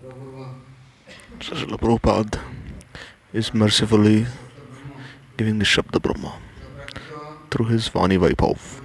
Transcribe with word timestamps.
Srila 0.00 1.76
Prabhupada 1.76 2.40
is 3.34 3.52
mercifully 3.52 4.26
giving 5.36 5.58
the 5.58 5.64
Shabda 5.64 6.00
Brahma 6.00 6.38
through 7.50 7.66
his 7.66 7.90
Vani 7.90 8.18
Vaibhav. 8.18 8.80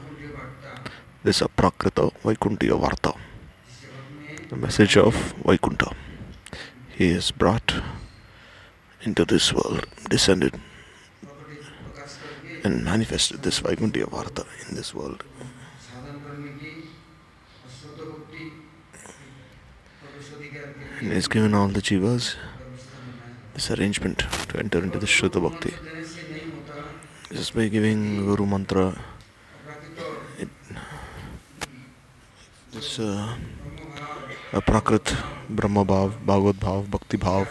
This 1.23 1.39
Aprakrita 1.39 2.11
Vaikuntiya 2.21 2.77
Varta, 2.77 3.17
the 4.49 4.57
message 4.57 4.97
of 4.97 5.33
Vaikunta. 5.43 5.93
He 6.97 7.07
is 7.07 7.31
brought 7.31 7.81
into 9.03 9.23
this 9.23 9.53
world, 9.53 9.85
descended 10.09 10.59
and 12.65 12.83
manifested 12.83 13.41
this 13.41 13.61
Vaikuntiya 13.61 14.09
Varta 14.09 14.45
in 14.67 14.75
this 14.75 14.93
world. 14.93 15.23
is 21.11 21.27
given 21.27 21.53
all 21.53 21.67
the 21.67 21.81
jivas 21.81 22.35
this 23.53 23.71
arrangement 23.71 24.19
to 24.49 24.59
enter 24.59 24.83
into 24.83 24.99
the 24.99 25.05
Shuddha 25.05 25.41
Bhakti. 25.41 25.73
Just 27.31 27.55
by 27.55 27.67
giving 27.67 28.25
Guru 28.25 28.45
Mantra, 28.45 28.97
it, 30.37 30.49
it's 32.73 32.99
uh, 32.99 33.35
a 34.51 34.61
Prakrit 34.61 35.15
Brahma 35.49 35.85
Bhav, 35.85 36.25
Bhagavad 36.25 36.59
Bhav, 36.59 36.89
Bhakti 36.89 37.17
Bhav, 37.17 37.47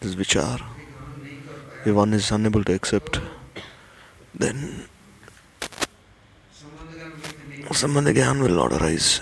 this 0.00 0.14
vichar. 0.14 0.62
If 1.84 1.94
one 1.94 2.14
is 2.14 2.30
unable 2.30 2.64
to 2.64 2.74
accept, 2.74 3.20
then 4.34 4.86
Samadhi 7.72 8.14
Gyan 8.14 8.40
will 8.40 8.56
not 8.56 8.72
arise. 8.72 9.20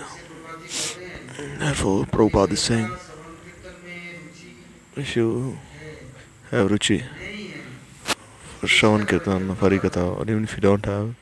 Therefore, 1.59 2.05
Prabhupada 2.05 2.53
is 2.53 2.61
saying, 2.61 2.91
you 4.97 5.59
have 6.51 6.71
ruchi 6.71 7.03
for 8.61 8.67
Shravan 8.67 9.09
Kirtan 9.09 9.49
hari 9.57 9.79
katha 9.79 10.19
or 10.19 10.23
even 10.23 10.45
if 10.45 10.55
you 10.55 10.61
don't 10.61 10.87
have, 10.87 11.15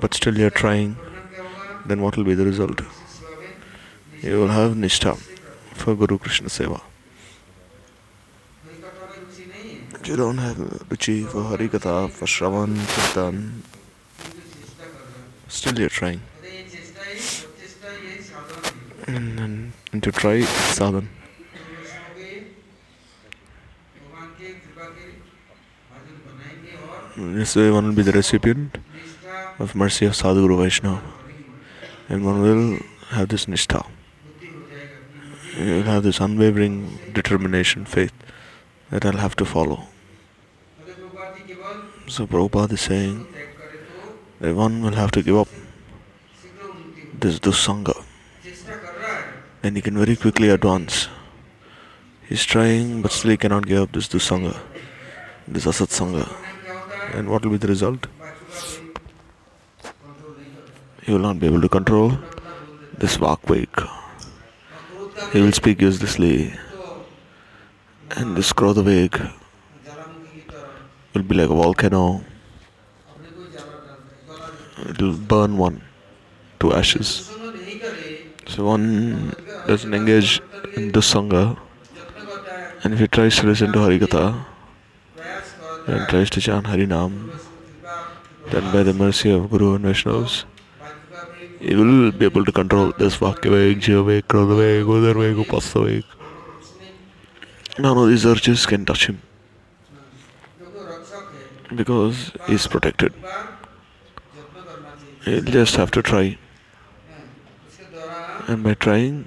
but 0.00 0.14
still 0.14 0.38
you're 0.38 0.50
trying, 0.50 0.96
then 1.84 2.00
what 2.00 2.16
will 2.16 2.24
be 2.24 2.34
the 2.34 2.46
result? 2.46 2.80
You 4.22 4.40
will 4.40 4.48
have 4.48 4.72
Nishtha 4.72 5.16
for 5.74 5.94
Guru 5.94 6.18
Krishna 6.18 6.48
Seva. 6.48 6.80
If 10.00 10.08
you 10.08 10.16
don't 10.16 10.38
have 10.38 10.56
ruchi 10.56 11.26
for 11.26 11.42
Harikatha, 11.42 12.10
for 12.10 12.24
Shravan 12.24 12.74
Kirtan, 12.94 13.62
still 15.48 15.78
you're 15.78 15.90
trying. 15.90 16.22
And, 19.06 19.38
and, 19.40 19.72
and 19.92 20.02
to 20.02 20.10
try 20.10 20.40
sadhana. 20.40 21.08
This 27.18 27.56
way, 27.56 27.68
one 27.72 27.84
will 27.84 27.94
be 27.94 28.02
the 28.02 28.12
recipient 28.12 28.78
of 29.58 29.74
mercy 29.74 30.06
of 30.06 30.12
Sadhguru 30.12 30.62
Vaishnava. 30.62 31.02
And 32.08 32.24
one 32.24 32.40
will 32.40 32.78
have 33.08 33.28
this 33.28 33.46
nishtha. 33.46 33.84
You'll 35.56 35.82
have 35.82 36.04
this 36.04 36.20
unwavering 36.20 36.96
determination, 37.12 37.84
faith 37.86 38.12
that 38.90 39.04
I'll 39.04 39.18
have 39.18 39.34
to 39.36 39.44
follow. 39.44 39.88
So 42.06 42.24
Prabhupada 42.28 42.74
is 42.74 42.82
saying 42.82 43.26
that 44.40 44.54
one 44.54 44.80
will 44.82 44.94
have 44.94 45.10
to 45.10 45.22
give 45.22 45.36
up 45.36 45.48
this 47.18 47.40
dusanga 47.40 48.04
and 49.64 49.74
he 49.74 49.82
can 49.82 49.98
very 49.98 50.14
quickly 50.14 50.50
advance. 50.50 51.08
He's 52.28 52.44
trying 52.44 53.02
but 53.02 53.10
still 53.10 53.32
he 53.32 53.36
cannot 53.36 53.66
give 53.66 53.82
up 53.82 53.92
this 53.92 54.06
dusanga, 54.06 54.56
this 55.48 55.66
asatsanga 55.66 56.47
and 57.14 57.28
what 57.28 57.44
will 57.44 57.52
be 57.52 57.56
the 57.58 57.68
result? 57.68 58.06
You 61.06 61.14
will 61.14 61.20
not 61.20 61.38
be 61.40 61.46
able 61.46 61.60
to 61.60 61.68
control 61.68 62.12
this 62.98 63.18
wake. 63.18 63.80
he 65.32 65.40
will 65.40 65.52
speak 65.52 65.80
uselessly. 65.80 66.52
And 68.10 68.36
this 68.36 68.52
wake 68.54 69.18
will 71.14 71.22
be 71.22 71.34
like 71.34 71.50
a 71.50 71.54
volcano. 71.54 72.22
It 74.88 75.00
will 75.00 75.16
burn 75.16 75.56
one 75.56 75.82
to 76.60 76.72
ashes. 76.74 77.30
So 78.46 78.64
one 78.64 79.34
doesn't 79.66 79.92
engage 79.94 80.40
in 80.76 80.92
this 80.92 81.12
sangha. 81.14 81.58
And 82.82 82.94
if 82.94 83.00
he 83.00 83.08
tries 83.08 83.36
to 83.36 83.46
listen 83.46 83.72
to 83.72 83.78
harikatha 83.80 84.44
and 85.88 86.06
tries 86.08 86.30
to 86.30 86.40
chant 86.40 86.66
Harinam, 86.66 87.30
then 88.50 88.72
by 88.72 88.82
the 88.82 88.92
mercy 88.92 89.30
of 89.30 89.50
Guru 89.50 89.74
and 89.74 89.84
Vaishnavas, 89.84 90.44
he 91.60 91.74
will 91.74 92.12
be 92.12 92.26
able 92.26 92.44
to 92.44 92.52
control 92.52 92.92
this 92.98 93.16
Vakaveg, 93.16 93.80
Jivaveg, 93.80 94.22
Krodaveg, 94.24 94.84
Udarveg, 94.84 95.44
Upasaveg. 95.44 96.04
None 97.78 97.96
of 97.96 98.08
these 98.08 98.26
urges 98.26 98.66
can 98.66 98.84
touch 98.84 99.06
him 99.06 99.22
because 101.74 102.32
he's 102.46 102.66
protected. 102.66 103.12
He'll 105.24 105.42
just 105.42 105.76
have 105.76 105.90
to 105.92 106.02
try. 106.02 106.38
And 108.46 108.62
by 108.62 108.74
trying, 108.74 109.26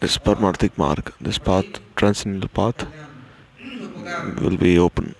this 0.00 0.18
paramarthik 0.18 0.76
marg, 0.76 1.12
this 1.20 1.38
path, 1.38 1.80
transcendental 1.96 2.48
path, 2.48 2.86
will 4.40 4.56
be 4.56 4.78
open 4.78 5.14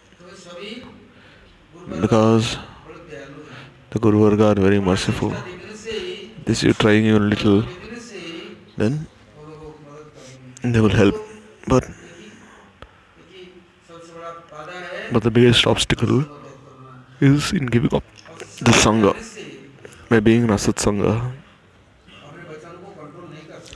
because 2.00 2.56
the 3.91 3.98
Guru 3.98 4.20
Varga 4.20 4.47
are 4.48 4.54
very 4.54 4.81
merciful. 4.81 5.34
This 6.44 6.62
you 6.62 6.72
trying 6.72 7.04
your 7.04 7.20
little, 7.20 7.65
then 8.76 9.06
they 10.62 10.81
will 10.81 10.97
help. 11.03 11.15
But 11.69 11.88
but 15.12 15.22
the 15.22 15.31
biggest 15.31 15.66
obstacle 15.66 16.25
is 17.20 17.53
in 17.53 17.66
giving 17.66 17.94
up 17.94 18.04
the 18.59 18.72
sangha 18.84 19.14
by 20.09 20.20
being 20.20 20.47
rasat 20.47 20.76
sangha. 20.87 21.32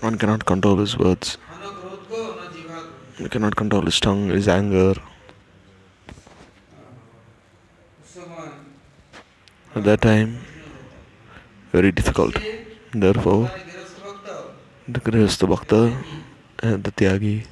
One 0.00 0.17
cannot 0.17 0.44
control 0.44 0.77
his 0.77 0.97
words. 0.99 1.38
He 3.19 3.28
cannot 3.28 3.56
control 3.56 3.82
his 3.82 3.99
tongue, 3.99 4.28
his 4.28 4.49
anger. 4.49 4.94
At 9.75 9.84
that 9.84 10.00
time, 10.03 10.38
very 11.72 11.93
difficult. 11.93 12.38
Therefore, 12.93 13.50
the 14.88 15.00
Grihastha 15.00 15.49
Bhakta 15.49 15.97
and 16.62 16.84
the 16.84 16.93
Tyagi 16.93 17.47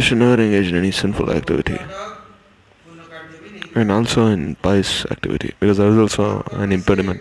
should 0.00 0.18
never 0.18 0.42
engage 0.42 0.68
in 0.68 0.76
any 0.76 0.90
sinful 0.90 1.30
activity 1.30 1.78
and 3.74 3.90
also 3.92 4.26
in 4.26 4.54
pious 4.56 5.04
activity 5.06 5.54
because 5.60 5.78
that 5.78 5.88
is 5.88 5.98
also 5.98 6.42
an 6.52 6.72
impediment 6.72 7.20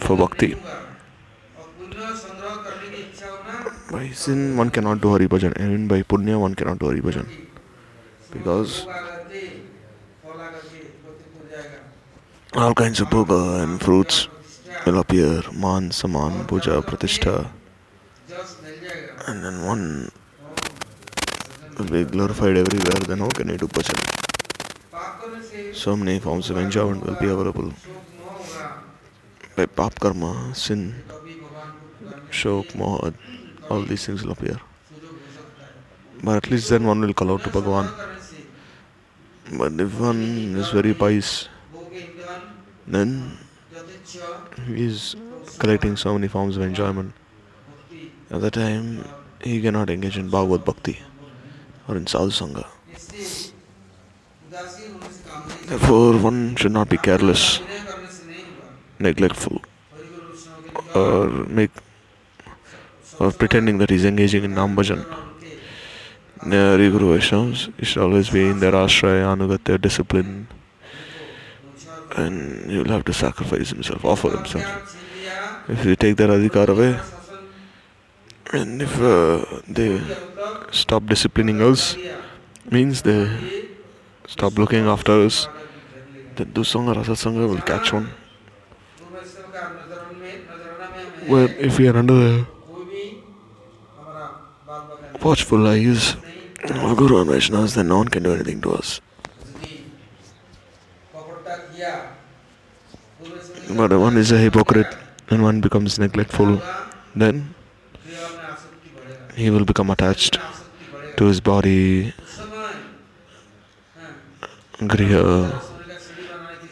for 0.00 0.16
bhakti 0.16 0.54
by 3.90 4.08
sin 4.10 4.56
one 4.56 4.70
cannot 4.70 5.00
do 5.00 5.10
Hari 5.10 5.26
Bhajan 5.28 5.56
and 5.56 5.88
by 5.88 6.02
Punya 6.02 6.38
one 6.38 6.54
cannot 6.54 6.78
do 6.78 6.86
Hari 6.86 7.00
Bhajan. 7.00 7.26
Because 8.30 8.86
all 12.54 12.74
kinds 12.74 13.00
of 13.00 13.08
bhoga 13.08 13.62
and 13.62 13.80
fruits 13.80 14.28
will 14.84 14.98
appear, 14.98 15.42
man, 15.52 15.90
saman, 15.90 16.44
puja, 16.46 16.82
pratishtha. 16.82 17.48
And 19.26 19.44
then 19.44 19.64
one 19.64 20.10
will 21.78 21.86
be 21.86 22.04
glorified 22.04 22.56
everywhere, 22.56 23.00
then 23.06 23.18
how 23.18 23.28
can 23.28 23.50
I 23.50 23.56
do 23.56 23.68
bhajan? 23.68 23.98
So 25.74 25.96
many 25.96 26.18
forms 26.18 26.50
of 26.50 26.58
enjoyment 26.58 27.06
will 27.06 27.14
be 27.16 27.28
available. 27.28 27.72
By 29.56 29.66
pap 29.66 29.98
karma, 30.00 30.54
sin, 30.54 30.94
shok, 32.30 32.72
mohad, 32.72 33.14
all 33.68 33.82
these 33.82 34.04
things 34.06 34.22
will 34.24 34.32
appear. 34.32 34.60
But 36.22 36.36
at 36.36 36.50
least 36.50 36.68
then 36.70 36.84
one 36.84 37.00
will 37.00 37.14
call 37.14 37.32
out 37.32 37.42
to 37.44 37.50
Bhagavan. 37.50 37.90
But 39.56 39.80
if 39.80 39.98
one 40.00 40.56
is 40.56 40.70
very 40.70 40.94
pious, 40.94 41.48
then 42.86 43.38
he 44.66 44.84
is 44.84 45.16
collecting 45.58 45.96
so 45.96 46.14
many 46.14 46.28
forms 46.28 46.56
of 46.56 46.62
enjoyment. 46.62 47.12
At 48.30 48.40
that 48.40 48.54
time, 48.54 49.04
he 49.42 49.60
cannot 49.62 49.90
engage 49.90 50.18
in 50.18 50.28
Bhagavad 50.28 50.64
Bhakti 50.64 50.98
or 51.86 51.96
in 51.96 52.06
Sadhu 52.06 52.30
Sangha. 52.30 52.66
Therefore, 55.66 56.18
one 56.18 56.56
should 56.56 56.72
not 56.72 56.88
be 56.88 56.96
careless, 56.96 57.60
neglectful, 58.98 59.62
or 60.94 61.28
make 61.28 61.70
or 63.18 63.32
pretending 63.32 63.78
that 63.78 63.90
he's 63.90 64.04
engaging 64.04 64.44
in 64.44 64.54
Nam 64.54 64.76
Bhajan. 64.76 65.04
Nayari 66.40 66.90
Guru 66.90 67.18
Vaishnavas, 67.18 67.72
should 67.84 68.02
always 68.02 68.30
be 68.30 68.46
in 68.46 68.60
their 68.60 68.72
ashraya, 68.72 69.34
anugatya, 69.34 69.80
discipline, 69.80 70.46
and 72.16 72.70
he 72.70 72.78
will 72.78 72.88
have 72.88 73.04
to 73.04 73.12
sacrifice 73.12 73.70
himself, 73.70 74.04
offer 74.04 74.30
himself. 74.30 74.96
If 75.68 75.84
you 75.84 75.96
take 75.96 76.16
their 76.16 76.28
adhikar 76.28 76.68
away, 76.68 76.98
and 78.52 78.80
if 78.80 79.00
uh, 79.00 79.44
they 79.68 80.00
stop 80.70 81.06
disciplining 81.06 81.60
us, 81.60 81.96
means 82.70 83.02
they 83.02 83.28
stop 84.26 84.56
looking 84.56 84.86
after 84.86 85.12
us, 85.24 85.48
then 86.36 86.52
Dusanga 86.52 86.94
Rasasanga 86.94 87.48
will 87.48 87.60
catch 87.60 87.92
on. 87.92 88.08
Where 91.26 91.48
if 91.58 91.78
we 91.78 91.88
are 91.88 91.96
under 91.96 92.14
the 92.14 92.46
watchful 95.22 95.66
eyes 95.66 96.16
of 96.70 96.96
Guru 96.96 97.20
and 97.20 97.30
Vaishnavas, 97.30 97.74
then 97.74 97.88
no 97.88 97.98
one 97.98 98.08
can 98.08 98.22
do 98.22 98.32
anything 98.32 98.60
to 98.62 98.72
us. 98.72 99.00
But 103.70 103.92
one 103.92 104.16
is 104.16 104.32
a 104.32 104.38
hypocrite 104.38 104.96
and 105.30 105.42
one 105.42 105.60
becomes 105.60 105.98
neglectful, 105.98 106.62
then 107.14 107.54
he 109.36 109.50
will 109.50 109.64
become 109.64 109.90
attached 109.90 110.38
to 111.16 111.24
his 111.26 111.40
body, 111.40 112.14
griha. 114.80 115.62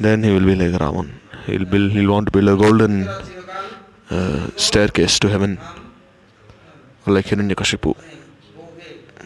Then 0.01 0.23
he 0.23 0.31
will 0.31 0.47
be 0.47 0.55
like 0.55 0.81
Ravan. 0.81 1.11
He'll 1.47 1.65
build, 1.65 1.93
he'll 1.93 2.11
want 2.11 2.27
to 2.27 2.33
build 2.33 2.49
a 2.49 2.57
golden 2.57 3.09
uh, 4.11 4.51
staircase 4.57 5.19
to 5.21 5.29
heaven, 5.29 5.59
like 7.07 7.27
Hiranyakashipu. 7.27 7.95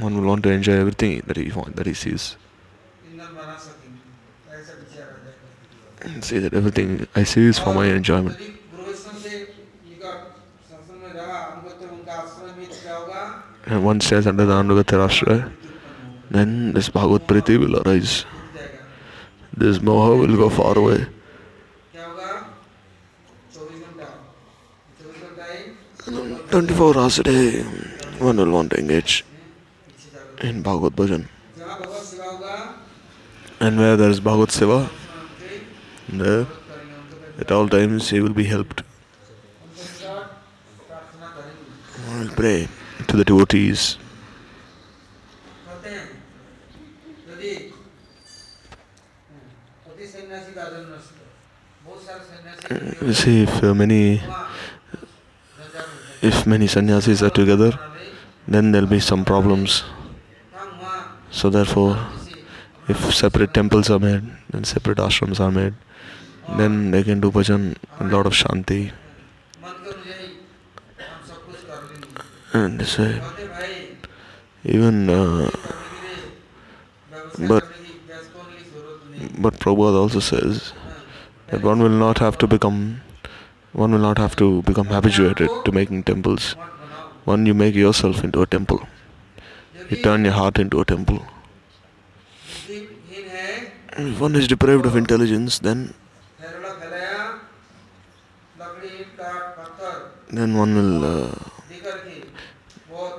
One 0.00 0.16
will 0.16 0.28
want 0.28 0.42
to 0.44 0.50
enjoy 0.50 0.72
everything 0.72 1.22
that 1.26 1.36
he 1.36 1.52
want, 1.52 1.76
that 1.76 1.86
he 1.86 1.92
sees. 1.92 2.36
Say 6.22 6.38
that 6.38 6.54
everything 6.54 7.06
I 7.14 7.24
see 7.24 7.42
is 7.42 7.58
for 7.58 7.74
my 7.74 7.86
enjoyment. 7.86 8.38
And 13.66 13.84
one 13.84 14.00
stays 14.00 14.26
under 14.26 14.46
the 14.46 14.54
Anugatya 14.54 15.06
Ashraya, 15.06 15.52
then 16.30 16.72
this 16.72 16.88
Bhagavad 16.88 17.26
Priti 17.26 17.58
will 17.58 17.76
arise. 17.82 18.24
This 19.54 19.78
moha 19.78 20.18
will 20.18 20.36
go 20.36 20.48
far 20.48 20.78
away. 20.78 21.06
24 26.50 26.98
hours 26.98 27.18
a 27.18 27.22
day, 27.22 27.62
one 28.18 28.36
will 28.38 28.50
want 28.50 28.70
to 28.70 28.80
engage 28.80 29.24
in 30.42 30.62
Bhagavad 30.62 30.96
Bhajan. 30.96 31.26
And 33.60 33.78
where 33.78 33.96
there 33.96 34.10
is 34.10 34.20
Bhagavad 34.20 34.48
Seva, 34.48 34.88
there, 36.08 36.46
at 37.38 37.52
all 37.52 37.68
times 37.68 38.08
he 38.10 38.20
will 38.20 38.32
be 38.32 38.44
helped. 38.44 38.82
I 42.08 42.18
will 42.18 42.30
pray 42.30 42.68
to 43.08 43.16
the 43.16 43.24
devotees. 43.24 43.98
See, 53.12 53.42
if 53.42 53.64
uh, 53.64 53.74
many 53.74 54.22
if 56.22 56.46
many 56.46 56.66
sannyasis 56.66 57.22
are 57.22 57.30
together, 57.30 57.72
then 58.46 58.72
there'll 58.72 58.86
be 58.86 59.00
some 59.00 59.24
problems. 59.24 59.82
So 61.30 61.48
therefore, 61.48 61.96
if 62.88 63.14
separate 63.14 63.54
temples 63.54 63.88
are 63.88 63.98
made 63.98 64.24
and 64.52 64.66
separate 64.66 64.98
ashrams 64.98 65.40
are 65.40 65.50
made, 65.50 65.74
then 66.56 66.90
they 66.90 67.02
can 67.02 67.20
do 67.20 67.30
bhajan 67.30 67.76
a 68.00 68.04
lot 68.04 68.26
of 68.26 68.32
shanti. 68.32 68.92
And 72.52 72.80
this 72.80 72.98
way, 72.98 73.20
even 74.64 75.08
uh, 75.08 75.50
but 77.38 77.64
but 79.38 79.54
Prabhupada 79.60 80.00
also 80.00 80.18
says 80.18 80.72
that 81.46 81.62
one 81.62 81.80
will 81.80 81.98
not 82.06 82.18
have 82.18 82.36
to 82.38 82.48
become 82.48 83.02
one 83.72 83.92
will 83.92 84.00
not 84.00 84.18
have 84.18 84.34
to 84.36 84.62
become 84.62 84.86
habituated 84.86 85.48
to 85.64 85.72
making 85.72 86.02
temples. 86.02 86.54
One 87.24 87.46
you 87.46 87.54
make 87.54 87.76
yourself 87.76 88.24
into 88.24 88.42
a 88.42 88.46
temple. 88.46 88.80
You 89.90 89.96
turn 90.02 90.24
your 90.24 90.34
heart 90.34 90.58
into 90.60 90.80
a 90.80 90.84
temple. 90.84 91.26
If 92.68 94.20
one 94.20 94.36
is 94.36 94.46
deprived 94.46 94.86
of 94.86 94.94
intelligence, 94.94 95.58
then 95.58 95.94
then 100.30 100.56
one 100.56 100.76
will 100.76 101.04
uh, 101.04 101.34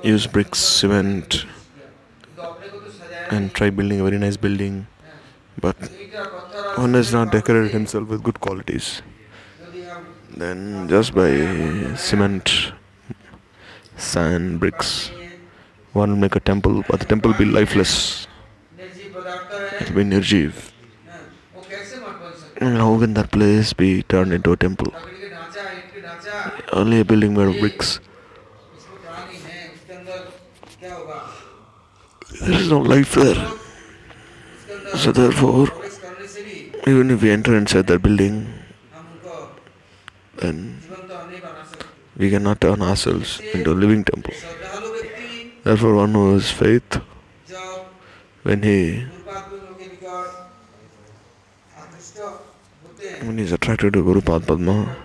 use 0.02 0.26
bricks, 0.26 0.58
cement, 0.60 1.44
and 3.30 3.52
try 3.52 3.68
building 3.68 4.00
a 4.00 4.04
very 4.04 4.16
nice 4.16 4.38
building. 4.38 4.86
But 5.60 5.76
one 6.76 6.94
has 6.94 7.12
not 7.12 7.30
decorated 7.32 7.72
himself 7.72 8.08
with 8.08 8.22
good 8.22 8.40
qualities. 8.40 9.02
Then 10.34 10.88
just 10.88 11.14
by 11.14 11.32
cement, 11.96 12.72
sand, 13.98 14.58
bricks, 14.58 15.10
one 15.92 16.10
will 16.10 16.16
make 16.16 16.36
a 16.36 16.40
temple, 16.40 16.82
but 16.88 17.00
the 17.00 17.06
temple 17.06 17.32
will 17.32 17.38
be 17.38 17.44
lifeless. 17.44 18.26
It 18.78 19.90
will 19.90 20.04
be 20.04 20.10
nirjiv. 20.10 20.72
And 22.56 22.76
how 22.76 22.98
can 22.98 23.14
that 23.14 23.30
place 23.30 23.72
be 23.72 24.02
turned 24.04 24.32
into 24.32 24.52
a 24.52 24.56
temple? 24.56 24.92
Only 26.72 27.00
a 27.00 27.04
building 27.04 27.34
made 27.34 27.48
of 27.48 27.58
bricks. 27.58 28.00
There 32.40 32.60
is 32.60 32.70
no 32.70 32.78
life 32.78 33.14
there. 33.14 33.48
So 34.96 35.12
therefore, 35.12 35.68
even 36.86 37.10
if 37.10 37.22
we 37.22 37.30
enter 37.30 37.56
inside 37.56 37.86
that 37.88 38.02
building, 38.02 38.48
then 40.36 40.80
we 42.16 42.30
cannot 42.30 42.60
turn 42.60 42.82
ourselves 42.82 43.40
into 43.52 43.72
a 43.72 43.74
living 43.74 44.04
temple. 44.04 44.34
Therefore, 45.64 45.94
one 45.94 46.12
who 46.12 46.34
has 46.34 46.50
faith, 46.50 47.00
when 48.42 48.62
he 48.64 49.04
when 53.22 53.38
he 53.38 53.44
is 53.44 53.52
attracted 53.52 53.92
to 53.92 54.02
Guru 54.02 54.20
Pad 54.20 54.44
Padma, 54.44 54.96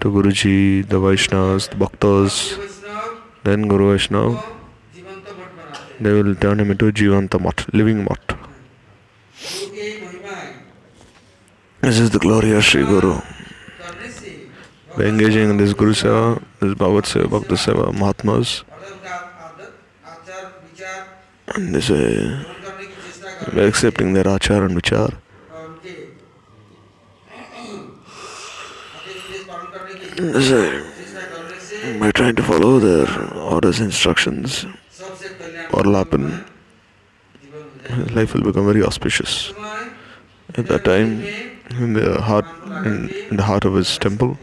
to 0.00 0.10
Guruji, 0.12 0.86
the 0.86 1.00
Vaishnavas, 1.00 1.70
the 1.70 1.76
Bhaktas, 1.76 2.58
then 3.44 3.66
Guru 3.66 3.96
Vaishnav, 3.96 4.44
they 6.00 6.12
will 6.12 6.34
turn 6.34 6.60
him 6.60 6.70
into 6.70 6.92
Jivanta 6.92 7.40
Mat, 7.40 7.72
living 7.72 8.04
Mat. 8.04 8.38
This 11.80 11.98
is 11.98 12.10
the 12.10 12.18
glory 12.18 12.52
of 12.52 12.62
Sri 12.62 12.84
Guru. 12.84 13.20
By 14.98 15.04
engaging 15.04 15.48
in 15.48 15.56
this 15.56 15.72
Guru 15.72 15.94
Seva, 15.94 16.42
this 16.60 16.74
Bhagavad 16.74 17.04
Seva, 17.04 17.30
Bhakta 17.30 17.54
Seva, 17.54 17.92
Mahatmas, 17.94 18.64
and 21.56 21.74
way, 21.74 22.46
by 23.54 23.62
accepting 23.62 24.12
their 24.14 24.24
achar 24.24 24.64
and 24.64 24.80
vichar, 24.80 25.14
this 30.16 30.50
uh, 30.50 30.82
way, 31.84 31.98
by 31.98 32.10
trying 32.12 32.36
to 32.36 32.42
follow 32.42 32.78
their 32.78 33.06
orders, 33.34 33.80
instructions, 33.80 34.66
or 35.72 35.82
lapan, 35.82 36.44
his 37.88 38.10
life 38.12 38.34
will 38.34 38.42
become 38.42 38.66
very 38.66 38.82
auspicious. 38.82 39.52
At 40.54 40.66
that 40.68 40.84
time, 40.84 41.22
in 41.70 41.94
the 41.94 42.20
heart, 42.20 42.44
in, 42.84 43.08
in 43.30 43.36
the 43.36 43.42
heart 43.42 43.64
of 43.64 43.74
his 43.74 43.98
temple, 43.98 44.36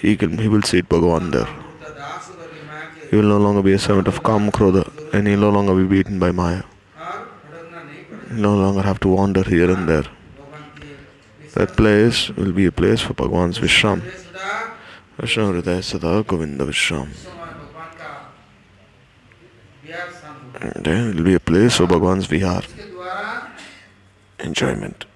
he 0.00 0.16
can 0.16 0.38
he 0.38 0.48
will 0.48 0.62
see 0.62 0.78
it. 0.78 0.88
Bhagavan 0.88 1.32
there. 1.32 1.67
He 3.10 3.16
will 3.16 3.24
no 3.24 3.38
longer 3.38 3.62
be 3.62 3.72
a 3.72 3.78
servant 3.78 4.06
of 4.08 4.22
Kam 4.22 4.50
Krodha 4.50 4.84
and 5.14 5.26
he 5.26 5.34
will 5.34 5.40
no 5.40 5.50
longer 5.50 5.74
be 5.74 5.84
beaten 5.84 6.18
by 6.18 6.30
Maya. 6.30 6.62
He 8.28 8.34
no 8.34 8.54
longer 8.54 8.82
have 8.82 9.00
to 9.00 9.08
wander 9.08 9.42
here 9.42 9.70
and 9.70 9.88
there. 9.88 10.04
That 11.54 11.76
place 11.76 12.28
will 12.30 12.52
be 12.52 12.66
a 12.66 12.72
place 12.72 13.00
for 13.00 13.14
Bhagavan's 13.14 13.58
Vishram. 13.58 14.02
Vishram 15.18 15.60
Hridaya 15.60 15.82
Sada 15.82 16.22
Govinda 16.22 16.64
Vishram. 16.66 17.08
And 20.60 20.84
There 20.84 21.14
will 21.14 21.24
be 21.24 21.34
a 21.34 21.40
place 21.40 21.76
for 21.76 21.86
Bhagavan's 21.86 22.26
Vihar. 22.26 22.64
Enjoyment. 24.40 25.06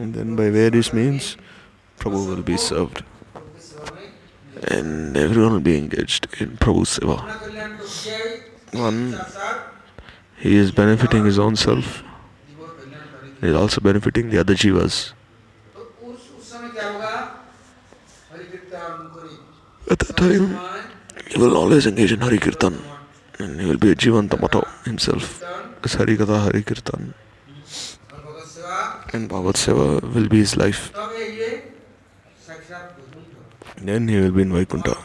and 0.00 0.14
then 0.14 0.34
by 0.36 0.48
various 0.50 0.92
means 0.92 1.36
Prabhu 1.98 2.26
will 2.28 2.42
be 2.42 2.56
served 2.56 3.04
and 4.68 5.16
everyone 5.16 5.52
will 5.52 5.60
be 5.60 5.76
engaged 5.76 6.26
in 6.40 6.56
Prabhu 6.56 6.84
Seva. 6.84 7.16
One, 8.72 9.18
he 10.38 10.56
is 10.56 10.70
benefiting 10.72 11.24
his 11.24 11.38
own 11.38 11.56
self, 11.56 12.02
he 13.40 13.48
is 13.48 13.56
also 13.56 13.80
benefiting 13.80 14.30
the 14.30 14.38
other 14.38 14.54
jivas. 14.54 15.12
At 19.90 19.98
that 19.98 20.16
time, 20.16 20.58
he 21.28 21.38
will 21.38 21.56
always 21.56 21.86
engage 21.86 22.12
in 22.12 22.20
Hari 22.20 22.38
Kirtan 22.38 22.78
and 23.38 23.60
he 23.60 23.66
will 23.66 23.78
be 23.78 23.90
a 23.90 23.96
Jivantamato 23.96 24.62
himself 24.84 25.42
It's 25.82 25.94
Hari 25.94 26.16
Katha 26.16 26.38
Hari 26.44 26.62
Kirtan 26.62 27.14
and 29.12 29.28
Bhavat 29.28 29.56
Seva 29.56 30.00
will 30.14 30.28
be 30.28 30.38
his 30.38 30.56
life. 30.56 30.92
Then 33.78 34.08
he 34.08 34.20
will 34.20 34.32
be 34.32 34.42
in 34.42 34.52
Vaikunta. 34.52 34.96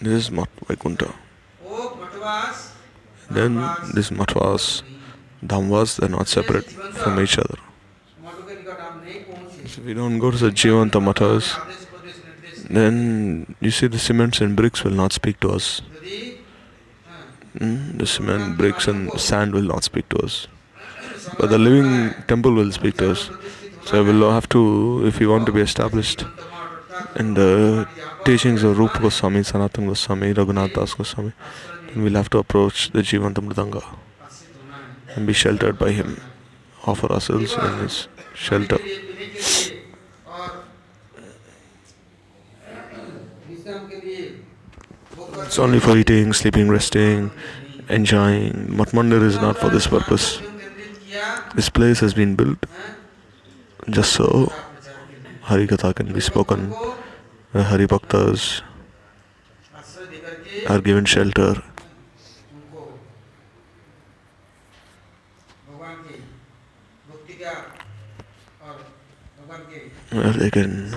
This 0.00 0.24
is 0.24 0.30
Mat 0.30 0.48
Vaikunta. 0.66 1.14
Then 3.30 3.54
this 3.94 4.10
Matvas, 4.10 4.82
Dhamvas, 5.44 5.98
they 5.98 6.06
are 6.06 6.10
not 6.10 6.28
separate 6.28 6.64
from 6.64 7.20
each 7.20 7.38
other. 7.38 7.58
So 9.66 9.80
if 9.80 9.84
we 9.84 9.94
don't 9.94 10.18
go 10.18 10.30
to 10.30 10.36
the 10.36 10.50
Jivanta 10.50 11.00
Matas, 11.00 11.58
then 12.68 13.56
you 13.60 13.70
see 13.70 13.86
the 13.86 13.98
cements 13.98 14.40
and 14.40 14.56
bricks 14.56 14.84
will 14.84 14.92
not 14.92 15.12
speak 15.12 15.40
to 15.40 15.50
us. 15.50 15.80
Mm? 17.58 17.98
The 17.98 18.06
cement, 18.06 18.58
bricks, 18.58 18.88
and 18.88 19.12
sand 19.18 19.52
will 19.52 19.62
not 19.62 19.84
speak 19.84 20.08
to 20.08 20.18
us. 20.18 20.48
But 21.38 21.50
the 21.50 21.58
living 21.58 22.14
temple 22.26 22.52
will 22.52 22.72
speak 22.72 22.96
to 22.98 23.12
us. 23.12 23.30
So 23.84 24.02
we 24.02 24.12
will 24.12 24.32
have 24.32 24.48
to, 24.50 25.06
if 25.06 25.18
we 25.20 25.26
want 25.26 25.46
to 25.46 25.52
be 25.52 25.60
established 25.60 26.24
in 27.16 27.34
the 27.34 27.86
teachings 28.24 28.62
of 28.62 28.78
Rupa 28.78 29.00
Goswami, 29.00 29.40
Sanatana 29.40 29.88
Goswami, 29.88 30.32
Raghunath 30.32 30.72
Das 30.74 30.94
Goswami, 30.94 31.32
then 31.88 32.02
we'll 32.02 32.14
have 32.14 32.30
to 32.30 32.38
approach 32.38 32.90
the 32.90 33.00
Jivanta 33.00 33.40
Mridanga 33.46 33.82
and 35.14 35.26
be 35.26 35.32
sheltered 35.32 35.78
by 35.78 35.90
him, 35.92 36.20
offer 36.86 37.12
ourselves 37.12 37.52
in 37.54 37.78
his 37.78 38.08
shelter. 38.34 38.78
It's 45.46 45.58
only 45.58 45.78
for 45.78 45.96
eating, 45.96 46.32
sleeping, 46.32 46.68
resting, 46.68 47.30
enjoying. 47.88 48.68
Matmandir 48.68 49.22
is 49.22 49.36
not 49.36 49.58
for 49.58 49.68
this 49.68 49.86
purpose. 49.86 50.40
This 51.54 51.68
place 51.68 52.00
has 52.00 52.12
been 52.12 52.34
built 52.34 52.58
just 53.88 54.12
so 54.14 54.52
Hari 55.42 55.68
Katha 55.68 55.94
can 55.94 56.12
be 56.12 56.20
spoken, 56.20 56.72
Hari 57.52 57.86
Bhaktas 57.86 58.62
are 60.68 60.80
given 60.80 61.04
shelter. 61.04 61.62
Where 70.10 70.32
they 70.32 70.50
can 70.50 70.96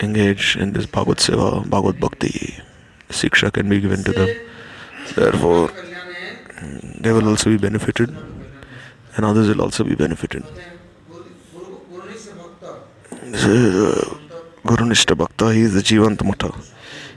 engage 0.00 0.56
in 0.56 0.72
this 0.72 0.86
Bhagavad 0.86 1.18
Seva, 1.18 1.68
Bhagavad 1.68 2.00
Bhakti. 2.00 2.58
Siksha 3.10 3.52
can 3.52 3.68
be 3.68 3.80
given 3.80 4.02
to 4.04 4.12
them. 4.12 4.28
Therefore, 5.14 5.70
they 6.98 7.12
will 7.12 7.28
also 7.28 7.50
be 7.50 7.58
benefited 7.58 8.33
and 9.16 9.24
others 9.24 9.48
will 9.48 9.62
also 9.62 9.84
be 9.84 9.94
benefited. 9.94 10.44
So, 13.34 13.50
uh, 13.50 14.18
Guru 14.66 14.86
Nishta 14.86 15.16
Bhakta, 15.16 15.52
he 15.52 15.62
is 15.62 15.74
the 15.74 15.80
Jivant 15.80 16.22
Mata, 16.24 16.52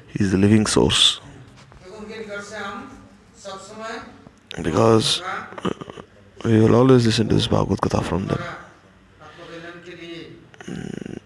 he 0.08 0.24
is 0.24 0.32
the 0.32 0.38
living 0.38 0.66
source. 0.66 1.20
Because 4.62 5.22
uh, 5.22 5.70
we 6.44 6.60
will 6.60 6.76
always 6.76 7.06
listen 7.06 7.30
to 7.30 7.36
this 7.36 7.48
Bhagavad 7.48 7.80
Gita 7.82 8.02
from 8.02 8.26
them. 8.28 8.40
Mm, 10.66 11.20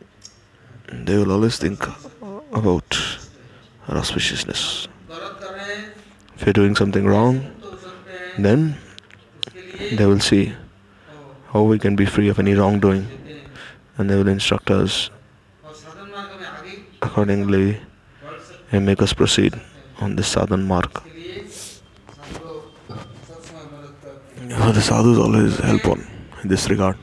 they 1.06 1.18
will 1.18 1.32
always 1.32 1.58
think 1.58 1.88
about 2.52 2.98
our 3.88 3.96
auspiciousness. 3.96 4.88
If 6.36 6.46
you're 6.46 6.54
doing 6.54 6.76
something 6.76 7.06
wrong, 7.06 7.46
then 8.38 8.76
they 9.92 10.06
will 10.06 10.20
see 10.20 10.54
how 11.54 11.64
we 11.64 11.78
can 11.78 11.96
be 11.96 12.06
free 12.06 12.30
of 12.30 12.40
any 12.40 12.54
wrongdoing 12.54 13.08
and 13.98 14.10
they 14.10 14.16
will 14.16 14.28
instruct 14.30 14.72
us 14.72 15.10
accordingly 17.02 17.78
and 18.72 18.86
make 18.86 19.02
us 19.02 19.14
proceed 19.14 19.54
on 20.00 20.16
this 20.16 20.28
southern 20.28 20.66
mark. 20.68 21.04
The 24.72 24.82
sadhus 24.82 25.18
always 25.18 25.58
help 25.60 25.86
on 25.88 26.08
in 26.44 26.50
this 26.50 26.70
regard. 26.70 26.98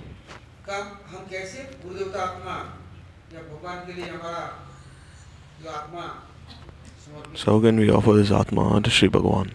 So 7.35 7.53
how 7.53 7.61
can 7.61 7.79
we 7.79 7.91
offer 7.91 8.15
this 8.15 8.31
Atma 8.31 8.81
to 8.81 8.91
Sri 8.91 9.09
Bhagavan? 9.09 9.53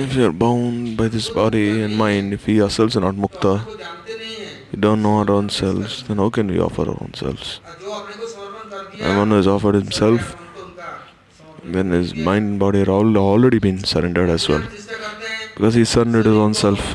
If 0.00 0.14
you 0.14 0.26
are 0.26 0.32
bound 0.32 0.96
by 0.96 1.08
this 1.08 1.28
body 1.28 1.82
and 1.82 1.96
mind, 1.96 2.32
if 2.32 2.46
we 2.46 2.62
ourselves 2.62 2.96
are 2.96 3.00
not 3.00 3.16
mukta, 3.16 3.66
we 4.70 4.78
don't 4.78 5.02
know 5.02 5.14
our 5.18 5.30
own 5.32 5.48
selves, 5.48 6.04
then 6.04 6.18
how 6.18 6.30
can 6.30 6.46
we 6.46 6.60
offer 6.60 6.82
our 6.82 6.98
own 7.02 7.14
selves? 7.14 7.60
And 9.00 9.18
one 9.18 9.30
who 9.30 9.34
has 9.34 9.48
offered 9.48 9.74
himself, 9.74 10.36
then 11.64 11.90
his 11.90 12.14
mind 12.14 12.46
and 12.48 12.58
body 12.60 12.82
are 12.82 12.90
all 12.90 13.18
already 13.18 13.58
been 13.58 13.82
surrendered 13.82 14.30
as 14.30 14.48
well. 14.48 14.62
Because 15.56 15.74
he 15.74 15.84
surrendered 15.84 16.26
his 16.26 16.36
own 16.36 16.54
self. 16.54 16.94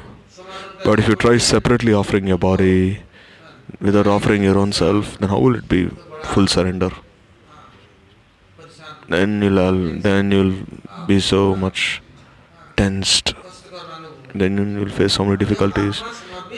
But 0.86 1.00
if 1.00 1.10
you 1.10 1.16
try 1.16 1.38
separately 1.40 1.94
offering 1.94 2.26
your 2.26 2.38
body 2.38 3.02
without 3.82 4.08
offering 4.08 4.44
your 4.44 4.58
own 4.58 4.72
self, 4.72 5.18
then 5.18 5.28
how 5.28 5.40
will 5.40 5.56
it 5.56 5.68
be 5.68 5.90
full 6.24 6.48
surrender? 6.48 6.92
Then 9.10 9.42
you'll, 9.42 10.00
then 10.00 10.32
you'll 10.32 10.56
be 11.06 11.20
so 11.20 11.54
much 11.58 12.02
tensed, 12.75 13.34
then 14.36 14.58
you 14.58 14.80
will 14.84 14.89
face 14.89 15.13
so 15.13 15.25
many 15.25 15.38
difficulties. 15.38 16.01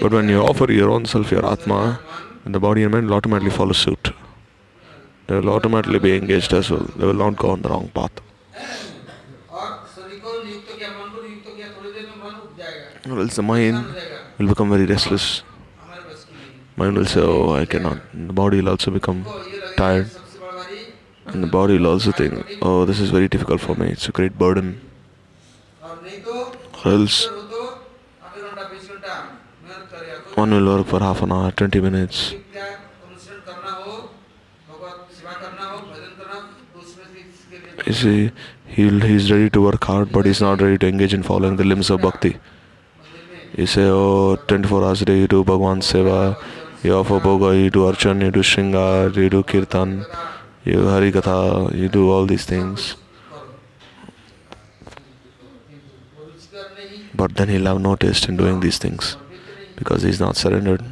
But 0.01 0.11
when 0.11 0.29
you 0.29 0.41
offer 0.41 0.71
your 0.71 0.89
own 0.89 1.05
self, 1.05 1.31
your 1.31 1.45
Atma, 1.45 1.99
the 2.45 2.59
body 2.59 2.83
and 2.83 2.91
mind 2.93 3.07
will 3.07 3.15
automatically 3.15 3.51
follow 3.51 3.73
suit. 3.73 4.11
They 5.27 5.35
will 5.39 5.49
automatically 5.49 5.99
be 5.99 6.15
engaged 6.17 6.53
as 6.53 6.69
well. 6.69 6.85
They 6.95 7.05
will 7.05 7.13
not 7.25 7.35
go 7.37 7.49
on 7.51 7.61
the 7.61 7.69
wrong 7.69 7.89
path. 7.93 8.11
Or 13.09 13.19
else 13.19 13.35
the 13.35 13.43
mind 13.43 13.85
will 14.37 14.47
become 14.47 14.69
very 14.69 14.85
restless. 14.85 15.43
Mind 16.75 16.97
will 16.97 17.05
say, 17.05 17.21
Oh, 17.21 17.53
I 17.53 17.65
cannot. 17.65 17.99
And 18.13 18.29
the 18.29 18.33
body 18.33 18.61
will 18.61 18.69
also 18.69 18.91
become 18.91 19.25
tired. 19.77 20.09
And 21.27 21.43
the 21.43 21.47
body 21.47 21.77
will 21.77 21.87
also 21.87 22.11
think, 22.11 22.45
Oh, 22.61 22.85
this 22.85 22.99
is 22.99 23.09
very 23.11 23.27
difficult 23.27 23.61
for 23.61 23.75
me. 23.75 23.87
It's 23.89 24.07
a 24.09 24.11
great 24.11 24.37
burden 24.37 24.81
else 26.85 27.27
one 30.35 30.51
will 30.51 30.65
work 30.65 30.87
for 30.87 30.99
half 30.99 31.21
an 31.21 31.31
hour, 31.31 31.51
20 31.51 31.79
minutes. 31.79 32.33
You 37.87 37.93
see, 37.93 38.31
he'll, 38.67 38.99
he's 38.99 39.31
ready 39.31 39.49
to 39.51 39.61
work 39.61 39.83
hard, 39.83 40.11
but 40.11 40.25
he's 40.25 40.41
not 40.41 40.61
ready 40.61 40.77
to 40.79 40.87
engage 40.87 41.13
in 41.13 41.23
following 41.23 41.55
the 41.55 41.63
limbs 41.63 41.89
of 41.89 42.01
bhakti. 42.01 42.37
You 43.55 43.65
say, 43.65 43.83
oh, 43.83 44.35
24 44.35 44.83
hours 44.83 45.01
a 45.03 45.05
day 45.05 45.19
you 45.19 45.27
do 45.27 45.43
Bhagwan 45.43 45.79
Seva, 45.79 46.37
you 46.83 46.93
offer 46.93 47.19
bhoga, 47.19 47.63
you 47.63 47.69
do 47.69 47.83
Archan, 47.89 48.21
you 48.21 48.31
do 48.31 48.41
shringar, 48.41 49.15
you 49.15 49.29
do 49.29 49.43
Kirtan, 49.43 50.05
you 50.65 50.79
Harikatha, 50.79 51.73
you 51.73 51.87
do 51.87 52.09
all 52.11 52.25
these 52.25 52.43
things. 52.43 52.95
but 57.15 57.35
then 57.35 57.49
he'll 57.49 57.65
have 57.65 57.81
no 57.81 57.95
taste 57.95 58.27
in 58.29 58.37
doing 58.37 58.59
these 58.59 58.77
things 58.77 59.17
because 59.75 60.03
he's 60.03 60.19
not 60.19 60.35
surrendered. 60.37 60.83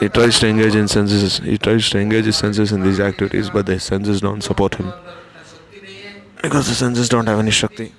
He 0.00 0.08
tries 0.08 0.38
to 0.40 0.48
engage 0.48 0.74
in 0.74 0.88
senses. 0.88 1.38
He 1.38 1.56
tries 1.56 1.88
to 1.90 1.98
engage 1.98 2.26
his 2.26 2.36
senses 2.36 2.72
in 2.72 2.82
these 2.82 3.00
activities, 3.00 3.48
but 3.50 3.66
the 3.66 3.80
senses 3.80 4.20
don't 4.20 4.42
support 4.42 4.74
him 4.74 4.92
because 6.42 6.68
the 6.68 6.74
senses 6.74 7.08
don't 7.08 7.26
have 7.26 7.38
any 7.38 7.50
shakti. 7.50 7.92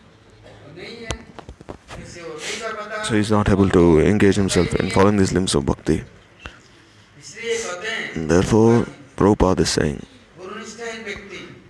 So 3.03 3.15
he's 3.15 3.31
not 3.31 3.50
able 3.50 3.69
to 3.69 4.00
engage 4.01 4.36
himself 4.36 4.75
in 4.75 4.89
following 4.89 5.17
these 5.17 5.31
limbs 5.31 5.55
of 5.55 5.65
bhakti. 5.65 6.03
Therefore, 8.15 8.86
Prabhupada 9.15 9.62
is 9.62 9.69
saying. 9.69 10.05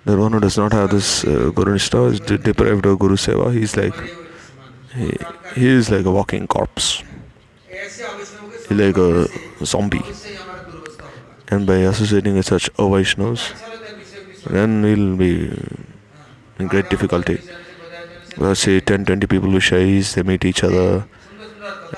The 0.07 0.15
one 0.17 0.31
who 0.31 0.39
does 0.39 0.57
not 0.57 0.71
have 0.71 0.89
this 0.91 1.25
uh, 1.25 1.51
Guru 1.53 1.73
Nishtha 1.75 2.13
is 2.13 2.21
de- 2.21 2.37
deprived 2.37 2.85
of 2.85 2.97
Guru 2.97 3.17
Seva. 3.17 3.53
He 3.53 3.63
is 3.63 3.75
like, 3.75 3.93
he, 4.95 5.11
he 5.53 5.67
is 5.67 5.91
like 5.91 6.05
a 6.05 6.11
walking 6.11 6.47
corpse. 6.47 7.03
He 7.67 7.75
is 7.75 8.01
like 8.69 8.97
a 8.97 9.27
zombie. 9.65 10.03
And 11.49 11.67
by 11.67 11.79
associating 11.91 12.35
with 12.35 12.45
such 12.45 12.71
Vaishnavas, 12.75 13.43
then 14.49 14.81
we'll 14.81 15.17
be 15.17 15.51
in 16.57 16.67
great 16.67 16.89
difficulty. 16.89 17.41
Because 18.29 18.59
say 18.59 18.79
10 18.79 19.03
20 19.03 19.27
people 19.27 19.49
who 19.49 19.59
shais, 19.59 20.13
they 20.15 20.23
meet 20.23 20.45
each 20.45 20.63
other 20.63 21.05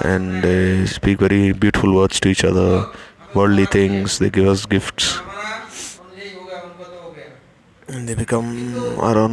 and 0.01 0.41
they 0.41 0.87
speak 0.87 1.19
very 1.19 1.51
beautiful 1.51 1.93
words 1.93 2.19
to 2.21 2.29
each 2.29 2.43
other, 2.43 2.87
worldly 3.35 3.67
things, 3.67 4.17
they 4.17 4.31
give 4.31 4.47
us 4.47 4.65
gifts 4.65 5.19
they 7.89 8.15
become 8.15 8.77
our 8.99 9.27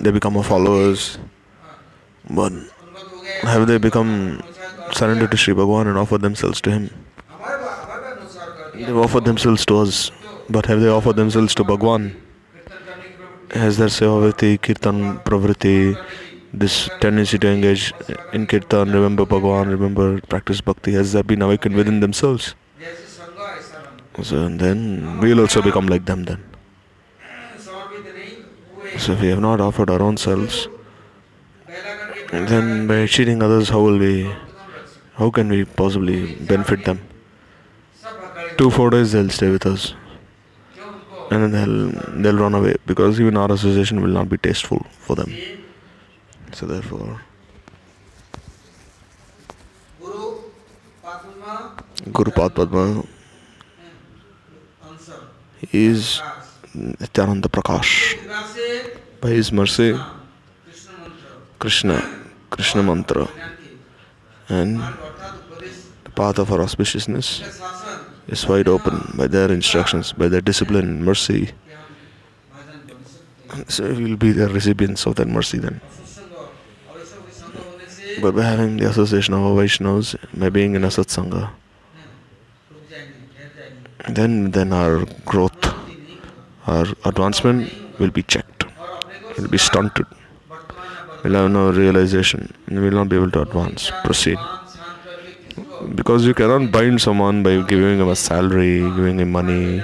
they 0.00 0.10
become 0.10 0.36
our 0.36 0.44
followers. 0.44 1.18
But 2.30 2.52
have 3.42 3.66
they 3.66 3.78
become 3.78 4.42
surrendered 4.92 5.30
to 5.30 5.36
Sri 5.36 5.54
Bhagavan 5.54 5.88
and 5.88 5.98
offered 5.98 6.22
themselves 6.22 6.60
to 6.62 6.70
Him? 6.70 6.90
They've 8.74 8.96
offered 8.96 9.24
themselves 9.24 9.66
to 9.66 9.78
us, 9.78 10.10
but 10.48 10.66
have 10.66 10.80
they 10.80 10.88
offered 10.88 11.16
themselves 11.16 11.54
to 11.56 11.64
Bhagwan? 11.64 12.14
Has 13.50 13.78
their 13.78 13.88
Sevavati, 13.88 14.60
Kirtan, 14.60 15.18
Pravritti, 15.20 15.96
this 16.52 16.88
tendency 17.00 17.38
to 17.38 17.48
engage 17.48 17.92
in 18.32 18.46
Kirtan, 18.46 18.92
remember 18.92 19.26
Bhagwan, 19.26 19.68
remember 19.68 20.20
practice 20.20 20.60
Bhakti, 20.60 20.92
has 20.92 21.12
that 21.12 21.26
been 21.26 21.42
awakened 21.42 21.74
within 21.74 22.00
themselves? 22.00 22.54
So 24.22 24.48
then 24.48 25.20
we'll 25.20 25.40
also 25.40 25.62
become 25.62 25.86
like 25.86 26.04
them 26.04 26.24
then. 26.24 26.47
So 28.96 29.12
if 29.12 29.20
we 29.20 29.28
have 29.28 29.40
not 29.40 29.60
offered 29.60 29.90
our 29.90 30.02
own 30.02 30.16
selves, 30.16 30.68
then 32.30 32.86
by 32.86 33.06
cheating 33.06 33.42
others, 33.42 33.68
how 33.68 33.80
will 33.80 33.98
we, 33.98 34.30
how 35.14 35.30
can 35.30 35.48
we 35.48 35.64
possibly 35.64 36.34
benefit 36.34 36.84
them? 36.84 37.00
Two, 38.56 38.70
four 38.70 38.90
days 38.90 39.12
they'll 39.12 39.28
stay 39.30 39.50
with 39.50 39.66
us, 39.66 39.94
and 41.30 41.42
then 41.42 41.52
they'll 41.52 42.22
they'll 42.22 42.38
run 42.42 42.54
away 42.54 42.74
because 42.86 43.20
even 43.20 43.36
our 43.36 43.52
association 43.52 44.00
will 44.02 44.10
not 44.10 44.28
be 44.28 44.36
tasteful 44.36 44.84
for 44.98 45.14
them. 45.14 45.32
So 46.52 46.66
therefore, 46.66 47.20
Guru 52.12 52.30
Padma 52.32 53.04
is 55.72 56.20
Nityananda 56.74 57.48
Prakash. 57.48 58.16
By 59.20 59.30
His 59.30 59.50
mercy, 59.50 59.98
Krishna, 61.58 62.02
Krishna 62.50 62.82
mantra, 62.82 63.28
and 64.48 64.80
the 66.04 66.10
path 66.14 66.38
of 66.38 66.52
our 66.52 66.60
auspiciousness 66.60 67.42
is 68.28 68.46
wide 68.46 68.68
open 68.68 69.12
by 69.16 69.26
their 69.26 69.50
instructions, 69.50 70.12
by 70.12 70.28
their 70.28 70.40
discipline 70.40 70.86
and 70.88 71.04
mercy. 71.04 71.50
So 73.66 73.92
we 73.92 74.04
will 74.04 74.16
be 74.16 74.32
the 74.32 74.48
recipients 74.48 75.06
of 75.06 75.16
that 75.16 75.26
mercy 75.26 75.58
then. 75.58 75.80
But 78.20 78.34
by 78.34 78.44
having 78.44 78.76
the 78.76 78.88
association 78.88 79.34
of 79.34 79.40
our 79.40 79.54
Vaishnavas, 79.62 80.16
by 80.38 80.50
being 80.50 80.74
in 80.74 80.84
a 80.84 80.88
satsanga, 80.88 81.50
then 84.08 84.50
then 84.52 84.72
our 84.72 85.04
growth 85.24 85.67
our 86.68 86.86
advancement 87.10 87.72
will 87.98 88.10
be 88.10 88.22
checked, 88.22 88.64
it 89.30 89.38
will 89.38 89.48
be 89.48 89.58
stunted. 89.58 90.06
We'll 91.22 91.34
have 91.34 91.50
no 91.50 91.70
realization, 91.72 92.52
we 92.68 92.78
will 92.78 92.96
not 93.00 93.08
be 93.08 93.16
able 93.16 93.30
to 93.32 93.42
advance, 93.42 93.90
proceed. 94.04 94.38
Because 95.94 96.26
you 96.26 96.34
cannot 96.34 96.70
bind 96.70 97.00
someone 97.00 97.42
by 97.42 97.62
giving 97.62 97.98
him 98.00 98.08
a 98.08 98.16
salary, 98.16 98.80
giving 98.80 99.18
him 99.20 99.32
money, 99.32 99.82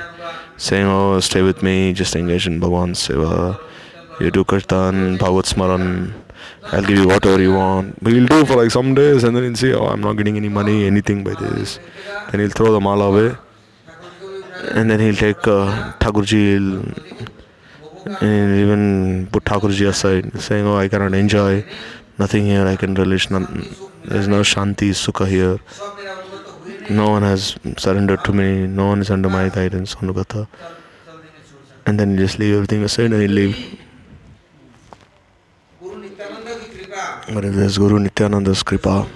saying, 0.57 0.87
Oh, 0.87 1.21
stay 1.21 1.43
with 1.43 1.63
me, 1.63 1.93
just 1.93 2.15
engage 2.17 2.47
in 2.47 2.61
Bhagwan 2.61 2.93
Seva. 2.93 3.59
You 4.21 4.31
do 4.31 4.45
Kirtan, 4.45 5.17
Bhagavad 5.17 5.45
Smaran, 5.45 6.13
I'll 6.65 6.83
give 6.83 6.99
you 6.99 7.09
whatever 7.09 7.41
you 7.41 7.55
want. 7.55 8.03
But 8.03 8.13
he'll 8.13 8.27
do 8.27 8.45
for 8.45 8.57
like 8.57 8.71
some 8.71 8.95
days 8.95 9.25
and 9.25 9.37
then 9.37 9.45
he'll 9.45 9.57
say, 9.57 9.73
Oh, 9.73 9.87
I'm 9.87 10.01
not 10.01 10.15
getting 10.15 10.37
any 10.37 10.49
money, 10.49 10.87
anything 10.87 11.25
by 11.25 11.35
this. 11.35 11.79
Then 12.31 12.41
he'll 12.41 12.51
throw 12.51 12.73
the 12.73 12.81
mala 12.81 13.07
away 13.07 13.37
and 14.73 14.91
then 14.91 15.01
he'll 15.01 15.15
take 15.15 15.47
uh, 15.47 15.93
Thakurji 16.01 16.57
and 18.21 18.59
even 18.59 19.29
put 19.33 19.45
Thakurji 19.45 19.87
aside, 19.89 20.41
saying, 20.41 20.67
Oh, 20.67 20.77
I 20.77 20.89
cannot 20.89 21.15
enjoy, 21.15 21.65
nothing 22.19 22.47
here, 22.47 22.67
I 22.67 22.77
can 22.77 22.95
relish, 22.95 23.31
none. 23.31 23.47
there's 24.05 24.29
no 24.29 24.41
Shanti, 24.41 24.91
Sukha 24.91 25.27
here. 25.27 25.59
No 26.91 27.11
one 27.11 27.23
has 27.23 27.57
surrendered 27.79 28.25
to 28.25 28.33
me, 28.33 28.67
no 28.67 28.89
one 28.89 29.01
is 29.01 29.11
under 29.11 29.31
my 29.31 29.49
guidance, 29.49 29.97
And 31.87 31.99
then 31.99 32.13
you 32.13 32.19
just 32.19 32.39
leave 32.39 32.55
everything 32.55 32.83
aside 32.85 33.13
and 33.13 33.23
you 33.23 33.29
leave. 33.29 33.79
But 37.33 37.45
if 37.47 37.55
there's 37.55 37.79
Guru 37.79 37.99
Nityananda's 37.99 38.63
Kripa, 38.63 39.09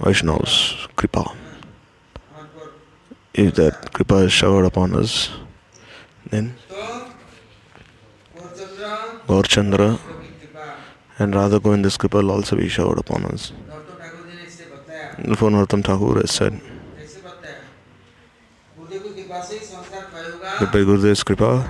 Vaishnav's 0.00 0.88
Kripa 0.96 1.32
if 3.38 3.54
that 3.54 3.92
Kripa 3.92 4.16
is 4.26 4.32
showered 4.32 4.64
upon 4.64 4.96
us, 4.96 5.30
then 6.30 6.56
Gaurchandra 9.28 9.98
and 11.18 11.34
Radha 11.34 11.60
Govinda's 11.60 11.96
Kripa 11.96 12.16
will 12.16 12.32
also 12.32 12.56
be 12.56 12.68
showered 12.68 12.98
upon 12.98 13.24
us. 13.26 13.52
For 15.36 15.50
Narottam 15.50 15.84
Thakur 15.84 16.20
has 16.20 16.32
said, 16.32 16.60
that 20.60 20.72
by 20.72 20.80
Gurudev's 20.80 21.22
Kripa, 21.22 21.68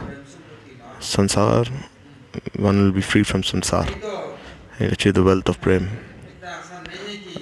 Sansar, 1.01 1.71
one 2.57 2.83
will 2.83 2.93
be 2.93 3.03
free 3.03 3.23
from 3.23 3.43
Sansar 3.43 3.87
and 4.79 4.93
achieve 4.93 5.15
the 5.15 5.23
wealth 5.23 5.49
of 5.51 5.61
Prem. 5.61 5.91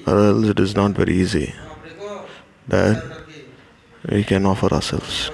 Or 0.06 0.18
else 0.18 0.48
it 0.48 0.58
is 0.58 0.74
not 0.74 0.92
very 0.92 1.14
easy 1.14 1.54
that 2.68 3.15
we 4.08 4.22
can 4.24 4.46
offer 4.46 4.72
ourselves 4.72 5.30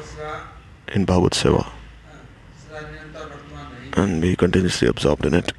in 0.95 1.05
Bhagavad 1.05 1.33
Seva 1.33 1.67
and 3.95 4.23
be 4.23 4.35
continuously 4.37 4.89
absorbed 4.89 5.27
in 5.27 5.35
it. 5.35 5.53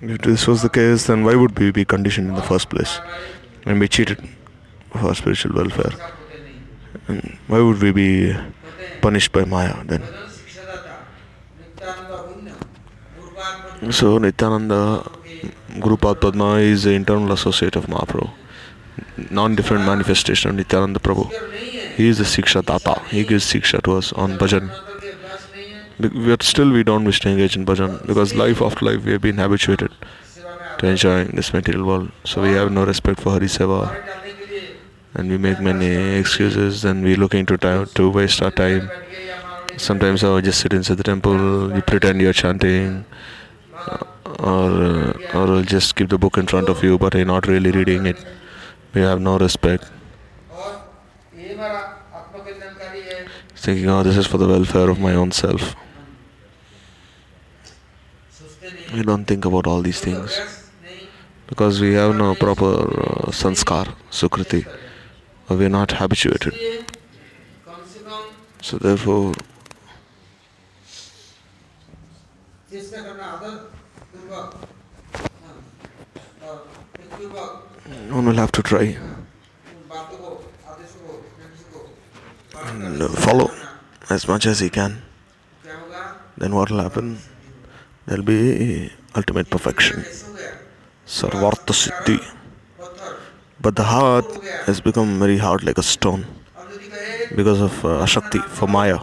If 0.00 0.18
this 0.22 0.46
was 0.46 0.62
the 0.62 0.68
case, 0.68 1.06
then 1.06 1.24
why 1.24 1.34
would 1.34 1.58
we 1.58 1.70
be 1.72 1.84
conditioned 1.84 2.28
in 2.28 2.34
the 2.34 2.42
first 2.42 2.68
place 2.70 3.00
and 3.66 3.80
be 3.80 3.88
cheated 3.88 4.20
of 4.92 5.04
our 5.04 5.14
spiritual 5.14 5.54
welfare? 5.54 5.92
And 7.08 7.38
why 7.46 7.60
would 7.60 7.80
we 7.80 7.92
be 7.92 8.36
punished 9.00 9.32
by 9.32 9.44
Maya 9.44 9.84
then? 9.84 10.02
So 13.92 14.18
Nityananda 14.18 15.08
Guru 15.80 15.96
Padma 15.96 16.54
is 16.56 16.82
the 16.82 16.92
internal 16.92 17.32
associate 17.32 17.76
of 17.76 17.86
Mahaprabhu 17.86 18.30
non-different 19.30 19.84
manifestation 19.84 20.50
of 20.50 20.56
Nityananda 20.56 21.00
Prabhu. 21.00 21.30
He 21.96 22.08
is 22.08 22.18
the 22.18 22.24
Siksha 22.24 22.64
Data. 22.64 23.00
He 23.10 23.24
gives 23.24 23.52
Siksha 23.52 23.82
to 23.82 23.96
us 23.96 24.12
on 24.12 24.38
bhajan. 24.38 24.70
But 26.00 26.42
still 26.42 26.70
we 26.70 26.84
don't 26.84 27.04
wish 27.04 27.20
to 27.20 27.28
engage 27.28 27.56
in 27.56 27.66
bhajan 27.66 28.06
because 28.06 28.34
life 28.34 28.62
after 28.62 28.84
life 28.84 29.04
we 29.04 29.12
have 29.12 29.20
been 29.20 29.38
habituated 29.38 29.90
to 30.78 30.86
enjoying 30.86 31.28
this 31.28 31.52
material 31.52 31.84
world. 31.84 32.12
So 32.24 32.42
we 32.42 32.50
have 32.50 32.70
no 32.70 32.84
respect 32.84 33.20
for 33.20 33.32
Hari 33.32 33.46
Seva. 33.46 33.80
And 35.14 35.28
we 35.28 35.38
make 35.38 35.60
many 35.60 35.90
excuses 36.18 36.84
and 36.84 37.02
we're 37.02 37.16
looking 37.16 37.46
to 37.46 37.56
time 37.58 37.86
to 37.94 38.10
waste 38.10 38.42
our 38.42 38.52
time. 38.52 38.90
Sometimes 39.76 40.22
I 40.22 40.40
just 40.40 40.60
sit 40.60 40.72
inside 40.72 40.98
the 40.98 41.02
temple, 41.02 41.74
you 41.74 41.82
pretend 41.82 42.20
you're 42.20 42.32
chanting 42.32 43.04
uh, 43.74 44.04
or 44.38 44.70
uh, 44.70 45.38
or 45.38 45.62
just 45.62 45.96
keep 45.96 46.08
the 46.08 46.18
book 46.18 46.36
in 46.36 46.46
front 46.46 46.68
of 46.68 46.82
you 46.84 46.98
but 46.98 47.14
you're 47.14 47.24
not 47.24 47.48
really 47.48 47.70
reading 47.72 48.06
it. 48.06 48.24
We 48.94 49.02
have 49.02 49.20
no 49.20 49.38
respect. 49.38 49.84
Thinking, 53.56 53.88
oh, 53.90 54.02
this 54.02 54.16
is 54.16 54.26
for 54.26 54.38
the 54.38 54.48
welfare 54.48 54.88
of 54.88 54.98
my 54.98 55.14
own 55.14 55.30
self. 55.32 55.74
We 58.94 59.02
don't 59.02 59.26
think 59.26 59.44
about 59.44 59.66
all 59.66 59.82
these 59.82 60.00
things 60.00 60.40
because 61.46 61.80
we 61.80 61.92
have 61.94 62.14
no 62.16 62.34
proper 62.34 62.72
uh, 62.74 63.30
sanskar, 63.30 63.94
sukriti, 64.10 64.66
or 65.48 65.56
we 65.56 65.66
are 65.66 65.68
not 65.68 65.92
habituated. 65.92 66.54
So, 68.62 68.78
therefore, 68.78 69.34
one 78.10 78.26
will 78.26 78.34
have 78.34 78.52
to 78.52 78.62
try. 78.62 78.96
And 82.64 83.02
uh, 83.02 83.08
follow 83.08 83.50
as 84.10 84.26
much 84.28 84.46
as 84.46 84.60
he 84.60 84.70
can. 84.70 85.02
Then 86.36 86.54
what 86.54 86.70
will 86.70 86.80
happen? 86.80 87.18
There'll 88.06 88.22
be 88.24 88.90
ultimate 89.16 89.50
perfection. 89.50 90.04
Sarvartha 91.06 91.74
Siddhi. 91.82 92.18
But 93.60 93.74
the 93.76 93.84
heart 93.84 94.26
has 94.66 94.80
become 94.80 95.18
very 95.18 95.38
hard 95.38 95.64
like 95.64 95.78
a 95.78 95.82
stone 95.82 96.24
because 97.34 97.60
of 97.60 97.84
uh, 97.84 98.04
Ashakti, 98.04 98.42
for 98.42 98.68
Maya. 98.68 99.00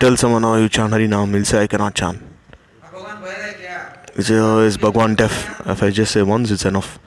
Tell 0.00 0.16
someone, 0.16 0.44
oh, 0.44 0.56
you 0.56 0.68
chant 0.68 0.92
Hari 0.92 1.06
Naam, 1.06 1.34
he'll 1.34 1.44
say, 1.44 1.62
I 1.62 1.66
cannot 1.66 1.94
chant. 1.94 2.20
You 4.16 4.22
say, 4.22 4.34
oh, 4.38 4.58
is 4.60 4.76
Bhagwan 4.76 5.14
deaf? 5.14 5.60
If 5.66 5.82
I 5.82 5.90
just 5.90 6.12
say 6.12 6.22
once, 6.22 6.50
it's 6.50 6.64
enough. 6.64 6.98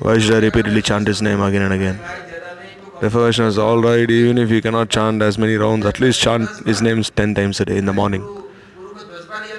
Why 0.00 0.18
should 0.18 0.34
I 0.34 0.38
repeatedly 0.40 0.82
chant 0.82 1.06
his 1.06 1.22
name 1.22 1.40
again 1.40 1.62
and 1.62 1.74
again? 1.74 1.98
The 3.00 3.08
Devotion 3.08 3.46
is 3.46 3.58
alright, 3.58 4.10
even 4.10 4.38
if 4.38 4.50
you 4.50 4.62
cannot 4.62 4.88
chant 4.88 5.22
as 5.22 5.36
many 5.36 5.56
rounds, 5.56 5.84
at 5.86 6.00
least 6.00 6.20
chant 6.20 6.48
his 6.66 6.80
names 6.80 7.10
10 7.10 7.34
times 7.34 7.60
a 7.60 7.64
day 7.64 7.76
in 7.76 7.86
the 7.86 7.92
morning. 7.92 8.22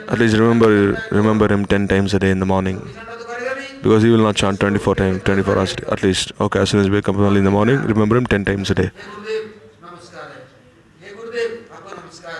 At 0.07 0.19
least 0.19 0.37
remember 0.37 1.01
remember 1.11 1.51
him 1.51 1.65
10 1.65 1.87
times 1.87 2.13
a 2.13 2.19
day 2.19 2.31
in 2.31 2.39
the 2.39 2.45
morning. 2.45 2.81
Because 3.81 4.03
he 4.03 4.09
will 4.09 4.23
not 4.23 4.37
chant 4.37 4.59
24 4.61 4.95
times, 4.95 5.23
24 5.23 5.57
hours 5.57 5.75
at 5.91 6.03
least. 6.03 6.31
Okay, 6.39 6.59
as 6.59 6.69
soon 6.69 6.79
as 6.79 6.89
we 6.89 6.95
wake 6.95 7.09
up 7.09 7.17
early 7.17 7.39
in 7.39 7.43
the 7.43 7.51
morning, 7.51 7.81
remember 7.81 8.15
him 8.15 8.25
10 8.25 8.45
times 8.45 8.69
a 8.71 8.75
day. 8.75 8.91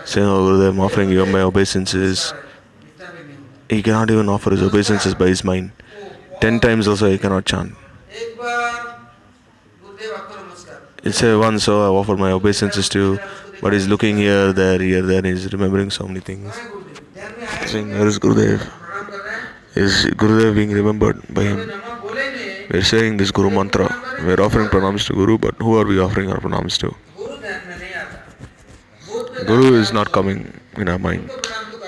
Saying, 0.06 0.28
Oh 0.28 0.40
Gurudev, 0.46 0.70
I'm 0.70 0.80
offering 0.80 1.10
you 1.10 1.26
my 1.26 1.42
obeisances. 1.42 2.34
He 3.70 3.82
cannot 3.82 4.10
even 4.10 4.30
offer 4.30 4.52
his 4.52 4.62
obeisances 4.62 5.16
by 5.16 5.28
his 5.28 5.44
mind. 5.44 5.72
10 6.42 6.60
times 6.60 6.88
also 6.88 7.10
he 7.10 7.18
cannot 7.18 7.46
chant. 7.46 7.74
It 11.04 11.22
a 11.22 11.38
one, 11.38 11.60
so 11.60 11.82
I 11.84 11.88
offer 11.88 12.16
my 12.16 12.32
obeisances 12.32 12.88
to 12.90 13.00
you, 13.00 13.20
but 13.62 13.74
he's 13.74 13.88
looking 13.88 14.18
here, 14.18 14.54
there, 14.54 14.80
here, 14.80 15.02
there, 15.02 15.22
he's 15.22 15.52
remembering 15.52 15.90
so 15.92 16.08
many 16.08 16.22
things. 16.22 16.54
Saying, 17.66 17.90
Where 17.92 18.08
is 18.08 18.20
Gurudev? 18.20 18.62
Is 19.76 20.06
Gurudev 20.16 20.56
being 20.56 20.72
remembered 20.72 21.22
by 21.34 21.44
him? 21.44 21.72
We're 22.72 22.84
saying 22.84 23.18
this 23.18 23.32
Guru 23.32 23.50
mantra. 23.50 23.90
We're 24.20 24.42
offering 24.42 24.68
pranams 24.68 25.06
to 25.08 25.14
Guru, 25.14 25.38
but 25.38 25.56
who 25.56 25.78
are 25.78 25.86
we 25.86 26.00
offering 26.00 26.32
our 26.32 26.40
pranams 26.40 26.78
to? 26.80 26.96
Guru 29.46 29.76
is 29.76 29.92
not 29.92 30.12
coming 30.14 30.54
in 30.78 30.88
our 30.88 30.98
mind. 31.00 31.30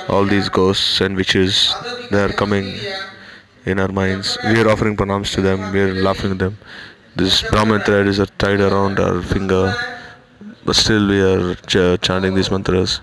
All 0.10 0.26
these 0.26 0.50
ghosts 0.50 1.00
and 1.00 1.16
witches, 1.16 1.74
they 2.12 2.22
are 2.22 2.34
coming 2.34 2.78
in 3.66 3.80
our 3.80 3.92
minds. 3.92 4.38
We 4.44 4.60
are 4.62 4.70
offering 4.70 4.96
pranams 4.96 5.34
to 5.36 5.42
them, 5.42 5.72
we 5.74 5.82
are 5.82 5.94
laughing 5.94 6.32
at 6.32 6.40
them. 6.40 6.58
This 7.16 7.42
Brahman 7.50 7.82
thread 7.82 8.08
is 8.08 8.22
tied 8.38 8.60
around 8.60 9.00
our 9.00 9.22
finger, 9.22 9.74
but 10.66 10.76
still 10.76 11.08
we 11.08 11.22
are 11.22 11.56
ch- 11.56 12.02
chanting 12.02 12.36
these 12.36 12.52
mantras 12.52 13.00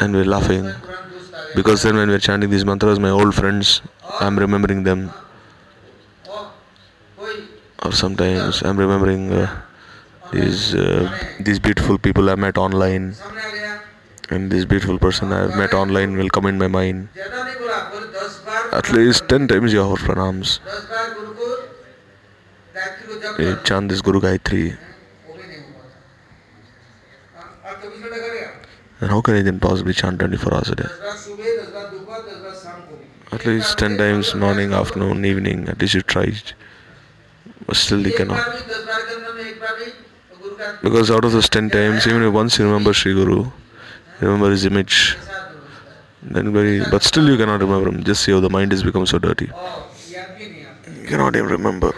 and 0.00 0.14
we're 0.14 0.24
laughing. 0.24 0.72
Because 1.54 1.82
then, 1.82 1.96
when 1.96 2.08
we're 2.08 2.18
chanting 2.18 2.50
these 2.50 2.64
mantras, 2.64 2.98
my 2.98 3.10
old 3.10 3.34
friends, 3.34 3.80
I'm 4.20 4.36
remembering 4.38 4.82
them. 4.82 5.10
Or 7.84 7.92
sometimes 7.92 8.62
I'm 8.62 8.76
remembering 8.76 9.32
uh, 9.32 9.62
these 10.32 10.74
uh, 10.74 11.06
these 11.38 11.58
beautiful 11.60 11.98
people 11.98 12.30
I 12.30 12.34
met 12.34 12.56
online, 12.58 13.14
and 14.30 14.50
this 14.50 14.64
beautiful 14.64 14.98
person 14.98 15.32
I've 15.32 15.54
met 15.56 15.74
online 15.74 16.16
will 16.16 16.30
come 16.30 16.46
in 16.46 16.58
my 16.58 16.66
mind 16.66 17.08
at 18.74 18.90
least 18.92 19.28
10 19.28 19.48
times 19.48 19.72
your 19.72 19.96
pranams. 19.96 20.58
You 23.38 23.56
chant 23.64 23.88
this 23.88 24.00
Guru 24.00 24.20
Gayatri. 24.20 24.76
And 29.00 29.10
how 29.10 29.20
can 29.20 29.34
I 29.34 29.42
then 29.42 29.60
possibly 29.60 29.92
chant 29.92 30.18
24 30.18 30.54
hours 30.54 30.68
a 30.70 30.74
day? 30.74 30.88
At 33.32 33.46
least 33.46 33.78
10 33.78 33.98
times 33.98 34.34
morning, 34.34 34.72
afternoon, 34.72 35.24
evening, 35.24 35.68
at 35.68 35.80
least 35.80 35.94
you 35.94 36.02
tried. 36.02 36.52
But 37.66 37.76
still 37.76 38.06
you 38.06 38.12
cannot. 38.12 38.44
Because 40.82 41.10
out 41.10 41.24
of 41.24 41.32
those 41.32 41.48
10 41.48 41.70
times, 41.70 42.06
even 42.06 42.32
once 42.32 42.58
you 42.58 42.64
remember 42.64 42.92
Sri 42.92 43.14
Guru, 43.14 43.50
remember 44.20 44.50
his 44.50 44.64
image, 44.64 45.16
then 46.24 46.46
anybody, 46.46 46.82
but 46.90 47.02
still 47.02 47.28
you 47.28 47.36
cannot 47.36 47.60
remember 47.60 47.88
him. 47.90 48.02
Just 48.02 48.26
how 48.26 48.40
the 48.40 48.50
mind 48.50 48.72
has 48.72 48.82
become 48.82 49.06
so 49.06 49.18
dirty. 49.18 49.46
You 49.46 51.06
cannot 51.06 51.36
even 51.36 51.50
remember. 51.50 51.92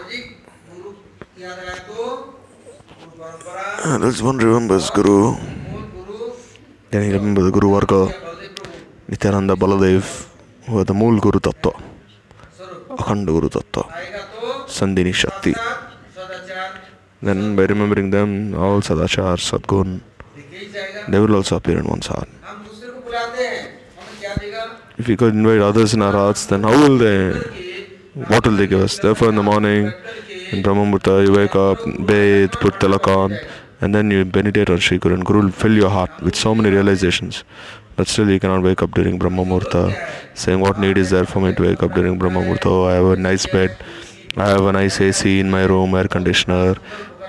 Ah, 3.89 3.97
that's 4.01 4.21
one 4.21 4.37
remembers 4.37 4.89
Guru. 4.89 5.35
Then 6.91 7.03
he 7.03 7.11
remembers 7.13 7.45
the 7.45 7.51
Guru 7.51 7.71
Varga, 7.71 8.01
Nityananda 9.07 9.55
Baladev, 9.55 10.27
who 10.65 10.79
are 10.79 10.83
the 10.83 10.93
Mool 10.93 11.19
Guru 11.19 11.39
Tattva, 11.39 11.73
Akhanda 12.89 13.27
Guru 13.27 13.49
Tattva, 13.49 13.83
Sandini 14.67 15.13
Shakti. 15.13 15.53
Then 17.21 17.55
by 17.55 17.63
remembering 17.63 18.09
them, 18.09 18.55
all 18.55 18.81
Sadachar, 18.81 19.37
Sadgun, 19.37 20.01
they 21.09 21.19
will 21.19 21.35
also 21.35 21.55
appear 21.55 21.77
in 21.79 21.85
one's 21.85 22.07
heart. 22.07 22.27
If 24.97 25.07
we 25.07 25.15
could 25.15 25.35
invite 25.35 25.61
others 25.61 25.93
in 25.93 26.01
our 26.01 26.11
hearts, 26.11 26.47
then 26.47 26.63
how 26.63 26.71
will 26.71 26.97
they, 26.97 27.33
what 28.29 28.45
will 28.45 28.57
they 28.57 28.65
give 28.65 28.81
us? 28.81 28.97
Therefore 28.97 29.29
in 29.29 29.35
the 29.35 29.43
morning, 29.43 29.93
in 30.51 30.63
Brahmamurta, 30.63 31.23
you 31.25 31.33
wake 31.33 31.55
up, 31.55 31.77
bathe, 32.07 32.51
put 32.53 32.73
tilak 32.75 33.07
on, 33.07 33.37
and 33.79 33.93
then 33.93 34.09
you 34.09 34.25
meditate 34.25 34.71
on 34.71 34.79
Sri 34.79 34.97
Guru, 34.97 35.13
and 35.13 35.23
Guru 35.23 35.43
will 35.43 35.51
fill 35.51 35.73
your 35.73 35.91
heart 35.91 36.09
with 36.21 36.35
so 36.35 36.55
many 36.55 36.71
realizations. 36.71 37.43
But 37.95 38.07
still 38.07 38.29
you 38.29 38.39
cannot 38.39 38.63
wake 38.63 38.81
up 38.81 38.91
during 38.91 39.19
Brahmamurta, 39.19 39.83
saying 40.33 40.59
what 40.61 40.79
need 40.79 40.97
is 40.97 41.11
there 41.11 41.25
for 41.25 41.41
me 41.41 41.53
to 41.53 41.61
wake 41.61 41.83
up 41.83 41.93
during 41.93 42.17
Brahmamurta? 42.17 42.65
Oh, 42.65 42.85
I 42.85 42.93
have 42.93 43.05
a 43.05 43.15
nice 43.15 43.45
bed, 43.45 43.77
I 44.35 44.49
have 44.49 44.65
a 44.65 44.71
nice 44.71 44.99
AC 44.99 45.39
in 45.39 45.51
my 45.51 45.65
room, 45.65 45.93
air 45.93 46.07
conditioner. 46.07 46.75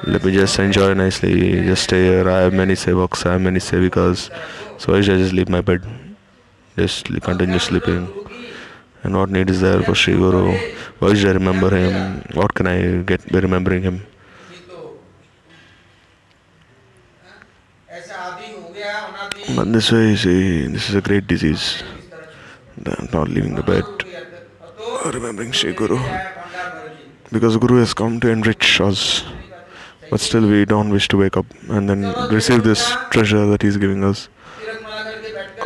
Let 0.05 0.25
me 0.25 0.33
just 0.33 0.59
enjoy 0.59 0.95
nicely, 0.95 1.61
just 1.67 1.85
stay 1.85 2.05
here. 2.05 2.31
I 2.31 2.39
have 2.43 2.55
many 2.55 2.75
sevaks, 2.75 3.27
I 3.27 3.33
have 3.33 3.43
many 3.43 3.59
sevikas. 3.59 4.31
So 4.81 4.93
why 4.93 5.03
should 5.03 5.17
I 5.17 5.19
just 5.19 5.35
leave 5.35 5.51
my 5.51 5.61
bed? 5.61 6.08
Just 6.79 7.09
sleep, 7.09 7.25
continue 7.25 7.59
sleeping. 7.59 8.09
And 9.03 9.17
what 9.17 9.31
need 9.31 9.51
is 9.51 9.61
there 9.61 9.83
for 9.83 9.97
Sri 9.97 10.15
Guru? 10.15 10.57
Why 11.01 11.15
should 11.15 11.31
I 11.31 11.33
remember 11.33 11.71
him? 11.75 12.23
What 12.35 12.55
can 12.55 12.69
I 12.69 13.03
get 13.03 13.31
by 13.33 13.41
remembering 13.41 13.83
him? 13.83 14.07
But 19.57 19.73
this 19.73 19.91
way, 19.91 20.11
you 20.11 20.17
see, 20.17 20.67
this 20.69 20.89
is 20.89 20.95
a 20.95 21.01
great 21.01 21.27
disease. 21.27 21.83
Not 23.13 23.29
leaving 23.29 23.57
the 23.57 23.63
bed, 23.65 23.85
remembering 25.13 25.51
Sri 25.51 25.73
Guru. 25.73 25.99
Because 27.33 27.57
Guru 27.57 27.79
has 27.79 27.93
come 27.93 28.21
to 28.21 28.29
enrich 28.29 28.81
us. 28.81 29.25
But 30.11 30.21
still, 30.21 30.47
we 30.49 30.65
don't 30.65 30.91
wish 30.91 31.09
to 31.09 31.17
wake 31.17 31.37
up 31.37 31.47
and 31.69 31.91
then 31.91 32.03
receive 32.31 32.63
this 32.63 32.95
treasure 33.11 33.47
that 33.47 33.63
He 33.63 33.69
is 33.69 33.77
giving 33.77 34.05
us. 34.05 34.29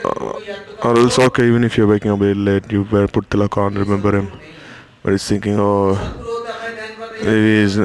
Uh, 0.05 0.41
or 0.85 0.99
else, 0.99 1.19
okay, 1.19 1.47
even 1.47 1.63
if 1.63 1.77
you're 1.77 1.87
waking 1.87 2.11
up 2.11 2.21
really 2.21 2.35
late, 2.35 2.73
you 2.73 2.85
better 2.85 3.07
put 3.07 3.31
tilak 3.31 3.57
on, 3.57 3.75
remember 3.75 4.17
him. 4.17 4.33
But 5.03 5.13
he's 5.13 5.27
thinking, 5.29 5.57
oh, 5.59 5.95
he's, 7.21 7.79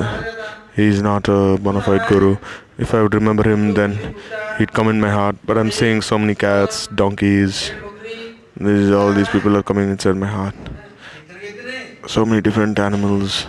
he's 0.75 1.01
not 1.01 1.27
a 1.27 1.57
bona 1.61 1.81
fide 1.81 2.07
guru. 2.09 2.37
If 2.79 2.95
I 2.95 3.03
would 3.03 3.13
remember 3.13 3.47
him, 3.47 3.75
then 3.75 4.15
he'd 4.57 4.73
come 4.73 4.87
in 4.87 4.99
my 4.99 5.11
heart. 5.11 5.35
But 5.45 5.59
I'm 5.59 5.69
seeing 5.69 6.01
so 6.01 6.17
many 6.17 6.33
cats, 6.33 6.87
donkeys, 6.87 7.71
This 8.59 8.79
is 8.85 8.91
all 8.91 9.13
these 9.13 9.29
people 9.29 9.55
are 9.55 9.61
coming 9.61 9.87
inside 9.91 10.15
my 10.15 10.25
heart. 10.25 10.55
So 12.07 12.25
many 12.25 12.41
different 12.41 12.79
animals, 12.79 13.45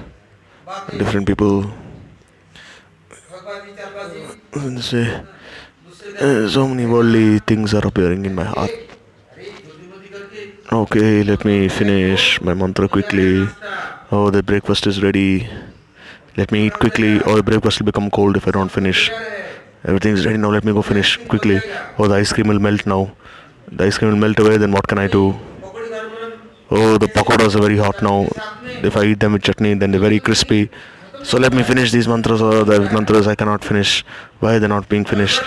different 0.91 1.27
people. 1.27 1.73
And 4.53 4.85
say, 4.85 5.23
eh, 6.19 6.49
so 6.49 6.69
many 6.69 6.85
worldly 6.85 7.39
things 7.39 7.73
are 7.73 7.87
appearing 7.87 8.27
in 8.27 8.35
my 8.35 8.45
heart. 8.45 8.88
Okay, 10.71 11.23
let 11.25 11.47
me 11.47 11.67
finish 11.67 12.43
my 12.43 12.53
mantra 12.53 12.89
quickly. 12.89 13.49
Oh, 14.13 14.29
the 14.29 14.43
breakfast 14.43 14.87
is 14.87 15.03
ready. 15.03 15.49
Let 16.37 16.53
me 16.53 16.67
eat 16.67 16.75
quickly, 16.75 17.23
or 17.23 17.37
the 17.37 17.43
breakfast 17.43 17.81
will 17.81 17.87
become 17.87 18.11
cold 18.11 18.37
if 18.37 18.47
I 18.47 18.51
don't 18.51 18.69
finish. 18.69 19.11
Everything 19.87 20.13
is 20.13 20.27
ready 20.27 20.37
now. 20.37 20.51
Let 20.51 20.65
me 20.65 20.75
go 20.75 20.83
finish 20.83 21.17
quickly. 21.27 21.63
Oh, 21.99 22.07
the 22.07 22.17
ice 22.17 22.35
cream 22.35 22.49
will 22.49 22.59
melt 22.59 22.85
now. 22.85 23.17
The 23.73 23.85
ice 23.85 23.97
cream 23.97 24.11
will 24.11 24.19
melt 24.19 24.39
away. 24.41 24.59
Then 24.59 24.73
what 24.73 24.87
can 24.87 24.99
I 24.99 25.07
do? 25.07 25.35
Oh, 26.71 26.99
the 26.99 27.07
pakoras 27.07 27.55
are 27.55 27.63
very 27.63 27.79
hot 27.79 28.03
now. 28.03 28.29
If 28.85 28.95
I 28.95 29.05
eat 29.05 29.21
them 29.21 29.33
with 29.33 29.45
chutney, 29.45 29.73
then 29.73 29.91
they're 29.91 30.01
very 30.01 30.21
crispy. 30.21 30.71
So 31.23 31.39
let 31.39 31.55
me 31.55 31.63
finish 31.63 31.93
these 31.93 32.07
mantras, 32.07 32.43
or 32.43 32.65
the 32.65 32.81
mantras 32.93 33.27
I 33.27 33.35
cannot 33.35 33.65
finish. 33.65 34.05
Why 34.41 34.57
are 34.57 34.59
they 34.59 34.69
not 34.69 34.87
being 34.91 35.07
finished? 35.07 35.41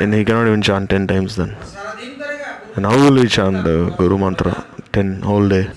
And 0.00 0.12
he 0.12 0.24
cannot 0.24 0.48
even 0.48 0.60
chant 0.60 0.90
ten 0.90 1.06
times 1.06 1.36
then. 1.36 1.56
And 2.78 2.86
how 2.86 2.94
will 2.96 3.14
we 3.20 3.26
chant 3.26 3.64
the 3.64 3.92
Guru 3.98 4.16
Mantra 4.18 4.64
10 4.92 5.22
whole 5.22 5.48
day? 5.48 5.68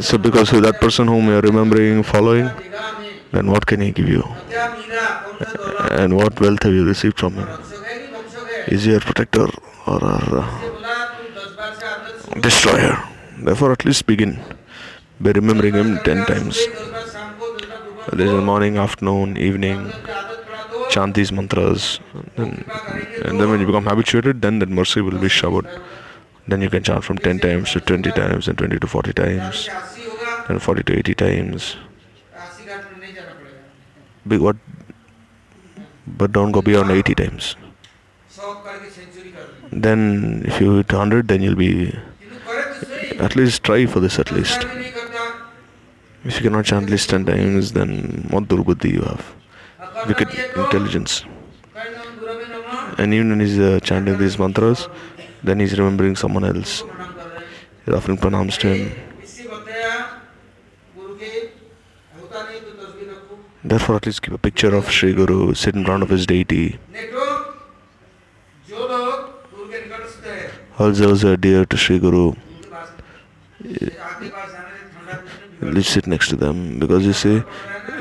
So, 0.00 0.16
because 0.16 0.50
with 0.50 0.64
that 0.64 0.80
person 0.80 1.08
whom 1.08 1.26
you 1.26 1.34
are 1.34 1.42
remembering, 1.42 2.02
following, 2.02 2.48
then 3.30 3.50
what 3.50 3.66
can 3.66 3.82
he 3.82 3.92
give 3.92 4.08
you? 4.08 4.22
And 5.90 6.16
what 6.16 6.40
wealth 6.40 6.62
have 6.62 6.72
you 6.72 6.86
received 6.86 7.18
from 7.18 7.34
him? 7.34 7.46
Is 8.68 8.84
he 8.84 8.92
your 8.92 9.00
protector 9.00 9.48
or 9.86 10.02
our 10.02 10.38
uh, 10.38 10.46
destroyer? 12.40 12.96
Therefore, 13.36 13.72
at 13.72 13.84
least 13.84 14.06
begin 14.06 14.40
by 15.20 15.32
remembering 15.32 15.74
him 15.74 15.98
10 15.98 16.24
times. 16.24 16.66
This 18.14 18.30
is 18.30 18.42
morning, 18.42 18.78
afternoon, 18.78 19.36
evening 19.36 19.92
chant 20.90 21.14
these 21.14 21.30
mantras. 21.32 22.00
And 22.14 22.30
then, 22.36 22.64
and 23.24 23.40
then 23.40 23.50
when 23.50 23.60
you 23.60 23.66
become 23.66 23.84
habituated, 23.84 24.42
then 24.42 24.58
that 24.60 24.68
mercy 24.68 25.00
will 25.00 25.18
be 25.18 25.28
showered. 25.28 25.66
Then 26.46 26.62
you 26.62 26.70
can 26.70 26.82
chant 26.82 27.04
from 27.04 27.18
10 27.18 27.40
times 27.40 27.72
to 27.72 27.80
20 27.80 28.10
times, 28.12 28.48
and 28.48 28.56
20 28.56 28.78
to 28.78 28.86
40 28.86 29.12
times, 29.12 29.68
and 30.48 30.62
40 30.62 30.82
to 30.84 30.98
80 30.98 31.14
times. 31.14 31.76
But, 34.24 34.40
what, 34.40 34.56
but 36.06 36.32
don't 36.32 36.52
go 36.52 36.62
beyond 36.62 36.90
80 36.90 37.14
times. 37.14 37.56
Then, 39.70 40.42
if 40.46 40.60
you 40.60 40.76
hit 40.76 40.92
100, 40.92 41.28
then 41.28 41.42
you'll 41.42 41.54
be 41.54 41.94
at 43.18 43.36
least 43.36 43.62
try 43.64 43.84
for 43.84 44.00
this 44.00 44.18
at 44.18 44.32
least. 44.32 44.66
If 46.24 46.36
you 46.36 46.42
cannot 46.42 46.64
chant 46.64 46.84
at 46.84 46.90
least 46.90 47.10
10 47.10 47.26
times, 47.26 47.72
then 47.72 48.26
what 48.30 48.44
Durbuddhi 48.44 48.92
you 48.92 49.02
have? 49.02 49.37
wicked 50.06 50.28
intelligence. 50.56 51.24
And 52.98 53.14
even 53.14 53.30
when 53.30 53.40
he's 53.40 53.58
uh, 53.58 53.80
chanting 53.80 54.18
these 54.18 54.38
mantras, 54.38 54.88
then 55.42 55.60
he's 55.60 55.78
remembering 55.78 56.16
someone 56.16 56.44
else. 56.44 56.82
He's 57.84 57.94
offering 57.94 58.18
pranams 58.18 58.58
to 58.58 58.74
him. 58.74 58.92
Therefore, 63.64 63.96
at 63.96 64.06
least 64.06 64.22
keep 64.22 64.32
a 64.32 64.38
picture 64.38 64.74
of 64.74 64.90
Sri 64.90 65.12
Guru, 65.12 65.52
sitting 65.54 65.80
in 65.80 65.86
front 65.86 66.02
of 66.02 66.08
his 66.08 66.26
deity. 66.26 66.78
All 70.78 70.92
those 70.92 71.24
are 71.24 71.36
dear 71.36 71.64
to 71.66 71.76
Sri 71.76 71.98
Guru. 71.98 72.34
Let's 75.60 75.88
sit 75.88 76.06
next 76.06 76.28
to 76.28 76.36
them 76.36 76.78
because 76.78 77.04
you 77.04 77.12
see, 77.12 77.42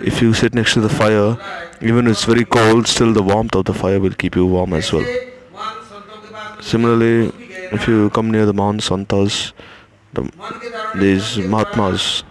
if 0.04 0.22
you 0.22 0.34
sit 0.34 0.54
next 0.54 0.76
to 0.76 0.82
the 0.82 0.90
fire, 0.90 1.38
even 1.82 2.08
if 2.08 2.14
it's 2.14 2.26
very 2.26 2.46
cold, 2.46 2.88
still 2.88 3.14
the 3.14 3.22
warmth 3.22 3.56
of 3.56 3.66
the 3.66 3.74
fire 3.74 4.00
will 4.00 4.14
keep 4.14 4.36
you 4.36 4.46
warm 4.46 4.74
as 4.74 4.92
well. 4.92 5.06
Similarly, 6.60 7.32
if 7.72 7.88
you 7.88 8.10
come 8.10 8.32
near 8.32 8.46
the 8.46 8.54
Mount 8.54 8.82
Santas, 8.82 9.54
the, 10.14 10.24
these 10.96 11.38
Mahatmas, 11.38 12.24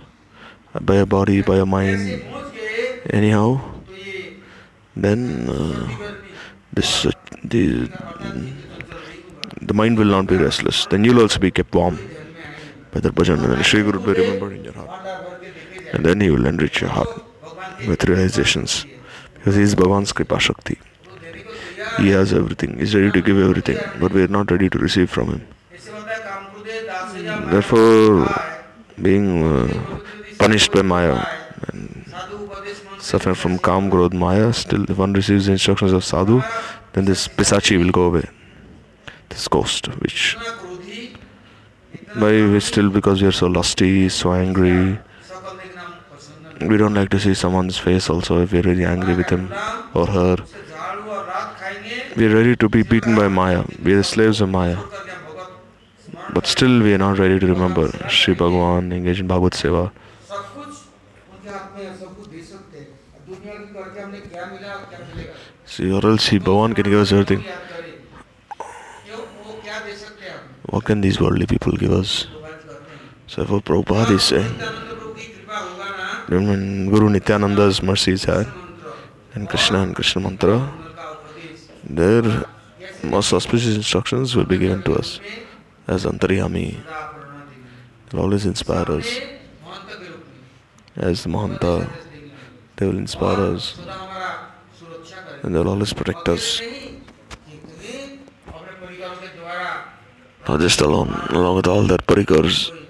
by 0.81 0.97
your 0.97 1.07
body, 1.07 1.43
by 1.43 1.57
your 1.57 1.67
mind, 1.67 2.23
anyhow, 3.11 3.61
then 4.97 5.49
uh, 5.49 6.15
this 6.73 7.07
uh, 7.07 7.13
the, 7.45 7.89
the 9.63 9.75
mind 9.75 9.99
will 9.99 10.07
not 10.07 10.27
be 10.27 10.37
restless. 10.37 10.87
Then 10.87 11.05
you'll 11.05 11.21
also 11.21 11.39
be 11.39 11.51
kept 11.51 11.75
warm 11.75 11.99
by 12.91 13.01
the 13.01 13.11
bhajan. 13.11 13.45
And 13.45 13.53
then 13.53 13.63
Sri 13.63 13.83
Guru 13.83 14.01
will 14.01 14.15
be 14.15 14.21
remembered 14.21 14.53
in 14.55 14.65
your 14.65 14.73
heart. 14.73 15.07
And 15.93 16.05
then 16.05 16.21
you 16.21 16.33
will 16.33 16.47
enrich 16.47 16.81
your 16.81 16.91
heart 16.91 17.09
with 17.87 18.05
realizations. 18.05 18.85
Because 19.47 19.59
He 19.59 19.63
is 19.63 19.77
Bhavan's 19.77 20.13
Kripa 20.13 20.41
Shakti. 20.41 20.77
He 21.99 22.09
has 22.09 22.33
everything. 22.33 22.79
He 22.79 22.83
is 22.83 22.97
ready 22.97 23.13
to 23.13 23.23
give 23.23 23.39
everything, 23.39 23.79
but 24.01 24.13
we 24.13 24.23
are 24.23 24.27
not 24.37 24.51
ready 24.51 24.69
to 24.69 24.77
receive 24.77 25.09
from 25.09 25.29
Him. 25.29 25.47
Therefore, 27.53 28.27
being 29.01 29.45
uh, 29.45 30.01
punished 30.37 30.73
by 30.73 30.83
Maya 30.83 31.25
and 31.69 32.13
suffering 32.99 33.37
from 33.37 33.61
Kam, 33.61 33.89
Krodh, 33.89 34.15
Maya, 34.15 34.53
still 34.53 34.83
if 34.91 34.99
one 34.99 35.13
receives 35.13 35.47
the 35.47 35.53
instructions 35.53 35.93
of 35.93 36.03
Sadhu, 36.05 36.43
then 36.95 37.05
this 37.05 37.29
Pisachi 37.29 37.79
will 37.79 37.93
go 37.93 38.07
away. 38.07 38.25
This 39.29 39.47
ghost, 39.47 39.87
which 40.01 40.37
by 42.17 42.33
which 42.51 42.65
still 42.65 42.91
because 42.91 43.23
we 43.23 43.29
are 43.29 43.39
so 43.45 43.47
lusty, 43.47 44.09
so 44.09 44.33
angry, 44.33 44.99
we 46.61 46.77
don't 46.77 46.95
like 46.95 47.11
to 47.11 47.21
see 47.21 47.35
someone's 47.35 47.77
face 47.79 48.09
also 48.09 48.42
if 48.42 48.53
we're 48.53 48.62
really 48.62 48.85
angry 48.85 49.14
with 49.14 49.29
him 49.29 49.53
or 49.95 50.07
her. 50.07 50.37
We're 52.16 52.35
ready 52.35 52.57
to 52.57 52.69
be 52.69 52.83
beaten 52.83 53.14
by 53.14 53.29
Maya. 53.29 53.64
We're 53.83 54.03
slaves 54.03 54.40
of 54.40 54.49
Maya. 54.49 54.79
But 56.33 56.47
still, 56.47 56.83
we 56.83 56.95
are 56.95 56.99
not 56.99 57.19
ready 57.19 57.38
to 57.38 57.47
remember 57.47 57.88
Sri 58.09 58.35
Bhagavan, 58.35 58.92
engage 58.92 59.21
in 59.21 59.27
Bhagavad 59.27 59.53
Seva. 59.53 59.90
See, 65.66 65.92
or 65.92 66.07
else 66.07 66.25
Sri 66.25 66.38
Bhagavan 66.38 66.75
can 66.75 66.85
give 66.85 67.01
us 67.01 67.12
everything. 67.12 67.45
What 70.71 70.85
can 70.85 71.01
these 71.01 71.21
worldly 71.21 71.47
people 71.47 71.73
give 71.73 71.92
us? 71.92 72.27
So, 73.27 73.45
for 73.45 73.61
Prabhupada 73.61 74.12
is 74.12 74.23
saying 74.23 74.86
when 76.29 76.91
Guru 76.91 77.09
Nityananda's 77.09 77.83
mercy 77.83 78.12
is 78.12 78.25
had 78.25 78.47
and 79.35 79.49
Krishna 79.49 79.83
and 79.83 79.95
Krishna 79.95 80.23
mantra, 80.23 80.73
their 81.85 82.45
most 83.05 83.33
auspicious 83.33 83.77
instructions 83.77 84.35
will 84.35 84.45
be 84.45 84.59
given 84.59 84.83
to 84.83 84.95
us 84.95 85.21
as 85.87 86.05
Antaryami. 86.05 86.77
They'll 88.11 88.23
always 88.23 88.45
inspire 88.47 88.91
us. 88.91 89.21
As 90.97 91.23
the 91.23 91.29
Mahanta, 91.29 91.89
they 92.77 92.87
will 92.87 92.99
inspire 92.99 93.55
us 93.55 93.79
and 95.43 95.55
they'll 95.55 95.69
always 95.69 95.93
protect 95.93 96.29
us. 96.29 96.61
Not 100.49 100.61
just 100.61 100.81
alone, 100.81 101.11
along 101.31 101.57
with 101.57 101.67
all 101.67 101.83
their 101.83 101.99
parikars. 101.99 102.86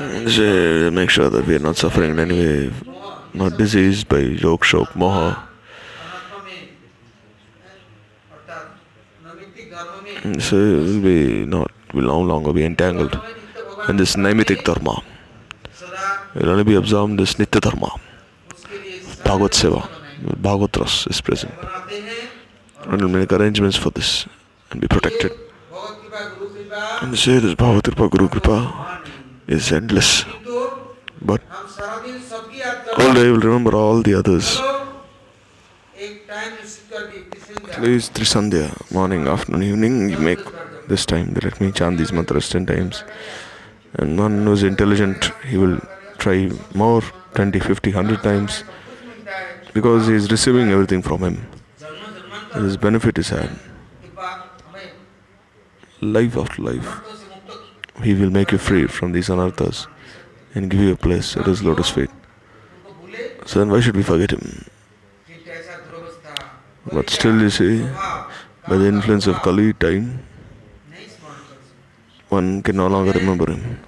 make 0.00 1.10
sure 1.10 1.28
that 1.28 1.44
we 1.46 1.56
are 1.56 1.58
not 1.58 1.76
suffering 1.76 2.10
in 2.12 2.18
any 2.18 2.38
way, 2.38 2.72
not 3.34 3.56
diseased 3.58 4.08
by 4.08 4.18
yoke, 4.18 4.64
shok, 4.64 4.88
moha. 4.92 5.46
So 10.38 10.56
we'll 10.56 11.00
be 11.00 11.44
not, 11.46 11.70
will 11.94 12.04
no 12.04 12.20
longer 12.20 12.52
be 12.52 12.64
entangled 12.64 13.18
in 13.88 13.96
this 13.96 14.16
Naimitik 14.16 14.64
Dharma. 14.64 15.02
We'll 16.34 16.50
only 16.50 16.64
be 16.64 16.74
absorbed 16.74 17.12
in 17.12 17.16
this 17.16 17.34
Nitya 17.34 17.60
Dharma. 17.60 17.90
Bhagavad 19.24 19.52
Seva, 19.52 19.88
Bhagavad 20.40 20.76
Ras 20.76 21.06
is 21.06 21.20
present. 21.20 21.52
And 22.84 23.00
we'll 23.00 23.08
make 23.08 23.32
arrangements 23.32 23.76
for 23.76 23.90
this 23.90 24.26
and 24.70 24.80
be 24.80 24.88
protected. 24.88 25.32
And 27.00 27.18
say 27.18 27.38
this 27.38 27.54
Bhagavad 27.54 27.84
Kripa, 27.84 28.08
Guru 28.08 28.28
Kripa 28.28 28.99
is 29.56 29.72
endless. 29.72 30.24
But 31.20 31.42
all 32.98 33.14
day 33.14 33.28
will 33.30 33.44
remember 33.48 33.74
all 33.74 34.00
the 34.00 34.14
others. 34.14 34.58
Please, 37.78 38.08
Trisandhya, 38.10 38.66
morning, 38.92 39.26
afternoon, 39.26 39.62
evening, 39.62 40.08
you 40.10 40.18
make 40.18 40.40
this 40.88 41.04
time. 41.04 41.34
Let 41.42 41.60
me 41.60 41.72
chant 41.72 41.98
these 41.98 42.12
mantras 42.12 42.48
ten 42.48 42.66
times. 42.66 43.04
And 43.94 44.18
one 44.18 44.44
who 44.44 44.52
is 44.52 44.62
intelligent, 44.62 45.30
he 45.48 45.56
will 45.56 45.80
try 46.18 46.50
more 46.74 47.02
20, 47.34 47.58
50, 47.58 47.92
100 47.92 48.22
times 48.22 48.64
because 49.72 50.06
he 50.06 50.14
is 50.14 50.30
receiving 50.30 50.70
everything 50.70 51.02
from 51.02 51.20
him. 51.22 51.46
His 52.54 52.76
benefit 52.76 53.18
is 53.18 53.28
had. 53.28 53.50
Life 56.00 56.36
after 56.36 56.62
life. 56.62 57.09
He 58.02 58.14
will 58.14 58.30
make 58.30 58.52
you 58.52 58.58
free 58.58 58.86
from 58.86 59.12
these 59.12 59.28
anarthas 59.28 59.86
and 60.54 60.70
give 60.70 60.80
you 60.80 60.92
a 60.92 60.96
place 60.96 61.36
at 61.36 61.46
His 61.46 61.62
lotus 61.62 61.90
feet. 61.90 62.10
So 63.46 63.58
then 63.58 63.70
why 63.70 63.80
should 63.80 63.96
we 63.96 64.02
forget 64.02 64.30
Him? 64.30 64.64
But 66.92 67.10
still, 67.10 67.40
you 67.40 67.50
see, 67.50 67.86
by 68.68 68.76
the 68.76 68.86
influence 68.86 69.26
of 69.26 69.36
Kali 69.42 69.72
time, 69.74 70.24
one 72.28 72.62
can 72.62 72.76
no 72.76 72.86
longer 72.86 73.12
remember 73.12 73.50
Him. 73.50 73.80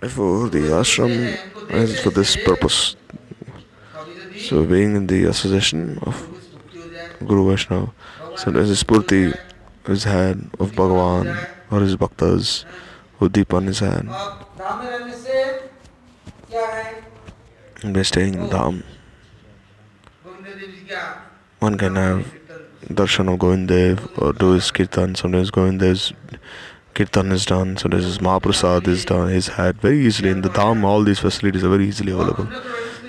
Therefore, 0.00 0.48
the 0.48 0.58
ashram 0.80 1.36
is 1.70 2.00
for 2.00 2.10
this 2.10 2.36
purpose. 2.36 2.94
So, 4.38 4.64
being 4.64 4.96
in 4.96 5.06
the 5.06 5.24
association 5.24 5.98
of 6.02 6.14
Guru 7.26 7.50
Vaishnava, 7.50 7.92
sometimes 8.36 8.68
the 8.68 8.76
spurti 8.76 9.34
is 9.88 10.04
had 10.04 10.50
of 10.60 10.72
Bhagavan 10.72 11.53
or 11.74 11.80
his 11.80 11.96
bhaktas 11.96 12.64
with 13.18 13.32
deep 13.32 13.52
on 13.52 13.66
his 13.66 13.80
hand. 13.80 14.08
By 17.96 18.02
staying 18.02 18.34
in 18.34 18.48
Dham, 18.48 18.82
one 21.58 21.76
can 21.76 21.96
have 21.96 22.32
darshan 23.00 23.32
of 23.32 23.38
Govindev 23.40 24.22
or 24.22 24.32
do 24.32 24.52
his 24.52 24.70
kirtan. 24.70 25.14
Sometimes 25.14 25.50
Govindev's 25.50 26.12
kirtan 26.94 27.32
is 27.32 27.44
done, 27.44 27.76
sometimes 27.76 28.04
his 28.04 28.18
Mahaprasad 28.18 28.88
is 28.88 29.04
done, 29.04 29.28
his 29.28 29.48
had 29.48 29.80
very 29.80 30.00
easily. 30.06 30.30
In 30.30 30.42
the 30.42 30.48
Dham, 30.48 30.84
all 30.84 31.02
these 31.02 31.18
facilities 31.18 31.64
are 31.64 31.68
very 31.68 31.88
easily 31.88 32.12
available. 32.12 32.48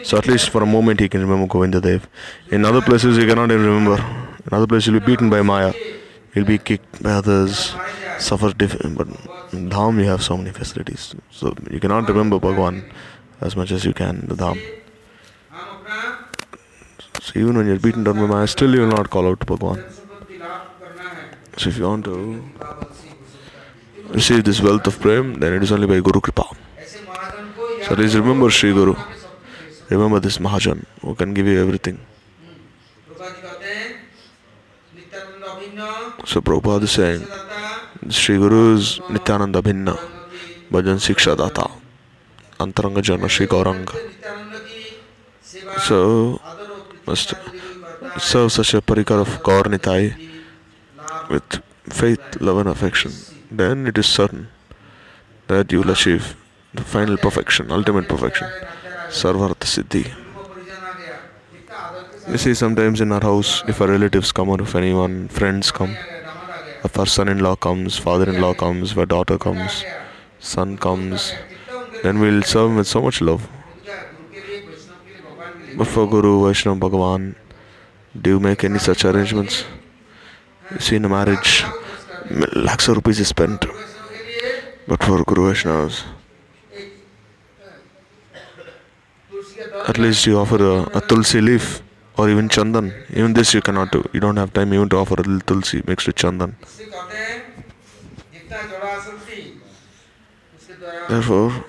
So 0.03 0.17
at 0.17 0.27
least 0.27 0.49
for 0.49 0.61
a 0.63 0.65
moment 0.65 0.99
he 0.99 1.09
can 1.09 1.21
remember 1.21 1.47
Govindadev. 1.53 2.03
In 2.51 2.65
other 2.65 2.81
places 2.81 3.17
he 3.17 3.25
cannot 3.25 3.51
even 3.51 3.65
remember. 3.65 3.97
In 4.45 4.53
other 4.53 4.67
places 4.67 4.85
he'll 4.91 4.99
be 4.99 5.05
beaten 5.05 5.29
by 5.29 5.41
Maya. 5.41 5.73
He'll 6.33 6.45
be 6.45 6.57
kicked 6.57 7.01
by 7.01 7.11
others. 7.11 7.73
Suffer, 8.17 8.53
different 8.53 8.97
but 8.97 9.07
in 9.51 9.69
dham 9.69 9.99
you 9.99 10.05
have 10.05 10.23
so 10.23 10.37
many 10.37 10.51
facilities. 10.51 11.15
So 11.31 11.53
you 11.69 11.79
cannot 11.79 12.07
remember 12.07 12.39
bhagwan 12.39 12.83
as 13.41 13.55
much 13.55 13.71
as 13.71 13.83
you 13.85 13.93
can 13.93 14.19
in 14.21 14.27
the 14.27 14.35
dham. 14.35 14.57
So 17.21 17.39
even 17.39 17.57
when 17.57 17.67
you're 17.67 17.79
beaten 17.79 18.03
down 18.03 18.15
by 18.15 18.25
maya 18.25 18.47
still 18.47 18.73
you 18.73 18.81
will 18.81 18.87
not 18.95 19.09
call 19.09 19.27
out 19.27 19.39
to 19.41 19.45
bhagwan. 19.45 19.83
So 21.57 21.69
if 21.69 21.77
you 21.77 21.85
want 21.85 22.05
to 22.05 22.43
receive 24.09 24.43
this 24.43 24.61
wealth 24.61 24.87
of 24.87 24.99
prem 24.99 25.35
then 25.35 25.53
it 25.53 25.63
is 25.63 25.71
only 25.71 25.87
by 25.87 25.99
guru 25.99 26.21
kripa. 26.21 26.45
So 27.87 27.95
please 27.95 28.15
remember 28.15 28.49
sri 28.49 28.73
guru. 28.73 28.95
Remember 29.89 30.19
this 30.19 30.37
mahajan 30.37 30.85
who 31.01 31.15
can 31.15 31.33
give 31.33 31.47
you 31.47 31.61
everything. 31.61 31.99
So 36.25 36.41
prabhupada 36.41 36.83
is 36.83 36.91
saying 36.91 37.27
Sri 38.09 38.37
Guru's 38.37 38.99
Nityananda 39.09 39.61
Bhinnna, 39.61 39.97
Bhajan 40.71 40.99
Siksha 40.99 41.35
Data, 41.35 41.71
Antaranga 42.59 43.01
Jana 43.01 43.27
Sri 43.27 43.47
Gauranga. 43.47 43.95
So, 45.79 46.39
must 47.07 47.33
serve 48.17 48.51
such 48.51 48.73
a 48.75 48.81
parikar 48.81 49.19
of 49.21 49.41
Gaur 49.43 49.63
Nitai 49.63 50.15
with 51.29 51.61
faith, 51.89 52.41
love, 52.41 52.59
and 52.59 52.69
affection. 52.69 53.11
Then 53.49 53.87
it 53.87 53.97
is 53.97 54.05
certain 54.05 54.49
that 55.47 55.71
you 55.71 55.79
will 55.81 55.91
achieve 55.91 56.35
the 56.73 56.83
final 56.83 57.17
perfection, 57.17 57.71
ultimate 57.71 58.07
perfection, 58.07 58.47
Sarvartha 59.09 59.65
Siddhi. 59.65 60.11
You 62.27 62.37
see, 62.37 62.53
sometimes 62.53 63.01
in 63.01 63.11
our 63.11 63.21
house, 63.21 63.63
if 63.67 63.81
our 63.81 63.87
relatives 63.87 64.31
come 64.31 64.49
or 64.49 64.61
if 64.61 64.75
anyone, 64.75 65.27
friends 65.27 65.71
come, 65.71 65.95
if 66.85 66.97
our 66.99 67.05
son 67.05 67.27
in 67.27 67.39
law 67.39 67.55
comes, 67.55 67.97
father 67.97 68.29
in 68.29 68.39
law 68.41 68.53
comes, 68.53 68.91
if 68.91 68.97
our 68.97 69.05
daughter 69.05 69.37
comes, 69.37 69.83
son 70.39 70.77
comes, 70.77 71.33
then 72.03 72.19
we'll 72.19 72.43
serve 72.43 72.69
him 72.71 72.77
with 72.77 72.87
so 72.87 73.01
much 73.01 73.21
love. 73.21 73.47
But 75.77 75.87
for 75.87 76.07
Guru, 76.07 76.45
Vaishnava, 76.45 76.79
Bhagavan, 76.79 77.35
do 78.19 78.29
you 78.29 78.39
make 78.39 78.63
any 78.63 78.79
such 78.79 79.03
arrangements? 79.03 79.65
You 80.71 80.79
see, 80.79 80.95
in 80.95 81.05
a 81.05 81.09
marriage, 81.09 81.63
lakhs 82.55 82.87
of 82.87 82.95
rupees 82.95 83.19
is 83.19 83.27
spent. 83.27 83.65
But 84.87 85.03
for 85.03 85.23
Guru 85.23 85.51
Vaishnavas, 85.51 86.03
at 89.87 89.97
least 89.97 90.25
you 90.25 90.37
offer 90.39 90.61
a, 90.63 90.97
a 90.97 91.01
tulsi 91.01 91.41
leaf 91.41 91.81
or 92.17 92.29
even 92.29 92.49
chandan. 92.49 92.93
Even 93.11 93.33
this 93.33 93.53
you 93.53 93.61
cannot 93.61 93.91
do. 93.91 94.03
You 94.13 94.19
don't 94.19 94.37
have 94.37 94.53
time 94.53 94.73
even 94.73 94.89
to 94.89 94.97
offer 94.97 95.15
a 95.15 95.23
little 95.23 95.39
tulsi 95.41 95.81
mixed 95.87 96.07
with 96.07 96.15
chandan. 96.15 96.53
Therefore 101.09 101.65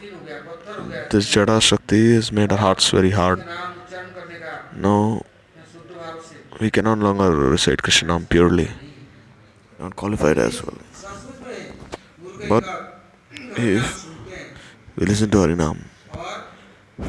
this 1.10 1.30
jada 1.34 1.60
shakti 1.60 2.14
has 2.14 2.32
made 2.32 2.52
our 2.52 2.58
hearts 2.58 2.90
very 2.90 3.10
hard. 3.10 3.44
Now 4.74 5.22
we 6.60 6.70
can 6.70 6.84
no 6.84 6.94
longer 6.94 7.30
recite 7.34 7.78
krishnam 7.78 8.28
purely. 8.28 8.70
Not 9.78 9.94
qualified 9.96 10.38
as 10.38 10.62
well. 10.62 10.78
But 12.48 12.64
if 13.56 14.06
we 14.96 15.06
listen 15.06 15.30
to 15.30 15.38
harinam 15.38 15.84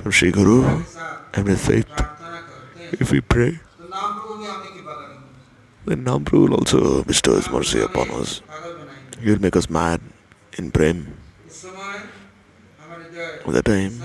from 0.02 0.12
sri 0.12 0.32
guru 0.32 0.84
and 1.34 1.46
with 1.46 1.62
faith 1.66 2.17
if 2.94 3.12
we 3.12 3.22
pray, 3.22 3.60
then 5.86 6.04
Namru 6.06 6.48
will 6.48 6.56
also 6.56 7.04
bestow 7.04 7.36
His 7.36 7.50
mercy 7.50 7.82
upon 7.82 8.10
us. 8.12 8.42
He 9.20 9.30
will 9.30 9.42
make 9.42 9.56
us 9.56 9.70
mad 9.70 10.02
in 10.58 10.72
Prem. 10.72 11.18
At 13.48 13.54
that 13.54 13.66
time, 13.66 14.02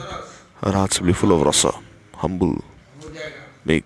our 0.63 0.73
hearts 0.73 1.01
will 1.01 1.09
be 1.09 1.13
full 1.13 1.33
of 1.33 1.43
rasa, 1.43 1.73
humble, 2.15 2.63
meek. 3.65 3.85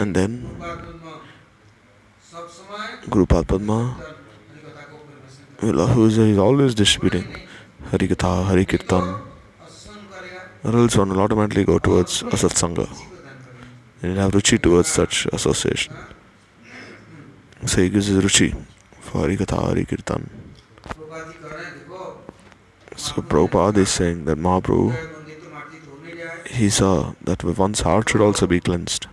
And 0.00 0.14
then, 0.14 0.48
Guru 3.10 3.26
Padma 3.26 3.96
will 5.62 5.80
always, 5.80 6.18
is 6.18 6.38
always 6.38 6.74
distributing 6.74 7.26
Harikatha, 7.90 8.46
Harikirtan. 8.48 9.27
Rilson 10.72 11.08
will 11.10 11.20
automatically 11.20 11.64
go 11.64 11.78
towards 11.78 12.22
a 12.22 12.36
satsanga. 12.36 12.88
And 14.02 14.12
you'll 14.12 14.22
have 14.22 14.32
ruchi 14.32 14.60
towards 14.60 14.88
such 14.88 15.26
association. 15.26 15.94
So 17.66 17.82
he 17.82 17.88
gives 17.88 18.06
his 18.06 18.22
ruchi 18.22 18.54
for 19.00 19.26
Harikatha 19.26 19.58
Harikirtan. 19.68 20.28
So 22.96 23.22
Prabhupada 23.22 23.78
is 23.78 23.90
saying 23.90 24.24
that 24.26 24.38
Mahaprabhu, 24.38 24.94
he 26.46 26.70
saw 26.70 27.14
that 27.22 27.44
one's 27.44 27.80
heart 27.80 28.08
should 28.10 28.20
also 28.20 28.46
be 28.46 28.60
cleansed. 28.60 29.06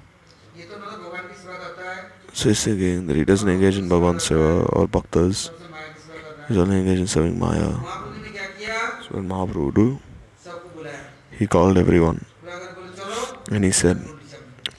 So 2.33 2.49
he's 2.49 2.63
thinking 2.63 3.07
that 3.07 3.15
he 3.15 3.23
doesn't 3.23 3.47
engage 3.47 3.77
in 3.77 3.87
Bhagavan 3.87 4.15
Seva 4.15 4.67
or 4.75 4.87
Bhaktas. 4.87 5.51
He's 6.47 6.57
only 6.57 6.79
engaged 6.79 7.01
in 7.01 7.07
serving 7.07 7.39
Maya. 7.39 7.71
So 9.03 9.15
what 9.15 9.23
Mahaprabhu 9.23 9.73
do? 9.73 9.99
he 11.37 11.47
called 11.47 11.77
everyone 11.77 12.25
and 13.51 13.63
he 13.63 13.71
said, 13.71 13.97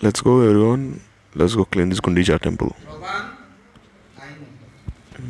Let's 0.02 0.20
go, 0.20 0.40
everyone, 0.40 1.00
let's 1.34 1.54
go 1.54 1.64
clean 1.64 1.88
this 1.88 2.00
Gundicha 2.00 2.40
temple. 2.40 2.74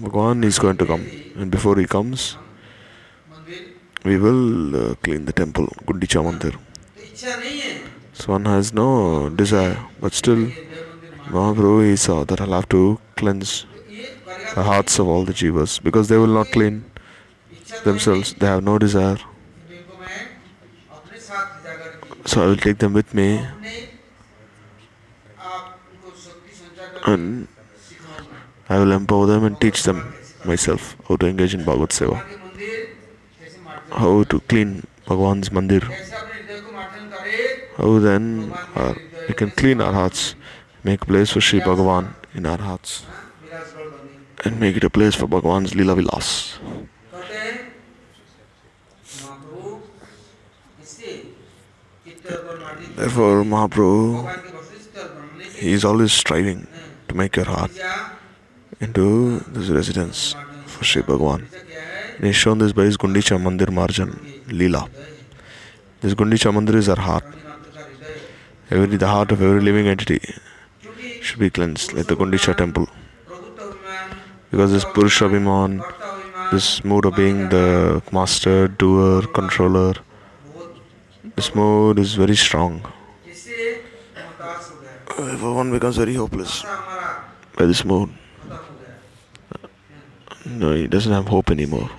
Bhagwan 0.01 0.45
is 0.45 0.59
going 0.59 0.77
to 0.79 0.87
come, 0.87 1.07
and 1.37 1.51
before 1.51 1.77
he 1.79 1.87
comes, 1.87 2.37
we 4.05 4.19
will 4.19 4.91
uh, 4.91 4.95
clean 4.97 5.25
the 5.25 5.33
temple, 5.33 5.67
Gundicha 5.87 6.21
Mandir. 6.27 6.57
So 8.13 8.33
one 8.33 8.45
has 8.47 8.73
no 8.73 9.31
desire, 9.31 9.79
but 10.01 10.13
still, 10.15 10.51
Mahaprabhu 11.29 11.91
he 11.91 11.97
saw 11.97 12.25
that 12.25 12.41
I'll 12.41 12.53
have 12.53 12.69
to 12.71 12.99
cleanse 13.17 13.67
the 14.55 14.63
hearts 14.63 14.99
of 14.99 15.09
all 15.09 15.25
the 15.25 15.33
jivas 15.33 15.83
because 15.83 16.09
they 16.09 16.17
will 16.17 16.35
not 16.41 16.49
clean 16.49 16.85
themselves, 17.85 18.35
they 18.35 18.47
have 18.47 18.63
no 18.65 18.79
desire. 18.79 19.19
So 22.27 22.43
I 22.43 22.47
will 22.47 22.57
take 22.57 22.79
them 22.79 22.93
with 22.93 23.15
me. 23.15 23.47
And 27.07 27.47
I 28.69 28.79
will 28.81 28.91
empower 28.91 29.27
them 29.27 29.45
and 29.45 29.61
teach 29.61 29.85
them 29.85 30.13
myself 30.45 30.97
how 31.09 31.17
to 31.17 31.27
engage 31.27 31.55
in 31.55 31.65
Bhagavad 31.65 31.91
Seva, 31.91 32.21
how 33.93 34.25
to 34.25 34.41
clean 34.41 34.85
Bhagwan's 35.07 35.51
Mandir, 35.51 35.85
how 37.77 37.99
then 38.01 38.53
uh, 38.75 38.95
we 39.29 39.35
can 39.35 39.53
clean 39.53 39.81
our 39.81 39.93
hearts, 39.93 40.35
make 40.83 41.07
place 41.07 41.31
for 41.31 41.41
Sri 41.41 41.61
Bhagavan 41.61 42.13
in 42.35 42.45
our 42.45 42.59
hearts, 42.59 43.07
and 44.45 44.59
make 44.59 44.77
it 44.77 44.83
a 44.83 44.91
place 44.91 45.15
for 45.15 45.29
Bhagavan's 45.29 45.77
Lila 45.77 45.95
Vilas. 45.95 46.59
Therefore, 52.97 53.45
Mahaprabhu, 53.45 54.27
he 55.55 55.73
is 55.73 55.85
always 55.85 56.13
striving 56.13 56.67
to 57.09 57.15
make 57.15 57.37
your 57.37 57.45
heart 57.45 57.71
into 58.81 59.41
this 59.57 59.69
residence 59.69 60.35
for 60.65 60.85
Sri 60.85 61.03
Bhagwan. 61.03 61.47
He 62.21 62.31
is 62.31 62.37
shown 62.37 62.57
this 62.59 62.73
by 62.73 62.85
his 62.85 62.97
Gundicha 62.97 63.37
Mandir 63.39 63.67
Marjan 63.67 64.13
Leela. 64.47 64.89
This 66.01 66.15
Gundicha 66.15 66.51
Mandir 66.57 66.77
is 66.77 66.89
our 66.89 66.97
heart. 66.97 67.25
Every, 68.71 68.97
the 68.97 69.07
heart 69.07 69.31
of 69.31 69.43
every 69.43 69.61
living 69.61 69.87
entity 69.87 70.21
should 71.21 71.39
be 71.39 71.51
cleansed, 71.51 71.93
like 71.93 72.07
the 72.07 72.17
Gundicha 72.17 72.57
temple. 72.57 72.89
Because 74.51 74.73
this 74.73 74.87
Purusha 74.87 75.25
Bhiman, 75.25 75.83
this 76.51 76.83
mood 76.83 77.05
of 77.05 77.15
being 77.15 77.51
the 77.51 78.03
master, 78.11 78.69
doer, 78.69 79.23
controller, 79.35 79.95
this 81.37 81.55
mode 81.55 81.99
is 81.99 82.15
very 82.15 82.35
strong. 82.35 82.81
Everyone 85.19 85.69
uh, 85.69 85.73
becomes 85.75 85.99
very 85.99 86.15
hopeless 86.15 86.65
by 87.55 87.67
this 87.67 87.85
mode. 87.85 88.09
Uh, 88.51 88.57
no, 90.47 90.73
he 90.73 90.87
doesn't 90.87 91.13
have 91.13 91.29
hope 91.29 91.51
anymore. 91.51 91.91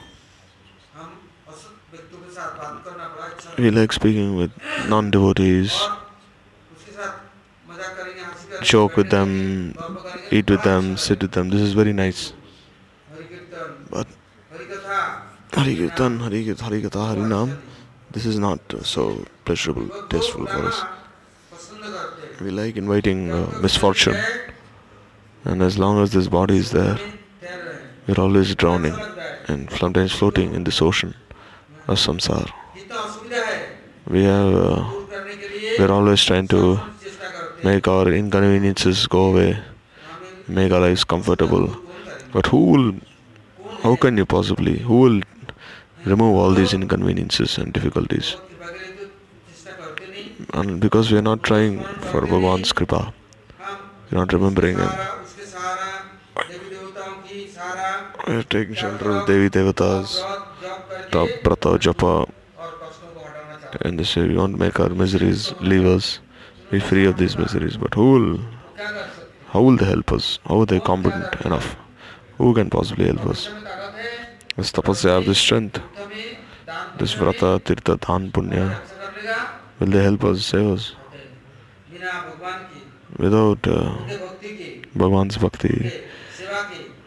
We 3.60 3.70
like 3.70 3.94
speaking 3.94 4.36
with 4.36 4.52
non 4.90 5.12
devotees, 5.12 5.72
joke 8.64 8.98
with 8.98 9.12
them, 9.12 9.76
eat 10.32 10.50
with 10.50 10.64
them, 10.64 10.98
sit 10.98 11.22
with 11.22 11.34
them. 11.34 11.50
This 11.50 11.62
is 11.62 11.74
very 11.74 11.94
nice. 11.94 12.34
But 13.92 14.08
Hari 15.54 15.76
Kirtan, 15.76 16.20
Hari 16.20 16.46
Kirtan, 16.46 16.66
Hari 16.66 16.82
Katha, 16.82 17.08
Hari 17.14 17.22
Nam 17.22 17.67
this 18.18 18.26
is 18.26 18.40
not 18.40 18.60
so 18.82 19.02
pleasurable, 19.46 19.88
tasteful 20.10 20.48
for 20.48 20.62
us. 20.70 20.78
We 22.42 22.50
like 22.50 22.76
inviting 22.76 23.32
uh, 23.32 23.60
misfortune, 23.62 24.18
and 25.46 25.62
as 25.62 25.78
long 25.78 26.02
as 26.02 26.14
this 26.14 26.28
body 26.28 26.58
is 26.58 26.72
there, 26.72 26.98
we're 28.08 28.20
always 28.26 28.56
drowning 28.56 28.96
and 29.48 29.70
sometimes 29.70 30.14
floating 30.14 30.56
in 30.56 30.64
this 30.64 30.82
ocean 30.82 31.14
of 31.88 32.00
samsara. 32.00 32.52
We 34.08 34.24
have, 34.24 34.56
uh, 34.56 34.84
we're 35.78 35.92
always 35.92 36.24
trying 36.24 36.48
to 36.48 36.80
make 37.64 37.88
our 37.88 38.12
inconveniences 38.12 39.06
go 39.06 39.26
away, 39.32 39.60
make 40.48 40.72
our 40.72 40.80
lives 40.80 41.04
comfortable. 41.04 41.70
But 42.34 42.48
who 42.48 42.66
will, 42.72 42.94
how 43.84 43.96
can 43.96 44.18
you 44.18 44.26
possibly, 44.26 44.80
who 44.80 45.02
will 45.02 45.22
remove 46.08 46.36
all 46.36 46.52
these 46.54 46.74
inconveniences 46.74 47.58
and 47.58 47.74
difficulties. 47.74 48.36
And 50.54 50.80
because 50.80 51.12
we 51.12 51.18
are 51.18 51.22
not 51.22 51.44
trying 51.44 51.84
for 52.10 52.22
Bhagavan's 52.22 52.72
Kripa, 52.72 53.14
we 54.10 54.18
are 54.18 54.22
not 54.22 54.34
remembering 54.34 54.78
Him. 54.78 54.90
We 58.28 58.34
are 58.36 58.44
taking 58.44 58.76
shelter 58.76 59.12
of 59.12 59.28
Devi 59.28 59.50
Devatas, 59.50 60.20
Tap 61.12 61.30
Prata 61.44 61.78
Japa, 61.86 62.30
and 63.82 64.00
they 64.00 64.04
say, 64.04 64.28
We 64.28 64.36
won't 64.38 64.58
make 64.58 64.80
our 64.80 64.90
miseries 64.90 65.54
leave 65.62 65.86
us, 65.86 66.20
be 66.72 66.80
free 66.80 67.06
of 67.06 67.18
these 67.18 67.38
miseries. 67.38 67.78
But 67.78 67.94
who 67.94 68.12
will? 68.14 68.40
How 69.48 69.62
will 69.62 69.78
they 69.78 69.86
help 69.86 70.12
us? 70.12 70.40
How 70.48 70.62
are 70.62 70.66
they 70.66 70.80
competent 70.80 71.42
enough? 71.46 71.76
Who 72.38 72.54
can 72.54 72.70
possibly 72.70 73.06
help 73.08 73.26
us? 73.26 73.50
This 74.58 74.72
tapasya 74.72 75.10
have 75.16 75.26
this 75.26 75.38
strength, 75.38 75.80
this 76.98 77.14
vrata, 77.14 77.60
tirtha, 77.60 77.96
dhan, 77.96 78.32
punya. 78.32 78.82
Will 79.80 79.88
they 79.88 80.02
help 80.02 80.24
us, 80.24 80.44
save 80.44 80.66
us? 80.72 80.96
Without 83.18 83.68
uh, 83.68 83.96
bhakti, 84.96 85.92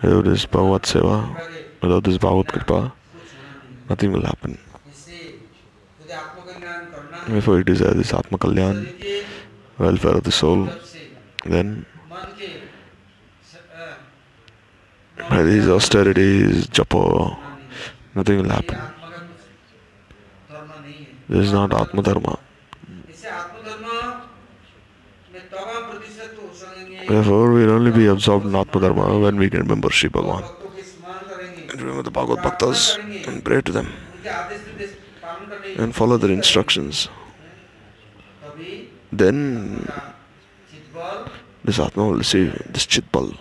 without 0.00 0.24
this 0.24 0.46
Bhagavad 0.46 0.82
seva, 0.82 1.16
without 1.82 2.04
this 2.04 2.18
Bhagavad 2.18 2.46
kripa, 2.46 2.92
nothing 3.88 4.12
will 4.12 4.22
happen. 4.22 4.56
Before 7.26 7.58
it 7.58 7.68
is 7.68 7.80
the 7.80 7.94
this 7.94 8.14
Atma 8.14 8.38
Kalyan, 8.38 8.86
welfare 9.78 10.16
of 10.18 10.22
the 10.22 10.30
soul, 10.32 10.68
then 11.44 11.84
by 15.28 15.42
these 15.42 15.68
austerities, 15.68 16.66
Japa, 16.68 17.36
nothing 18.14 18.38
will 18.38 18.48
happen. 18.48 18.78
This 21.28 21.46
is 21.46 21.52
not 21.52 21.72
Atma 21.72 22.02
Dharma. 22.02 22.38
Therefore, 27.08 27.52
we'll 27.52 27.70
only 27.70 27.90
be 27.90 28.06
absorbed 28.06 28.46
in 28.46 28.54
Atma 28.54 28.80
Dharma 28.80 29.18
when 29.18 29.36
we 29.36 29.50
can 29.50 29.60
remember 29.60 29.90
Sri 29.90 30.08
Bhagavan. 30.08 30.44
And 31.70 31.80
remember 31.80 32.02
the 32.02 32.10
Bhagavad 32.10 32.44
Bhaktas 32.44 32.98
and 33.28 33.44
pray 33.44 33.60
to 33.62 33.72
them 33.72 33.92
and 35.78 35.94
follow 35.94 36.16
their 36.16 36.30
instructions. 36.30 37.08
Then 39.12 39.88
this 41.64 41.78
Atma 41.78 42.06
will 42.06 42.16
receive 42.16 42.54
this 42.72 42.86
Chitbal 42.86 43.36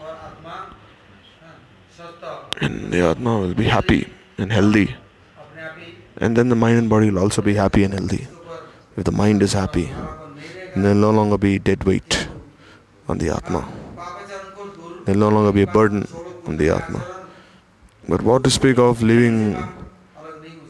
and 2.61 2.91
the 2.91 3.01
Atma 3.09 3.39
will 3.39 3.53
be 3.53 3.65
happy 3.65 4.07
and 4.37 4.51
healthy. 4.51 4.95
And 6.17 6.35
then 6.35 6.49
the 6.49 6.55
mind 6.55 6.77
and 6.77 6.89
body 6.89 7.09
will 7.09 7.19
also 7.19 7.41
be 7.41 7.55
happy 7.55 7.83
and 7.83 7.93
healthy. 7.93 8.27
If 8.97 9.05
the 9.05 9.11
mind 9.11 9.41
is 9.41 9.53
happy, 9.53 9.85
then 10.73 10.83
there 10.83 10.93
will 10.93 11.01
no 11.01 11.11
longer 11.11 11.37
be 11.37 11.59
dead 11.59 11.83
weight 11.85 12.27
on 13.07 13.17
the 13.17 13.29
Atma. 13.29 13.67
There 15.05 15.15
will 15.15 15.21
no 15.21 15.29
longer 15.29 15.51
be 15.53 15.61
a 15.61 15.67
burden 15.67 16.07
on 16.45 16.57
the 16.57 16.69
Atma. 16.69 17.01
But 18.07 18.21
what 18.21 18.43
to 18.43 18.49
speak 18.49 18.77
of 18.77 19.01
leaving 19.01 19.55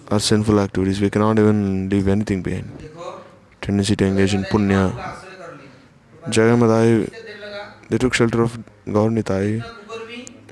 our 0.09 0.19
sinful 0.19 0.59
activities? 0.59 1.01
We 1.01 1.09
cannot 1.09 1.39
even 1.39 1.89
leave 1.89 2.07
anything 2.07 2.41
behind. 2.43 2.89
Tendency 3.61 3.95
to 3.95 4.05
engage 4.05 4.33
in 4.33 4.43
punya. 4.43 4.93
Jagamad 6.27 7.11
they 7.89 7.97
took 7.97 8.13
shelter 8.13 8.43
of 8.43 8.59
Gaur 8.85 9.09
Nitai 9.09 9.63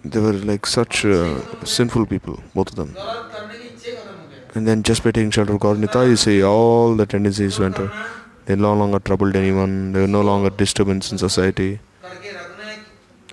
they 0.03 0.19
were 0.19 0.33
like 0.33 0.65
such 0.65 1.05
uh, 1.05 1.39
sinful 1.65 2.05
people, 2.05 2.39
both 2.53 2.69
of 2.69 2.75
them. 2.75 2.95
And 4.55 4.67
then 4.67 4.83
just 4.83 5.03
by 5.03 5.11
taking 5.11 5.31
shelter 5.31 5.53
of 5.53 5.59
Gaur 5.59 5.75
Nitai, 5.75 6.09
you 6.09 6.15
see 6.15 6.43
all 6.43 6.95
the 6.95 7.05
tendencies 7.05 7.59
went. 7.59 7.77
They 8.45 8.55
no 8.55 8.73
longer 8.73 8.99
troubled 8.99 9.35
anyone. 9.35 9.91
They 9.91 10.01
were 10.01 10.07
no 10.07 10.21
longer 10.21 10.49
disturbance 10.49 11.11
in 11.11 11.17
society. 11.17 11.79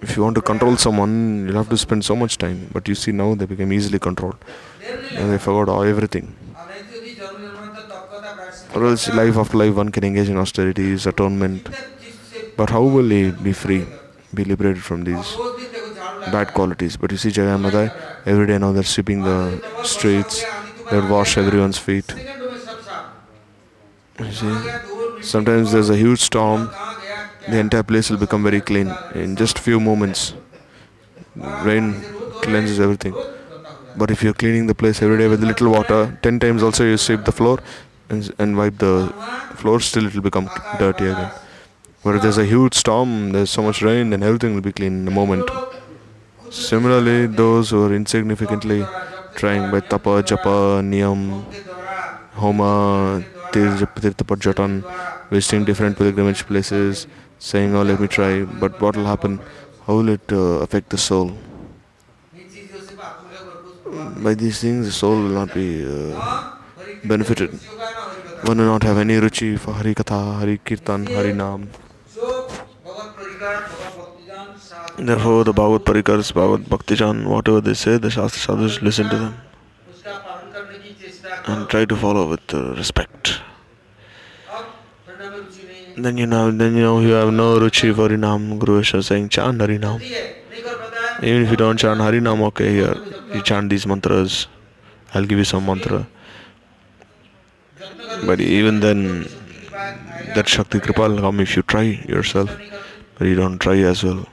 If 0.02 0.16
you 0.16 0.22
want 0.22 0.34
to 0.34 0.42
control 0.42 0.76
someone, 0.76 1.46
you'll 1.46 1.56
have 1.56 1.70
to 1.70 1.78
spend 1.78 2.04
so 2.04 2.14
much 2.14 2.36
time. 2.36 2.68
But 2.72 2.88
you 2.88 2.94
see 2.94 3.12
now 3.12 3.34
they 3.34 3.46
became 3.46 3.72
easily 3.72 3.98
controlled. 3.98 4.36
And 5.12 5.32
they 5.32 5.38
forgot 5.38 5.72
all, 5.72 5.82
everything. 5.82 6.34
Or 8.74 8.86
else 8.86 9.08
life 9.08 9.36
after 9.36 9.56
life 9.56 9.74
one 9.74 9.90
can 9.90 10.04
engage 10.04 10.28
in 10.28 10.36
austerities, 10.36 11.06
atonement. 11.06 11.68
But 12.56 12.70
how 12.70 12.82
will 12.82 13.08
he 13.08 13.30
be 13.30 13.52
free, 13.52 13.86
be 14.34 14.44
liberated 14.44 14.82
from 14.82 15.04
these? 15.04 15.36
bad 16.32 16.52
qualities. 16.54 16.96
But 16.96 17.12
you 17.12 17.18
see 17.18 17.30
Jagai 17.30 17.60
Madai, 17.60 17.90
every 18.26 18.46
day 18.46 18.58
now 18.58 18.72
they're 18.72 18.82
sweeping 18.82 19.22
the 19.22 19.60
streets, 19.82 20.44
they 20.90 21.00
wash 21.00 21.36
everyone's 21.36 21.78
feet. 21.78 22.14
You 24.18 24.32
see, 24.32 24.54
sometimes 25.22 25.72
there's 25.72 25.90
a 25.90 25.96
huge 25.96 26.20
storm, 26.20 26.70
the 27.48 27.58
entire 27.58 27.82
place 27.82 28.10
will 28.10 28.18
become 28.18 28.42
very 28.42 28.60
clean 28.60 28.94
in 29.14 29.36
just 29.36 29.58
a 29.58 29.62
few 29.62 29.80
moments. 29.80 30.34
Rain 31.36 32.00
cleanses 32.42 32.80
everything. 32.80 33.14
But 33.96 34.10
if 34.10 34.22
you're 34.22 34.34
cleaning 34.34 34.66
the 34.66 34.74
place 34.74 35.02
every 35.02 35.18
day 35.18 35.28
with 35.28 35.42
a 35.42 35.46
little 35.46 35.70
water, 35.70 36.18
10 36.22 36.40
times 36.40 36.62
also 36.62 36.84
you 36.84 36.96
sweep 36.96 37.24
the 37.24 37.32
floor 37.32 37.60
and, 38.08 38.34
and 38.38 38.56
wipe 38.56 38.78
the 38.78 39.12
floor, 39.56 39.80
still 39.80 40.06
it 40.06 40.14
will 40.14 40.22
become 40.22 40.50
dirty 40.78 41.06
again. 41.06 41.30
But 42.02 42.16
if 42.16 42.22
there's 42.22 42.38
a 42.38 42.44
huge 42.44 42.74
storm, 42.74 43.32
there's 43.32 43.50
so 43.50 43.62
much 43.62 43.82
rain, 43.82 44.10
then 44.10 44.22
everything 44.22 44.54
will 44.54 44.60
be 44.60 44.72
clean 44.72 45.00
in 45.02 45.08
a 45.08 45.10
moment. 45.10 45.48
Similarly, 46.54 47.26
those 47.26 47.70
who 47.70 47.84
are 47.84 47.92
insignificantly 47.92 48.86
trying 49.34 49.72
by 49.72 49.80
tapa, 49.80 50.22
japa, 50.22 50.80
niyam, 50.80 51.44
homa, 52.34 53.24
tirth, 53.50 53.80
tirthapajatan, 53.96 54.84
visiting 55.30 55.64
different 55.64 55.98
pilgrimage 55.98 56.46
places, 56.46 57.08
saying, 57.40 57.74
oh, 57.74 57.82
let 57.82 57.98
me 57.98 58.06
try, 58.06 58.44
but 58.44 58.80
what 58.80 58.96
will 58.96 59.04
happen? 59.06 59.40
How 59.86 59.96
will 59.96 60.10
it 60.10 60.32
uh, 60.32 60.62
affect 60.66 60.90
the 60.90 60.98
soul? 60.98 61.36
By 64.22 64.34
these 64.34 64.60
things, 64.60 64.86
the 64.86 64.92
soul 64.92 65.16
will 65.16 65.34
not 65.40 65.52
be 65.52 65.84
uh, 65.84 66.52
benefited. 67.04 67.50
One 68.44 68.58
will 68.58 68.66
not 68.66 68.84
have 68.84 68.98
any 68.98 69.14
ruchi 69.14 69.58
for 69.58 69.72
Hari 69.72 69.94
Katha, 69.94 70.38
Hari 70.38 70.58
Kirtan, 70.58 71.06
Hari 71.06 71.32
Nam. 71.32 71.68
Therefore, 74.98 75.44
the 75.44 75.52
Bhagavad 75.52 75.84
Parikars, 75.84 76.32
Bhagavad 76.32 76.66
Bhaktijan, 76.66 77.26
whatever 77.26 77.60
they 77.60 77.74
say, 77.74 77.98
the 77.98 78.10
Shastra 78.10 78.40
Sadhus 78.40 78.80
listen 78.80 79.08
to 79.10 79.16
them 79.16 79.34
and 81.46 81.68
try 81.68 81.84
to 81.84 81.96
follow 81.96 82.28
with 82.28 82.54
uh, 82.54 82.74
respect. 82.74 83.40
Then 85.96 86.16
you 86.16 86.26
know, 86.26 86.50
then 86.50 86.74
you 86.74 86.82
know 86.82 87.00
you 87.00 87.10
have 87.10 87.32
no 87.32 87.58
ruchi 87.58 87.94
for 87.94 88.08
Harinam. 88.08 88.58
Guru 88.58 88.78
is 88.78 89.06
saying 89.06 89.28
chant 89.28 89.58
Harinam. 89.58 90.00
Even 91.22 91.42
if 91.42 91.50
you 91.50 91.56
don't 91.56 91.76
chant 91.76 92.00
Harinam, 92.00 92.40
okay, 92.48 92.70
here 92.72 92.96
you 93.32 93.42
chant 93.42 93.70
these 93.70 93.86
mantras. 93.86 94.48
I'll 95.12 95.24
give 95.24 95.38
you 95.38 95.44
some 95.44 95.66
mantra. 95.66 96.06
But 98.26 98.40
even 98.40 98.80
then, 98.80 99.26
that 100.34 100.48
Shakti 100.48 100.80
Kripal, 100.80 101.14
will 101.14 101.20
come 101.20 101.40
if 101.40 101.54
you 101.56 101.62
try 101.62 101.82
yourself, 102.08 102.50
but 103.18 103.28
you 103.28 103.36
don't 103.36 103.58
try 103.58 103.78
as 103.78 104.02
well. 104.02 104.26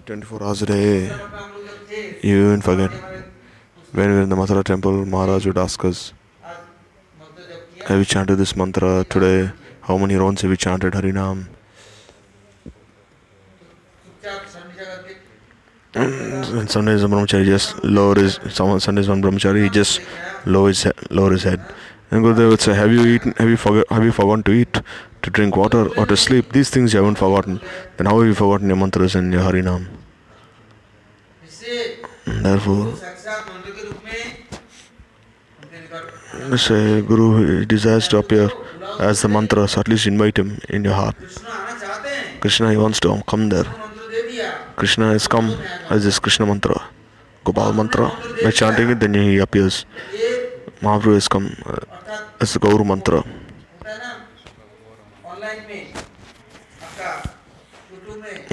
24 0.00 0.42
hours 0.42 0.62
a 0.62 0.66
day. 0.66 1.06
You 2.22 2.46
even 2.46 2.60
forget. 2.60 2.90
When 3.92 4.08
we 4.10 4.16
were 4.16 4.22
in 4.22 4.28
the 4.28 4.36
Mathura 4.36 4.64
temple, 4.64 5.04
Maharaj 5.06 5.46
would 5.46 5.58
ask 5.58 5.84
us, 5.84 6.12
Have 7.86 7.98
you 7.98 8.04
chanted 8.04 8.38
this 8.38 8.56
mantra 8.56 9.04
today? 9.08 9.52
How 9.82 9.98
many 9.98 10.16
rounds 10.16 10.42
have 10.42 10.50
you 10.50 10.56
chanted 10.56 10.94
Harinam? 10.94 11.46
And 15.94 16.68
Sundays 16.68 17.02
one 17.02 17.12
brahmachari 17.12 17.44
just 17.44 17.84
lower 17.84 18.16
his 18.16 18.40
someone 18.50 18.80
Sundays 18.80 19.08
one 19.08 19.22
brahmachari 19.22 19.62
he 19.64 19.70
just 19.70 20.00
lower 20.44 20.68
his 20.68 20.86
lower 21.10 21.30
his 21.30 21.44
head. 21.44 21.60
And 22.10 22.24
Gurudev 22.24 22.50
would 22.50 22.60
say, 22.60 22.74
Have 22.74 22.90
you 22.90 23.06
eaten 23.06 23.32
have 23.38 23.48
you 23.48 23.56
forgot 23.56 23.86
have 23.90 24.02
you 24.02 24.10
forgotten 24.10 24.42
to 24.44 24.52
eat? 24.52 24.80
to 25.24 25.30
drink 25.30 25.56
water 25.56 25.88
or 25.98 26.04
to 26.06 26.16
sleep, 26.16 26.52
these 26.52 26.70
things 26.70 26.92
you 26.92 26.98
haven't 27.00 27.16
forgotten, 27.16 27.60
then 27.96 28.06
how 28.06 28.18
have 28.18 28.28
you 28.28 28.34
forgotten 28.34 28.68
your 28.68 28.76
mantras 28.76 29.14
and 29.14 29.32
your 29.32 29.42
Harinam? 29.42 29.86
Therefore, 32.26 32.94
say 36.58 36.98
uh, 36.98 37.00
Guru 37.00 37.64
desires 37.64 38.06
to 38.08 38.18
appear 38.18 38.50
as 39.00 39.22
the 39.22 39.28
mantras, 39.28 39.76
at 39.78 39.88
least 39.88 40.06
invite 40.06 40.38
him 40.38 40.58
in 40.68 40.84
your 40.84 40.94
heart. 40.94 41.16
Krishna, 42.40 42.70
he 42.70 42.76
wants 42.76 43.00
to 43.00 43.22
come 43.26 43.48
there. 43.48 43.64
Krishna 44.76 45.12
has 45.12 45.26
come 45.26 45.56
as 45.88 46.04
this 46.04 46.18
Krishna 46.18 46.44
mantra, 46.44 46.82
Gopal 47.44 47.72
mantra. 47.72 48.12
By 48.42 48.50
chanting 48.50 48.90
it, 48.90 49.00
then 49.00 49.14
he 49.14 49.38
appears. 49.38 49.86
Mahaprabhu 50.80 51.14
has 51.14 51.28
come 51.28 51.56
uh, 51.64 51.78
as 52.40 52.52
the 52.52 52.60
Gauru 52.60 52.84
mantra. 52.86 53.24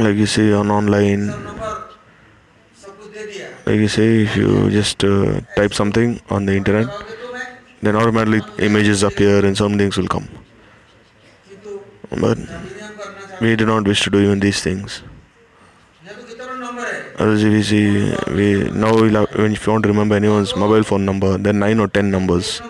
like 0.03 0.17
you 0.17 0.25
say 0.25 0.51
on 0.51 0.71
online. 0.71 1.27
Like 3.65 3.79
you 3.83 3.87
say 3.87 4.23
if 4.23 4.35
you 4.35 4.69
just 4.71 5.03
uh, 5.03 5.41
type 5.55 5.73
something 5.73 6.19
on 6.29 6.45
the 6.45 6.53
internet 6.55 6.87
then 7.81 7.95
automatically 7.95 8.41
images 8.65 9.03
appear 9.03 9.45
and 9.45 9.55
some 9.57 9.77
things 9.77 9.97
will 9.97 10.07
come. 10.07 10.27
But 12.09 12.37
we 13.39 13.55
do 13.55 13.65
not 13.65 13.85
wish 13.85 14.01
to 14.01 14.09
do 14.09 14.19
even 14.19 14.39
these 14.39 14.61
things. 14.61 15.03
As 17.19 17.43
you 17.43 17.61
see 17.63 17.85
we 18.35 18.69
now 18.71 18.93
we'll 18.95 19.13
have, 19.19 19.29
if 19.39 19.65
you 19.65 19.71
want 19.73 19.83
to 19.83 19.89
remember 19.89 20.15
anyone's 20.15 20.55
mobile 20.55 20.83
phone 20.83 21.05
number 21.05 21.37
then 21.37 21.59
9 21.59 21.79
or 21.79 21.87
10 21.87 22.09
numbers 22.11 22.61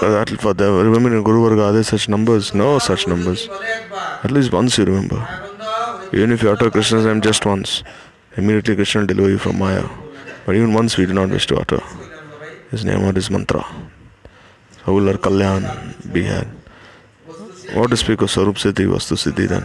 that 0.00 0.30
for 0.40 0.54
the 0.54 0.72
women 0.72 1.12
in 1.12 1.22
Guru 1.22 1.48
Varga, 1.48 1.64
are 1.64 1.72
there 1.72 1.82
such 1.82 2.08
numbers? 2.08 2.54
No 2.54 2.78
such 2.78 3.06
numbers. 3.06 3.48
At 4.24 4.30
least 4.30 4.52
once 4.52 4.78
you 4.78 4.84
remember. 4.84 5.20
Even 6.12 6.32
if 6.32 6.42
you 6.42 6.50
utter 6.50 6.70
Krishna's 6.70 7.04
name 7.04 7.20
just 7.20 7.44
once, 7.44 7.82
immediately 8.36 8.76
Krishna 8.76 9.00
will 9.00 9.06
deliver 9.06 9.30
you 9.30 9.38
from 9.38 9.58
Maya. 9.58 9.88
But 10.44 10.56
even 10.56 10.72
once 10.72 10.96
we 10.96 11.06
do 11.06 11.12
not 11.12 11.30
wish 11.30 11.46
to 11.48 11.56
utter 11.56 11.80
his 12.70 12.84
name 12.84 13.04
or 13.04 13.12
his 13.12 13.30
mantra. 13.30 13.64
All 14.86 15.08
or 15.08 15.14
Kalyan, 15.14 15.62
Bihar. 16.12 16.46
What 17.74 17.90
to 17.90 17.96
speak 17.96 18.22
of 18.22 18.30
Sarup 18.30 18.54
Siddhi, 18.54 18.86
Vastu 18.86 19.16
Siddhi 19.16 19.48
then? 19.48 19.64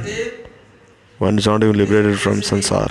One 1.20 1.38
is 1.38 1.46
not 1.46 1.64
even 1.64 1.78
liberated 1.78 2.20
from 2.20 2.42
sansar. 2.42 2.90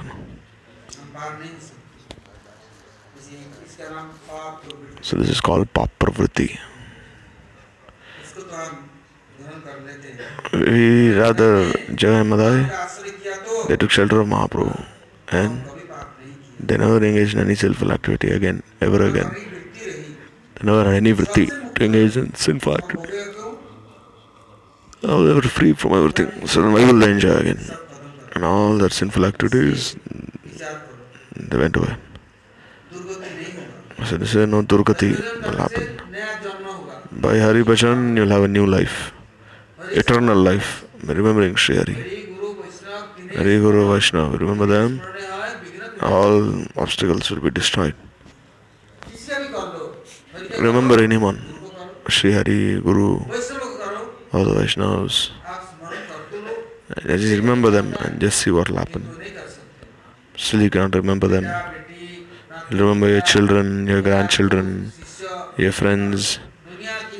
So 5.02 5.16
this 5.16 5.30
is 5.30 5.40
called 5.40 5.72
Papravritti. 5.74 6.58
we 10.52 11.12
rather 11.14 11.70
Jagai 12.00 12.26
Madai, 12.26 12.56
they 13.68 13.76
took 13.76 13.90
shelter 13.90 14.20
of 14.20 14.28
Mahaprabhu 14.28 14.84
and 15.30 15.62
they 16.58 16.76
never 16.76 16.96
engaged 16.96 17.34
in 17.34 17.40
any 17.40 17.54
sinful 17.54 17.92
activity 17.92 18.30
again, 18.30 18.62
ever 18.80 19.06
again. 19.06 19.30
They 20.56 20.64
never 20.64 20.84
had 20.84 20.94
any 20.94 21.12
vritti 21.12 21.74
to 21.74 21.84
engage 21.84 22.16
in 22.16 22.34
sinful 22.34 22.74
activity. 22.74 23.12
Now 25.02 25.22
they 25.22 25.32
were 25.32 25.42
free 25.42 25.72
from 25.72 25.94
everything, 25.94 26.46
so 26.46 26.62
then 26.62 26.72
why 26.72 26.84
will 26.84 26.98
they 26.98 27.12
enjoy 27.12 27.36
again? 27.36 27.60
And 28.34 28.44
all 28.44 28.76
their 28.76 28.90
sinful 28.90 29.24
activities, 29.24 29.96
they 31.36 31.56
went 31.56 31.76
away. 31.76 31.96
So 34.04 34.16
this 34.16 34.34
is 34.34 34.48
no 34.48 34.62
Durgati 34.62 35.12
will 35.42 35.56
happen. 35.56 36.00
By 37.12 37.38
Hari 37.38 37.62
Bhajan, 37.62 38.16
you'll 38.16 38.28
have 38.30 38.42
a 38.42 38.48
new 38.48 38.66
life 38.66 39.12
eternal 39.92 40.36
life, 40.36 40.84
remembering 41.04 41.56
Sri 41.56 41.76
Hari. 41.76 42.06
Hari 43.34 43.58
Guru 43.60 43.92
Vaishnava, 43.92 44.36
remember 44.38 44.66
them, 44.66 45.00
all 46.00 46.64
obstacles 46.76 47.30
will 47.30 47.40
be 47.40 47.50
destroyed. 47.50 47.94
Remember 50.58 51.02
anyone, 51.02 51.40
Sri 52.08 52.32
Hari, 52.32 52.80
Guru, 52.80 53.20
all 54.32 54.44
the 54.44 54.54
Vaishnavas. 54.54 55.30
Just 57.06 57.24
remember 57.40 57.70
them 57.70 57.94
and 58.00 58.20
just 58.20 58.40
see 58.40 58.50
what 58.50 58.68
will 58.68 58.78
happen. 58.78 59.14
Still, 60.36 60.62
you 60.62 60.70
cannot 60.70 60.94
remember 60.94 61.28
them. 61.28 61.62
Remember 62.70 63.08
your 63.08 63.20
children, 63.20 63.86
your 63.86 64.02
grandchildren, 64.02 64.92
your 65.56 65.72
friends, 65.72 66.38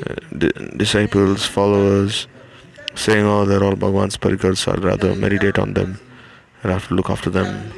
uh, 0.07 0.15
di- 0.37 0.51
disciples, 0.77 1.45
followers 1.45 2.27
saying, 2.95 3.25
Oh, 3.25 3.45
they're 3.45 3.63
all 3.63 3.75
Bhagwan's 3.75 4.17
parikars, 4.17 4.67
I'd 4.71 4.83
rather 4.83 5.15
meditate 5.15 5.57
on 5.57 5.73
them 5.73 5.99
and 6.63 6.71
have 6.71 6.87
to 6.89 6.93
look 6.93 7.09
after 7.09 7.29
them. 7.29 7.71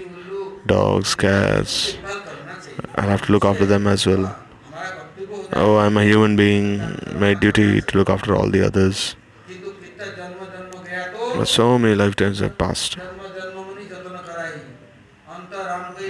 Dogs, 0.66 1.16
cats, 1.16 1.98
I'll 2.96 3.10
have 3.10 3.26
to 3.26 3.32
look 3.32 3.46
after 3.46 3.66
them 3.66 3.88
as 3.88 4.06
well. 4.06 4.36
Oh, 5.54 5.78
I'm 5.78 5.98
a 5.98 6.04
human 6.04 6.36
being, 6.36 6.80
my 7.16 7.34
duty 7.34 7.82
to 7.82 7.98
look 7.98 8.10
after 8.10 8.36
all 8.36 8.50
the 8.50 8.66
others. 8.66 9.16
But 11.36 11.46
so 11.46 11.78
many 11.78 11.96
lifetimes 11.96 12.40
have 12.40 12.58
passed. 12.58 12.98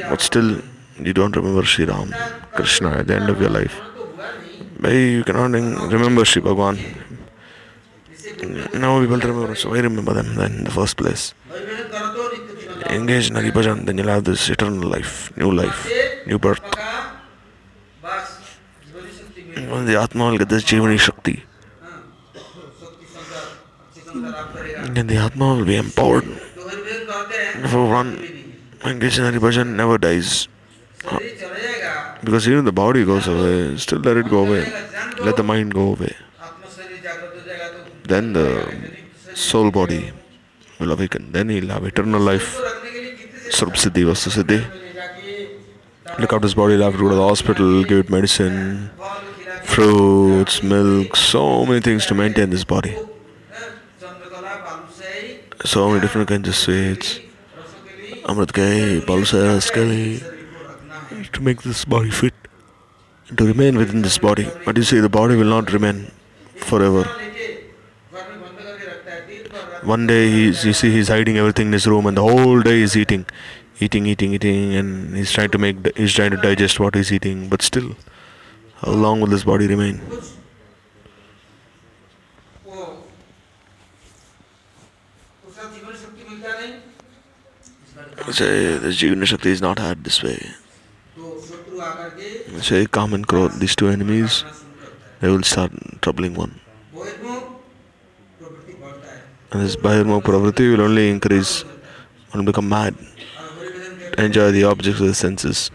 But 0.09 0.21
still, 0.21 0.61
you 1.01 1.13
don't 1.13 1.35
remember 1.35 1.63
Sri 1.63 1.85
Ram, 1.85 2.13
Krishna 2.53 2.91
at 2.91 3.07
the 3.07 3.15
end 3.15 3.29
of 3.29 3.41
your 3.41 3.49
life. 3.49 3.79
Maybe 4.79 5.11
you 5.11 5.23
cannot 5.23 5.51
remember 5.91 6.25
Sri 6.25 6.41
Bhagwan 6.41 6.77
now 8.73 8.99
we 8.99 9.07
will 9.07 9.19
remember, 9.19 9.55
so 9.55 9.73
I 9.73 9.79
remember 9.79 10.13
them 10.13 10.36
then 10.36 10.53
in 10.59 10.63
the 10.63 10.71
first 10.71 10.97
place. 10.97 11.34
Engage 12.89 13.29
in 13.29 13.36
Haribhajan, 13.36 13.86
then 13.86 13.97
you'll 13.97 14.07
have 14.07 14.23
this 14.23 14.49
eternal 14.49 14.89
life, 14.89 15.36
new 15.38 15.51
life, 15.51 15.89
new 16.27 16.39
birth. 16.39 16.61
When 19.69 19.86
the 19.86 19.99
Atma 19.99 20.31
will 20.31 20.38
get 20.38 20.49
this 20.49 20.63
Jivani 20.63 20.99
Shakti. 20.99 21.43
Then 24.93 25.07
the 25.07 25.17
Atma 25.17 25.55
will 25.55 25.65
be 25.65 25.75
empowered. 25.75 26.25
For 27.69 27.88
one, 27.88 28.17
engage 28.86 29.17
in 29.17 29.25
Haribhajan 29.25 29.75
never 29.75 29.97
dies. 29.97 30.47
Because 32.23 32.47
even 32.47 32.65
the 32.65 32.71
body 32.71 33.05
goes 33.05 33.27
away, 33.27 33.77
still 33.77 33.99
let 33.99 34.17
it 34.17 34.29
go 34.29 34.45
away. 34.45 34.71
Let 35.21 35.36
the 35.38 35.43
mind 35.43 35.73
go 35.73 35.93
away 35.93 36.13
then 38.05 38.33
the 38.33 38.67
soul 39.33 39.71
body 39.71 40.11
will 40.79 40.91
awaken. 40.91 41.31
Then 41.31 41.49
he'll 41.49 41.69
have 41.69 41.85
eternal 41.85 42.21
life. 42.21 42.55
Sarup 43.49 43.75
Siddhi, 43.75 44.03
Look 46.19 46.33
after 46.33 46.45
his 46.45 46.53
body, 46.53 46.73
he'll 46.73 46.83
have 46.83 46.93
to 46.93 46.99
go 46.99 47.09
to 47.09 47.15
the 47.15 47.27
hospital, 47.27 47.83
give 47.83 47.99
it 47.99 48.09
medicine, 48.09 48.91
fruits, 49.63 50.61
milk, 50.61 51.15
so 51.15 51.65
many 51.65 51.81
things 51.81 52.05
to 52.07 52.13
maintain 52.13 52.49
this 52.49 52.63
body. 52.63 52.95
So 55.65 55.89
many 55.89 56.01
different 56.01 56.27
kinds 56.27 56.47
of 56.49 56.55
sweets. 56.55 57.19
Amrit 58.25 58.51
Gai, 58.53 59.05
Balsa, 59.05 59.59
to 61.33 61.41
make 61.41 61.61
this 61.63 61.85
body 61.85 62.09
fit, 62.09 62.33
to 63.35 63.45
remain 63.45 63.77
within 63.77 64.01
this 64.01 64.17
body. 64.17 64.47
But 64.65 64.77
you 64.77 64.83
see, 64.83 64.99
the 64.99 65.09
body 65.09 65.35
will 65.35 65.45
not 65.45 65.71
remain 65.71 66.11
forever 66.55 67.09
one 69.86 70.07
day 70.07 70.29
he's, 70.29 70.65
you 70.65 70.73
see 70.73 70.91
he's 70.91 71.07
hiding 71.07 71.38
everything 71.38 71.67
in 71.67 71.73
his 71.73 71.88
room 71.88 72.05
and 72.05 72.17
the 72.17 72.21
whole 72.21 72.61
day 72.61 72.79
he's 72.79 72.95
eating 72.95 73.25
eating 73.79 74.05
eating 74.05 74.34
eating 74.34 74.75
and 74.75 75.15
he's 75.15 75.31
trying 75.31 75.49
to 75.49 75.57
make 75.57 75.95
he's 75.97 76.13
trying 76.13 76.31
to 76.31 76.38
digest 76.38 76.79
what 76.79 76.95
he's 76.95 77.11
eating 77.11 77.49
but 77.49 77.61
still 77.61 77.95
how 78.81 78.91
long 78.91 79.21
will 79.21 79.27
this 79.27 79.43
body 79.43 79.67
remain? 79.67 80.01
Say 88.31 88.77
the 88.77 88.89
Jivana 88.89 89.25
Shakti 89.25 89.51
is 89.51 89.61
not 89.61 89.79
had 89.79 90.03
this 90.03 90.23
way. 90.23 90.39
Say 92.61 92.84
so, 92.84 92.86
Kam 92.88 93.13
and 93.13 93.25
these 93.59 93.75
two 93.75 93.88
enemies 93.88 94.43
they 95.19 95.29
will 95.29 95.43
start 95.43 95.71
troubling 96.01 96.34
one. 96.34 96.59
And 99.53 99.61
this 99.61 99.75
biomorph 99.75 100.23
Pravriti 100.23 100.71
will 100.71 100.81
only 100.81 101.11
increase, 101.11 101.61
one 102.31 102.43
become 102.43 102.67
mad, 102.67 102.95
enjoy 104.17 104.49
the 104.51 104.63
objects 104.63 104.99
of 104.99 105.05
the 105.05 105.13
senses. 105.13 105.69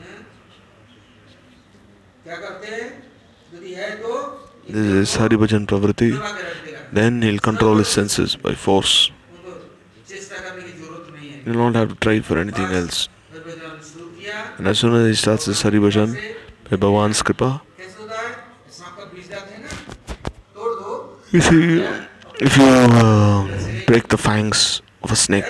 This 4.66 5.12
is 5.12 5.16
Haribhajan 5.16 5.66
Pravritti. 5.66 6.10
Then 6.92 7.22
he'll 7.22 7.38
control 7.38 7.76
his 7.76 7.86
senses 7.88 8.34
by 8.34 8.54
force. 8.54 9.12
He'll 11.44 11.54
not 11.54 11.76
have 11.76 11.90
to 11.90 11.94
try 11.94 12.18
for 12.20 12.36
anything 12.38 12.64
else. 12.64 13.08
And 14.58 14.66
as 14.66 14.80
soon 14.80 14.94
as 14.96 15.06
he 15.06 15.14
starts 15.14 15.44
his 15.44 15.62
Haribhajan, 15.62 16.20
by 16.68 16.76
Bhavan's 16.76 17.22
Kripa, 17.22 17.62
you 21.30 21.40
see, 21.48 21.86
if 22.41 22.57
you 22.57 22.64
uh, 22.64 23.47
break 23.86 24.09
the 24.09 24.18
fangs 24.18 24.82
of 25.03 25.12
a 25.12 25.16
snake, 25.16 25.45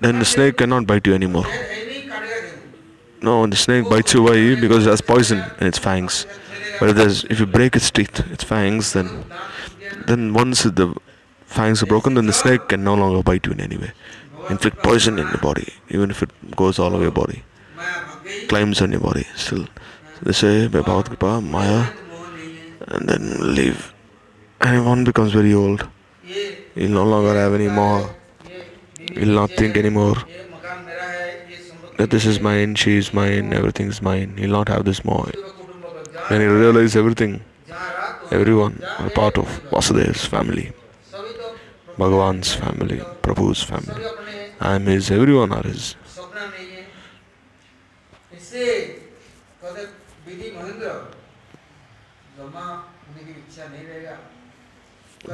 then 0.00 0.18
the 0.18 0.24
snake 0.24 0.58
cannot 0.58 0.86
bite 0.86 1.06
you 1.06 1.14
anymore. 1.14 1.46
No, 3.22 3.46
the 3.46 3.56
snake 3.56 3.88
bites 3.88 4.14
you 4.14 4.22
why? 4.22 4.54
Because 4.60 4.86
it 4.86 4.90
has 4.90 5.00
poison 5.00 5.44
in 5.60 5.66
its 5.66 5.78
fangs. 5.78 6.26
But 6.78 6.96
if, 6.96 7.24
if 7.30 7.38
you 7.38 7.46
break 7.46 7.76
its 7.76 7.90
teeth, 7.90 8.20
its 8.32 8.44
fangs, 8.44 8.94
then 8.94 9.24
then 10.06 10.32
once 10.32 10.62
the 10.62 10.94
fangs 11.44 11.82
are 11.82 11.86
broken, 11.86 12.14
then 12.14 12.26
the 12.26 12.32
snake 12.32 12.68
can 12.68 12.82
no 12.82 12.94
longer 12.94 13.22
bite 13.22 13.44
you 13.44 13.52
in 13.52 13.60
any 13.60 13.76
way. 13.76 13.92
Inflict 14.48 14.82
poison 14.82 15.18
in 15.18 15.30
the 15.30 15.38
body, 15.38 15.68
even 15.90 16.10
if 16.10 16.22
it 16.22 16.30
goes 16.56 16.78
all 16.78 16.94
over 16.94 17.02
your 17.02 17.12
body, 17.12 17.44
climbs 18.48 18.80
on 18.80 18.92
your 18.92 19.00
body. 19.00 19.26
Still, 19.36 19.66
so 19.66 20.20
they 20.22 20.32
say 20.32 20.68
Maya, 20.68 21.86
and 22.88 23.08
then 23.08 23.54
leave 23.54 23.89
anyone 24.60 25.04
becomes 25.04 25.32
very 25.32 25.54
old. 25.54 25.88
He'll 26.74 26.90
no 26.90 27.04
longer 27.04 27.34
have 27.34 27.54
any 27.54 27.68
more. 27.68 28.10
He'll 29.14 29.34
not 29.34 29.50
think 29.50 29.76
anymore 29.76 30.16
that 31.96 32.10
this 32.10 32.24
is 32.24 32.40
mine, 32.40 32.74
she 32.76 32.96
is 32.96 33.12
mine, 33.12 33.52
everything's 33.52 34.00
mine. 34.00 34.36
He'll 34.36 34.50
not 34.50 34.68
have 34.68 34.84
this 34.84 35.04
more. 35.04 35.28
When 36.28 36.40
he 36.40 36.46
realizes 36.46 36.96
everything, 36.96 37.42
everyone 38.30 38.82
are 38.98 39.10
part 39.10 39.36
of 39.36 39.48
Vasudev's 39.70 40.24
family, 40.24 40.72
Bhagavan's 41.98 42.54
family, 42.54 43.00
Prabhu's 43.22 43.62
family. 43.62 44.04
I 44.60 44.74
am 44.76 44.86
his, 44.86 45.10
everyone 45.10 45.52
are 45.52 45.62
his. 45.62 45.96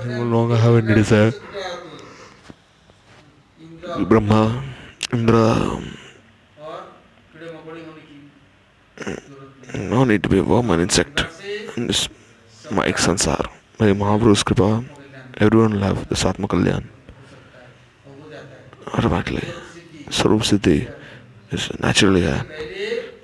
Long 0.05 0.57
have 0.62 0.76
any 0.76 0.94
desire. 0.94 1.32
Brahma, 4.09 4.62
Indra, 5.12 5.44
no 9.74 10.05
need 10.05 10.22
to 10.22 10.28
be 10.28 10.38
a 10.38 10.42
worm 10.42 10.70
and 10.70 10.82
insect 10.82 11.24
in 11.76 11.86
this 11.86 12.09
my 12.70 12.86
sansar 13.05 13.47
my 13.78 13.88
Mahaprabhu's 14.01 14.42
kripa 14.42 14.84
everyone 15.38 15.72
will 15.74 15.86
have 15.88 16.09
this 16.09 16.24
Atma 16.24 16.49
Kalyan 16.49 16.84
automatically 18.94 19.49
Sarup 20.16 20.42
Siddhi 20.51 20.78
is 21.51 21.64
naturally 21.80 22.22
here 22.22 22.42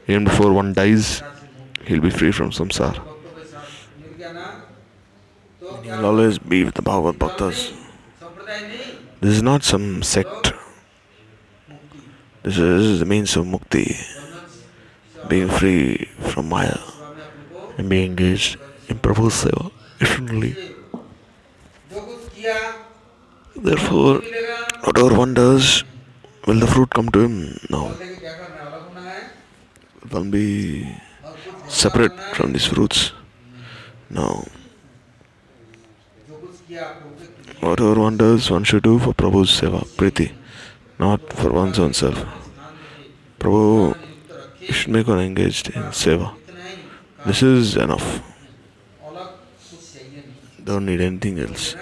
even 0.09 0.25
before 0.25 0.53
one 0.53 0.73
dies 0.73 1.23
he'll 1.87 2.01
be 2.01 2.11
free 2.11 2.33
from 2.33 2.51
samsara 2.51 3.12
Will 5.85 6.07
always 6.07 6.39
be 6.39 6.65
with 6.65 6.75
the 6.75 6.83
Bhagavad 6.83 7.19
Bhaktas. 7.19 7.73
This 9.21 9.35
is 9.37 9.43
not 9.43 9.65
some 9.65 10.03
sect. 10.03 10.53
This 12.43 12.59
is, 12.59 13.01
the 13.01 13.05
means 13.05 13.37
of 13.37 13.47
mukti, 13.47 13.97
being 15.29 15.49
free 15.49 16.09
from 16.31 16.49
Maya 16.49 16.79
and 17.79 17.89
being 17.89 18.11
engaged 18.11 18.59
in 18.89 18.99
Prabhu 18.99 19.31
Seva 19.31 19.71
eternally. 20.01 20.55
Therefore, 23.57 24.23
whatever 24.85 25.15
one 25.15 25.35
does, 25.35 25.85
will 26.47 26.59
the 26.59 26.67
fruit 26.67 26.91
come 26.91 27.09
to 27.11 27.21
him? 27.21 27.59
No. 27.71 27.95
Will 30.11 30.25
be 30.25 30.89
separate 31.69 32.19
from 32.35 32.53
these 32.53 32.67
fruits? 32.67 33.13
No. 34.11 34.45
Whatever 37.63 38.01
one 38.01 38.17
does, 38.17 38.51
one 38.51 38.65
should 38.65 38.83
do 38.83 38.99
for 38.99 39.15
Prabhu's 39.15 39.51
seva, 39.59 39.87
priti, 39.97 40.33
not 40.99 41.33
for 41.33 41.53
one's 41.53 41.79
own 41.79 41.93
self. 41.95 42.25
Prabhu 43.39 43.97
should 44.63 44.91
make 44.91 45.07
one 45.07 45.21
engaged 45.21 45.69
in 45.69 45.83
seva. 46.01 46.35
This 47.25 47.41
is 47.41 47.77
enough. 47.77 48.21
Don't 50.65 50.87
need 50.87 51.01
anything 51.01 51.39
else. 51.39 51.77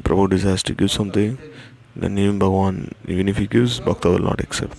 Prabhu 0.00 0.28
desires 0.30 0.64
to 0.64 0.74
give 0.74 0.90
something, 0.90 1.38
then 1.94 2.18
even 2.18 2.40
Bhagavan, 2.40 2.92
even 3.06 3.28
if 3.28 3.38
he 3.38 3.46
gives, 3.46 3.78
Bhakta 3.78 4.10
will 4.10 4.26
not 4.30 4.40
accept. 4.40 4.76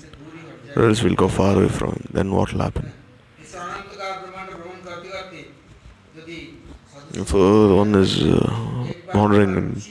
Or 0.76 0.90
else 0.90 1.02
will 1.02 1.16
go 1.16 1.30
far 1.30 1.56
away 1.56 1.70
from 1.70 1.92
him. 1.94 2.08
Then 2.12 2.32
what 2.34 2.52
will 2.52 2.62
happen? 2.62 2.92
For 7.26 7.76
one 7.76 7.96
is 7.96 8.22
uh, 8.22 8.77
wandering 9.14 9.50
in, 9.58 9.82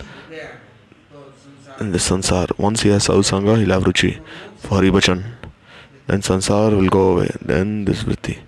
in 1.80 1.92
the 1.92 1.98
sansar. 1.98 2.56
Once 2.58 2.82
he 2.82 2.90
has 2.90 3.04
South 3.04 3.24
Sangha, 3.30 3.58
he'll 3.58 3.70
have 3.70 3.84
Ruchi 3.84 4.20
for 4.58 4.80
Haribhajan. 4.80 5.24
Then 6.06 6.20
sansar 6.20 6.76
will 6.76 6.88
go 6.88 7.12
away. 7.12 7.30
Then 7.40 7.84
this 7.84 8.04
vritti 8.04 8.38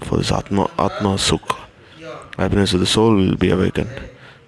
for 0.00 0.18
this 0.18 0.32
Atma, 0.32 0.70
Atma 0.78 1.14
Sukha. 1.16 1.58
Happiness 2.36 2.72
of 2.72 2.80
the 2.80 2.86
soul 2.86 3.16
will 3.16 3.36
be 3.36 3.50
awakened. 3.50 3.90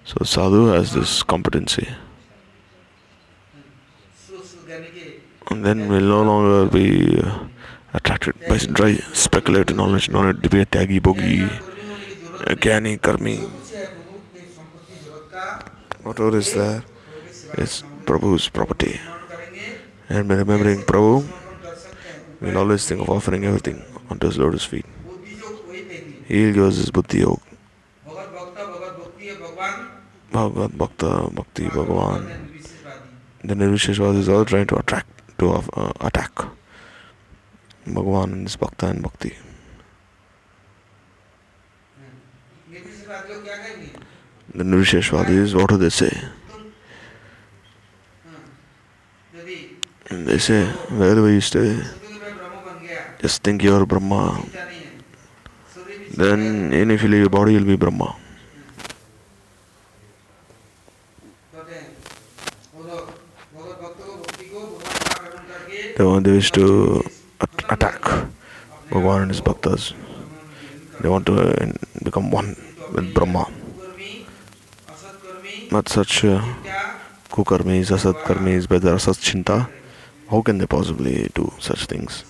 So 0.05 0.23
sadhu 0.23 0.67
has 0.67 0.93
this 0.93 1.23
competency. 1.23 1.87
And 5.49 5.65
then 5.65 5.89
we'll 5.89 6.01
no 6.01 6.23
longer 6.23 6.71
be 6.71 7.19
uh, 7.19 7.39
attracted 7.93 8.35
by 8.47 8.57
dry 8.57 8.95
speculative 9.13 9.75
knowledge, 9.75 10.09
knowledge 10.09 10.41
to 10.43 10.49
be 10.49 10.61
a 10.61 10.65
tyagi 10.65 11.01
bhogi, 11.01 11.43
a 12.47 12.55
karmi. 12.55 13.49
Whatever 16.03 16.37
is 16.37 16.53
there 16.53 16.83
is 17.57 17.83
Prabhu's 18.05 18.49
property. 18.49 18.99
And 20.09 20.27
by 20.27 20.35
remembering 20.35 20.79
Prabhu, 20.81 21.27
we'll 22.41 22.57
always 22.57 22.87
think 22.87 23.01
of 23.01 23.09
offering 23.09 23.45
everything 23.45 23.83
onto 24.09 24.27
his 24.27 24.37
lotus 24.37 24.65
feet. 24.65 24.85
He 26.27 26.51
gives 26.51 26.77
his 26.77 26.89
buddhi 26.91 27.19
yoga. 27.19 27.41
Bhagavad 30.31 30.77
Bhakta 30.77 31.29
Bhakti 31.31 31.65
Bhagavan. 31.67 32.23
The 33.43 33.53
Nirvisheshwas 33.53 34.17
is 34.17 34.29
all 34.29 34.45
trying 34.45 34.67
to 34.67 34.77
attract 34.77 35.09
to 35.39 35.51
uh, 35.51 35.91
attack 36.01 36.33
Bhagavan 37.85 38.33
and 38.33 38.47
his 38.47 38.55
Bhakta 38.55 38.87
and 38.87 39.03
Bhakti. 39.03 39.33
The 44.53 44.65
nourishes 44.65 45.05
for 45.05 45.23
what 45.23 45.69
do 45.69 45.77
they 45.77 45.89
say? 45.89 46.11
They 50.09 50.37
say, 50.39 50.65
wherever 50.91 51.31
you 51.31 51.39
stay, 51.39 51.79
just 53.21 53.43
think 53.43 53.63
you 53.63 53.73
are 53.73 53.85
Brahma. 53.85 54.43
Then, 56.11 56.73
initially, 56.73 57.19
your 57.19 57.29
body 57.29 57.55
will 57.55 57.63
be 57.63 57.77
Brahma. 57.77 58.13
They 65.95 66.03
want 66.03 66.25
they 66.25 66.31
wish 66.33 66.51
to 66.51 67.03
at- 67.39 67.71
attack 67.71 68.01
Bhagavan 68.89 69.21
and 69.23 69.31
his 69.31 69.39
bhaktas. 69.39 69.93
They 70.99 71.07
want 71.07 71.25
to 71.27 71.35
uh, 71.39 71.71
become 72.03 72.31
one 72.31 72.57
with 72.91 73.13
Brahma 73.13 73.60
not 75.71 75.87
such 75.87 76.25
uh, 76.25 76.41
Kukarmis, 77.29 77.91
Asatkarmis, 77.91 78.67
chinta. 78.67 79.69
how 80.29 80.41
can 80.41 80.57
they 80.57 80.65
possibly 80.67 81.29
do 81.33 81.51
such 81.59 81.85
things? 81.85 82.25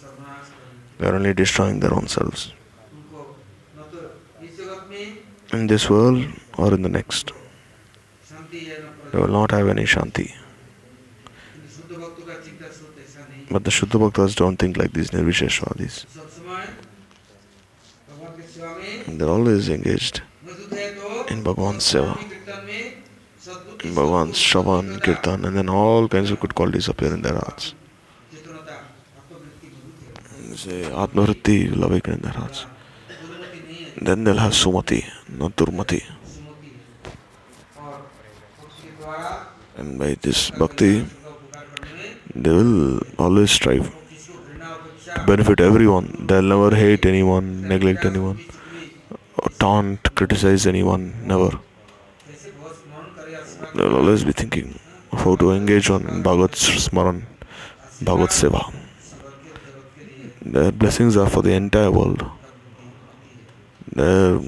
They 1.00 1.08
are 1.08 1.16
only 1.16 1.34
destroying 1.34 1.80
their 1.80 1.94
own 1.94 2.08
selves. 2.08 2.54
In 5.54 5.68
this 5.68 5.90
world 5.90 6.24
or 6.58 6.74
in 6.74 6.84
the 6.84 6.90
next, 6.90 7.32
they 9.12 9.20
will 9.20 9.28
not 9.28 9.52
have 9.52 9.68
any 9.68 9.84
Shanti. 9.84 10.32
But 13.50 13.66
the 13.66 13.72
Shuddha 13.72 14.00
Bhaktas 14.00 14.36
don't 14.36 14.58
think 14.58 14.78
like 14.78 14.94
these 14.94 15.10
Nirvisheshwadis. 15.10 16.06
They're 19.08 19.28
always 19.28 19.68
engaged 19.68 20.22
in 21.30 21.44
Bhagavan's 21.44 21.84
Seva 21.84 22.41
talking 23.82 23.96
bhagavans, 23.96 24.38
Shravan, 24.48 25.02
Kirtan, 25.02 25.46
and 25.46 25.58
then 25.58 25.70
all 25.70 26.08
kinds 26.08 26.32
of 26.32 26.40
good 26.40 26.54
qualities 26.54 26.88
appear 26.88 27.14
in 27.14 27.22
their 27.22 27.34
hearts. 27.34 27.74
Say, 30.56 30.84
Atmavritti 30.84 31.72
will 31.72 31.86
awaken 31.86 32.16
in 32.16 32.22
their 32.22 32.34
hearts. 32.34 32.66
Then 34.00 34.24
they'll 34.24 34.38
have 34.38 34.52
Sumati, 34.52 35.04
not 35.30 35.56
Durmati. 35.56 36.04
And 39.78 39.98
by 39.98 40.16
this 40.22 40.52
bhakti, 40.52 41.06
they 42.36 42.52
will 42.52 43.00
always 43.18 43.52
strive 43.52 43.90
to 45.16 45.24
benefit 45.26 45.60
everyone. 45.60 46.26
They'll 46.28 46.44
never 46.44 46.76
hate 46.76 47.06
anyone, 47.06 47.68
neglect 47.68 48.06
anyone, 48.06 48.40
or 49.38 49.50
taunt, 49.58 50.14
criticize 50.16 50.68
anyone, 50.68 51.16
never. 51.26 51.60
They'll 53.76 53.96
always 53.96 54.24
be 54.24 54.34
thinking 54.34 54.78
how 55.12 55.36
to 55.36 55.52
engage 55.52 55.90
on 55.90 56.02
Bhagat 56.24 56.56
Smaran, 56.56 57.24
Bhagat 58.04 58.32
Seva. 58.40 58.74
Their 60.42 60.72
blessings 60.72 61.16
are 61.16 61.30
for 61.30 61.42
the 61.42 61.54
entire 61.54 61.92
world. 61.92 62.26
Their, 63.94 64.40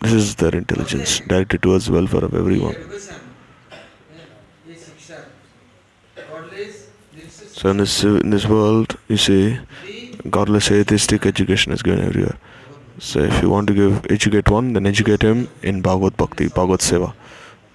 this 0.00 0.12
is 0.12 0.34
their 0.36 0.54
intelligence 0.54 1.20
directed 1.20 1.62
towards 1.62 1.86
the 1.86 1.92
welfare 1.92 2.24
of 2.24 2.34
everyone. 2.34 2.76
So 7.60 7.68
in 7.70 7.76
this, 7.78 8.04
in 8.04 8.30
this 8.30 8.46
world, 8.46 8.96
you 9.08 9.16
see, 9.16 9.58
godless 10.30 10.70
atheistic 10.70 11.26
education 11.26 11.72
is 11.72 11.82
given 11.82 12.00
everywhere. 12.00 12.38
So 12.98 13.20
if 13.20 13.42
you 13.42 13.50
want 13.50 13.66
to 13.68 13.74
give 13.74 14.06
educate 14.10 14.48
one, 14.48 14.72
then 14.74 14.86
educate 14.86 15.22
him 15.22 15.48
in 15.62 15.82
Bhagavad 15.82 16.16
Bhakti, 16.16 16.48
Bhagavad 16.48 16.80
Seva 16.80 17.14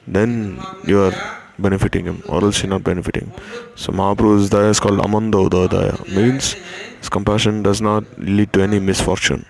then 0.07 0.61
you 0.85 0.99
are 1.01 1.13
benefiting 1.57 2.05
him 2.05 2.21
or 2.27 2.43
else 2.43 2.61
you're 2.61 2.69
not 2.69 2.83
benefiting. 2.83 3.31
So 3.75 3.91
mahaprabhu's 3.91 4.49
daya 4.49 4.69
is 4.69 4.79
called 4.79 4.99
amanda 4.99 5.37
daya. 5.37 6.15
Means 6.15 6.53
his 6.99 7.09
compassion 7.09 7.63
does 7.63 7.81
not 7.81 8.03
lead 8.19 8.53
to 8.53 8.61
any 8.61 8.79
misfortune. 8.79 9.45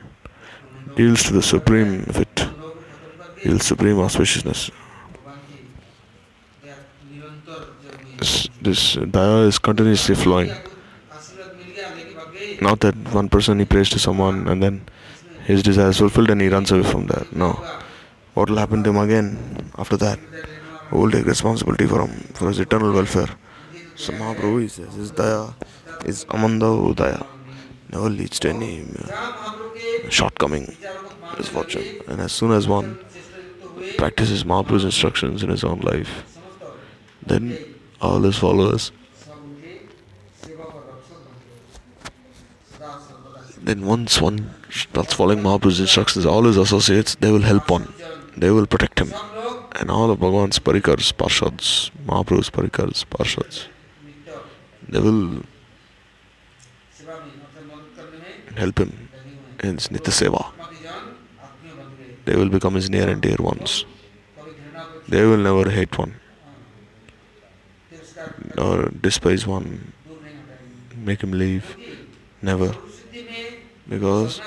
Deals 0.95 1.24
to 1.24 1.34
the 1.34 1.41
supreme 1.41 2.03
of 2.08 2.20
it 2.20 2.47
deals 3.43 3.66
supreme 3.66 3.97
auspiciousness. 3.97 4.72
This, 8.18 8.47
this 8.62 8.95
daya 8.95 9.47
is 9.47 9.60
continuously 9.60 10.16
flowing. 10.16 10.51
Not 12.62 12.80
that 12.80 12.95
one 13.14 13.30
person 13.30 13.60
he 13.60 13.66
prays 13.66 13.89
to 13.89 13.99
someone 13.99 14.47
and 14.47 14.64
then 14.64 14.86
his 15.43 15.62
desire 15.62 15.89
is 15.89 15.97
fulfilled 15.97 16.30
and 16.30 16.41
he 16.41 16.47
runs 16.47 16.72
away 16.72 16.84
from 16.84 17.08
that. 17.08 17.36
No. 17.36 17.60
What 18.36 18.49
will 18.49 18.57
happen 18.57 18.83
to 18.83 18.89
him 18.89 18.97
again 18.97 19.71
after 19.77 19.95
that? 19.97 20.19
Who 20.89 20.99
will 20.99 21.11
take 21.11 21.25
responsibility 21.25 21.88
for 21.88 22.01
him, 22.05 22.11
for 22.33 22.49
his 22.49 22.59
eternal 22.59 22.91
welfare? 22.91 23.29
So 23.95 24.11
Mahaprabhu, 24.11 24.61
he 24.61 24.67
says, 24.67 24.93
his 24.93 25.11
daya 25.13 25.53
is 26.05 26.25
amanda 26.29 26.65
daya. 26.65 27.25
Never 27.93 28.09
leads 28.09 28.38
to 28.39 28.49
any 28.49 28.86
uh, 29.09 30.09
shortcoming 30.09 30.75
misfortune. 31.38 32.01
And 32.09 32.19
as 32.19 32.33
soon 32.33 32.51
as 32.51 32.67
one 32.67 32.99
practices 33.97 34.43
Mahaprabhu's 34.43 34.83
instructions 34.83 35.41
in 35.41 35.49
his 35.49 35.63
own 35.63 35.79
life, 35.79 36.41
then 37.25 37.57
all 38.01 38.19
his 38.19 38.38
followers, 38.38 38.91
then 43.61 43.86
once 43.86 44.19
one 44.19 44.53
starts 44.69 45.13
following 45.13 45.39
Mahaprabhu's 45.39 45.79
instructions, 45.79 46.25
all 46.25 46.43
his 46.43 46.57
associates, 46.57 47.15
they 47.15 47.31
will 47.31 47.41
help 47.41 47.71
one 47.71 47.93
they 48.38 48.51
will 48.51 48.65
protect 48.65 48.99
him. 48.99 49.13
And 49.79 49.91
all 49.91 50.09
of 50.11 50.19
Bhagwan's 50.19 50.59
Parikars, 50.59 51.13
Parshads, 51.13 51.91
Mahaprabhu's 52.05 52.49
Parikars, 52.49 53.05
Parshads, 53.05 53.67
they 54.88 54.99
will 54.99 55.41
help 58.55 58.79
him 58.79 59.09
in 59.63 59.75
his 59.75 59.88
Nitya 59.89 60.13
Seva. 60.19 60.43
They 62.25 62.36
will 62.36 62.49
become 62.49 62.75
his 62.75 62.89
near 62.89 63.09
and 63.09 63.21
dear 63.21 63.38
ones. 63.39 63.86
They 65.07 65.23
will 65.25 65.38
never 65.38 65.69
hate 65.69 65.97
one 65.97 66.15
or 68.57 68.89
despise 69.01 69.45
one, 69.45 69.93
make 70.95 71.21
him 71.21 71.31
leave. 71.31 71.77
Never. 72.41 72.75
Because 73.88 74.39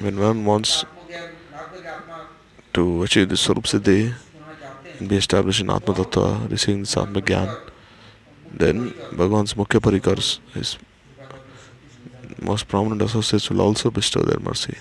when 0.00 0.18
one 0.18 0.44
wants 0.44 0.84
to 2.73 3.03
achieve 3.03 3.29
this 3.29 3.45
Sarup 3.47 3.65
Siddhi 3.65 4.13
होना 4.13 4.53
चाहते 4.61 4.89
हैं 4.89 4.99
and 4.99 5.09
be 5.09 5.17
established 5.17 5.61
in 5.61 5.69
Atma 5.69 5.93
Tattva, 5.93 6.49
receiving 6.49 6.81
this 6.81 6.97
Atma 6.97 7.21
Gyan, 7.21 7.49
then 8.51 8.93
Bhagwan's 9.13 9.53
Mukhya 9.53 9.79
Parikars, 9.79 10.39
his 10.53 10.77
most 12.41 12.67
prominent 12.67 13.01
associates, 13.01 13.49
will 13.49 13.61
also 13.61 13.91
bestow 13.91 14.21
their 14.21 14.39
mercy, 14.39 14.75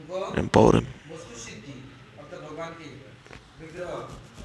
उनको 0.00 0.38
empower 0.38 0.72
him. 0.76 0.86
वस्तु 1.12 1.34
सिद्धि 1.44 1.74
अर्थात 2.18 2.40
भगवान 2.44 2.70
के 2.80 2.88
विग्रह 3.64 3.90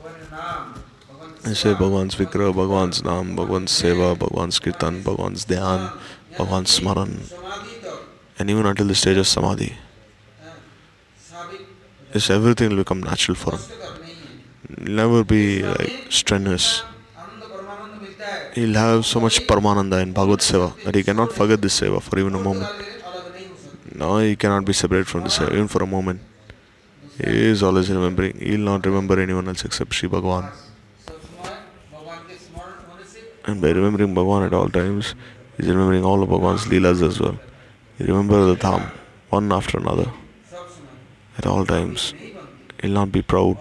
भगवान 0.04 0.16
के 0.16 0.26
नाम 0.36 0.62
भगवान 1.08 1.30
की 1.36 1.50
ऐसे 1.52 1.62
सेवा, 1.62 1.80
भगवान्स 1.80 2.20
विग्रह 2.20 2.52
भगवान्स 2.52 3.04
नाम 3.06 3.36
भगवान्स 3.36 3.72
सेवा 3.72 4.14
भगवान्स 4.24 4.60
कीर्तन 4.60 5.04
भगवान्स 5.08 5.48
ध्यान 5.48 5.80
भगवान्स 6.40 6.76
स्मरण 6.78 7.12
समाधि 7.32 7.76
तक 7.84 7.98
and 8.40 8.50
even 8.50 8.66
until 8.66 8.88
the 8.88 8.96
stage 8.96 9.18
of 9.18 9.28
samadhi 9.28 9.70
हैं, 9.72 9.80
is 12.15 12.31
everything 12.31 12.71
will 12.71 12.77
become 12.79 13.01
natural 13.01 13.37
for 13.37 13.53
him. 13.57 13.63
Never 14.79 15.25
be 15.25 15.63
like 15.63 16.07
strenuous. 16.11 16.83
He'll 18.55 18.75
have 18.75 19.07
so 19.07 19.21
much 19.21 19.41
Paramananda 19.47 20.03
in 20.03 20.13
Bhagavad 20.13 20.41
Seva 20.41 20.83
that 20.85 20.95
he 20.95 21.03
cannot 21.03 21.33
forget 21.33 21.61
this 21.63 21.81
Seva 21.81 22.03
for 22.03 22.19
even 22.19 22.35
a 22.35 22.43
moment. 22.43 22.69
No, 23.95 24.19
he 24.19 24.35
cannot 24.37 24.65
be 24.65 24.73
separated 24.73 25.07
from 25.07 25.23
this 25.23 25.39
Seva 25.39 25.53
even 25.53 25.69
for 25.69 25.83
a 25.83 25.87
moment. 25.87 26.21
He 27.19 27.47
is 27.53 27.63
always 27.63 27.91
remembering. 27.91 28.39
He 28.39 28.53
will 28.53 28.65
not 28.73 28.87
remember 28.87 29.21
anyone 29.21 29.47
else 29.47 29.65
except 29.65 29.95
Sri 29.95 30.09
Bhagavan. 30.09 30.51
And 33.45 33.61
by 33.61 33.71
remembering 33.71 34.15
Bhagavan 34.15 34.47
at 34.47 34.55
all 34.55 34.69
times, 34.69 35.15
he's 35.57 35.69
remembering 35.69 36.05
all 36.05 36.23
of 36.23 36.29
Bhagavan's 36.29 36.65
Leelas 36.65 37.03
as 37.07 37.21
well. 37.21 37.39
He 37.99 38.05
remembers 38.05 38.47
the 38.47 38.57
Dham, 38.67 38.91
one 39.29 39.53
after 39.53 39.79
another 39.79 40.11
at 41.41 41.47
all 41.47 41.65
times. 41.65 42.13
He'll 42.81 42.99
not 43.03 43.11
be 43.13 43.23
proud 43.23 43.57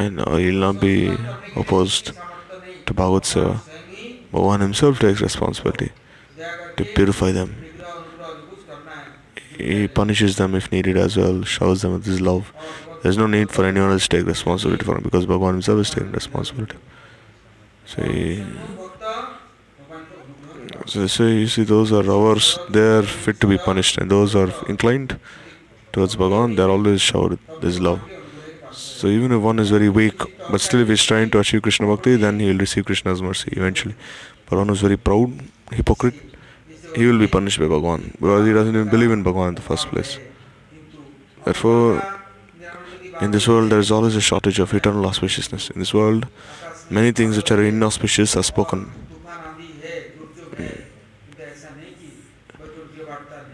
and 0.00 0.20
uh, 0.20 0.36
he'll 0.36 0.64
not 0.68 0.80
be 0.80 1.14
opposed 1.56 2.12
to 2.86 2.94
Bhagavad 2.94 3.24
Seva. 3.30 3.60
But 4.32 4.42
one 4.42 4.60
himself 4.60 5.00
takes 5.00 5.20
responsibility 5.20 5.90
to 6.76 6.84
purify 6.84 7.32
them. 7.32 7.50
He 9.58 9.88
punishes 9.88 10.36
them 10.36 10.54
if 10.54 10.72
needed 10.72 10.96
as 10.96 11.16
well, 11.16 11.42
showers 11.42 11.82
them 11.82 11.92
with 11.94 12.06
his 12.06 12.20
love. 12.20 12.52
There's 13.02 13.18
no 13.18 13.26
need 13.26 13.50
for 13.50 13.64
anyone 13.64 13.90
else 13.92 14.08
to 14.08 14.16
take 14.16 14.26
responsibility 14.26 14.84
for 14.84 14.96
him 14.96 15.02
because 15.02 15.26
Bhagavan 15.26 15.52
himself 15.58 15.80
is 15.80 15.90
taking 15.90 16.12
responsibility. 16.12 16.78
So 17.84 18.02
he 18.04 18.44
so, 20.86 21.26
you 21.26 21.46
see, 21.46 21.62
those 21.64 21.92
are 21.92 22.08
ours, 22.10 22.58
they 22.68 22.98
are 22.98 23.02
fit 23.02 23.40
to 23.40 23.46
be 23.46 23.58
punished, 23.58 23.98
and 23.98 24.10
those 24.10 24.34
are 24.34 24.52
inclined 24.68 25.18
towards 25.92 26.16
Bhagavan, 26.16 26.56
they 26.56 26.62
are 26.62 26.70
always 26.70 27.00
showered 27.00 27.38
with 27.48 27.62
his 27.62 27.80
love. 27.80 28.00
So, 28.72 29.08
even 29.08 29.32
if 29.32 29.40
one 29.40 29.58
is 29.58 29.70
very 29.70 29.88
weak, 29.88 30.18
but 30.50 30.60
still 30.60 30.80
if 30.80 30.88
he's 30.88 31.02
trying 31.02 31.30
to 31.30 31.38
achieve 31.38 31.62
Krishna 31.62 31.86
Bhakti, 31.86 32.16
then 32.16 32.40
he 32.40 32.46
will 32.46 32.58
receive 32.58 32.84
Krishna's 32.84 33.20
mercy 33.22 33.50
eventually. 33.52 33.94
But 34.46 34.56
one 34.56 34.68
who's 34.68 34.80
very 34.80 34.96
proud, 34.96 35.32
hypocrite, 35.70 36.14
he 36.94 37.06
will 37.06 37.18
be 37.18 37.26
punished 37.26 37.58
by 37.58 37.66
Bhagavan 37.66 38.12
because 38.12 38.46
he 38.46 38.52
doesn't 38.52 38.74
even 38.74 38.88
believe 38.88 39.10
in 39.10 39.22
Bhagavan 39.22 39.48
in 39.50 39.54
the 39.54 39.62
first 39.62 39.88
place. 39.88 40.18
Therefore, 41.44 42.02
in 43.20 43.30
this 43.30 43.46
world, 43.46 43.70
there 43.70 43.78
is 43.78 43.90
always 43.90 44.16
a 44.16 44.20
shortage 44.20 44.58
of 44.58 44.72
eternal 44.74 45.04
auspiciousness. 45.04 45.70
In 45.70 45.78
this 45.78 45.94
world, 45.94 46.26
many 46.88 47.12
things 47.12 47.36
which 47.36 47.50
are 47.50 47.62
inauspicious 47.62 48.36
are 48.36 48.42
spoken. 48.42 48.90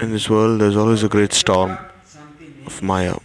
in 0.00 0.12
this 0.12 0.28
world 0.28 0.60
there's 0.60 0.76
always 0.76 1.02
a 1.02 1.08
great 1.08 1.32
storm 1.32 1.78
of 2.66 2.82
Maya. 2.82 3.16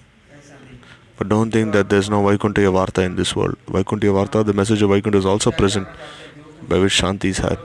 But 1.18 1.30
don't 1.30 1.52
think 1.52 1.74
that 1.74 1.90
there's 1.90 2.10
no 2.10 2.26
Vaikuntha 2.26 2.62
Yavartha 2.62 3.04
in 3.06 3.16
this 3.16 3.36
world. 3.36 3.56
Vaikuntha 3.68 4.08
Yavartha, 4.08 4.46
the 4.46 4.54
message 4.54 4.82
of 4.82 4.90
Vaikuntha 4.90 5.20
is 5.20 5.26
also 5.26 5.52
present 5.52 5.88
by 6.68 6.80
which 6.80 6.94
Shanti 7.02 7.26
is 7.26 7.40
had. 7.40 7.60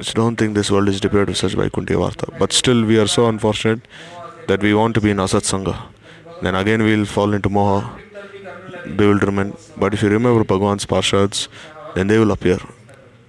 So 0.00 0.12
don't 0.14 0.36
think 0.36 0.54
this 0.54 0.70
world 0.70 0.88
is 0.88 1.00
deprived 1.00 1.30
of 1.30 1.36
such 1.36 1.52
Vaikuntha 1.52 1.94
Yavartha. 1.94 2.38
But 2.38 2.52
still 2.52 2.84
we 2.84 2.98
are 2.98 3.06
so 3.06 3.26
unfortunate 3.26 3.80
that 4.48 4.60
we 4.60 4.74
want 4.74 4.94
to 4.96 5.00
be 5.00 5.10
in 5.10 5.18
Asat 5.18 5.44
Sangha. 5.52 5.76
Then 6.42 6.54
again 6.54 6.82
we'll 6.82 7.06
fall 7.06 7.32
into 7.32 7.48
Moha, 7.48 7.98
bewilderment. 8.96 9.56
But 9.76 9.94
if 9.94 10.02
you 10.02 10.08
remember 10.08 10.44
Bhagwan's 10.44 10.86
Parshads, 10.86 11.48
then 11.94 12.08
they 12.08 12.18
will 12.18 12.32
appear 12.32 12.58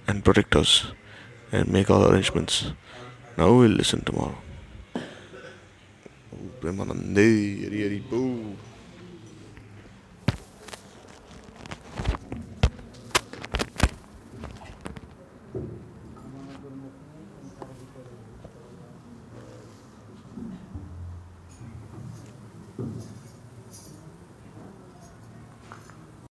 and 0.06 0.24
protect 0.24 0.56
us 0.56 0.86
and 1.52 1.68
make 1.68 1.90
all 1.90 2.04
arrangements. 2.10 2.72
Now 3.36 3.52
we'll 3.52 3.70
listen 3.70 4.02
tomorrow. 4.04 4.36
Boo. 8.10 8.56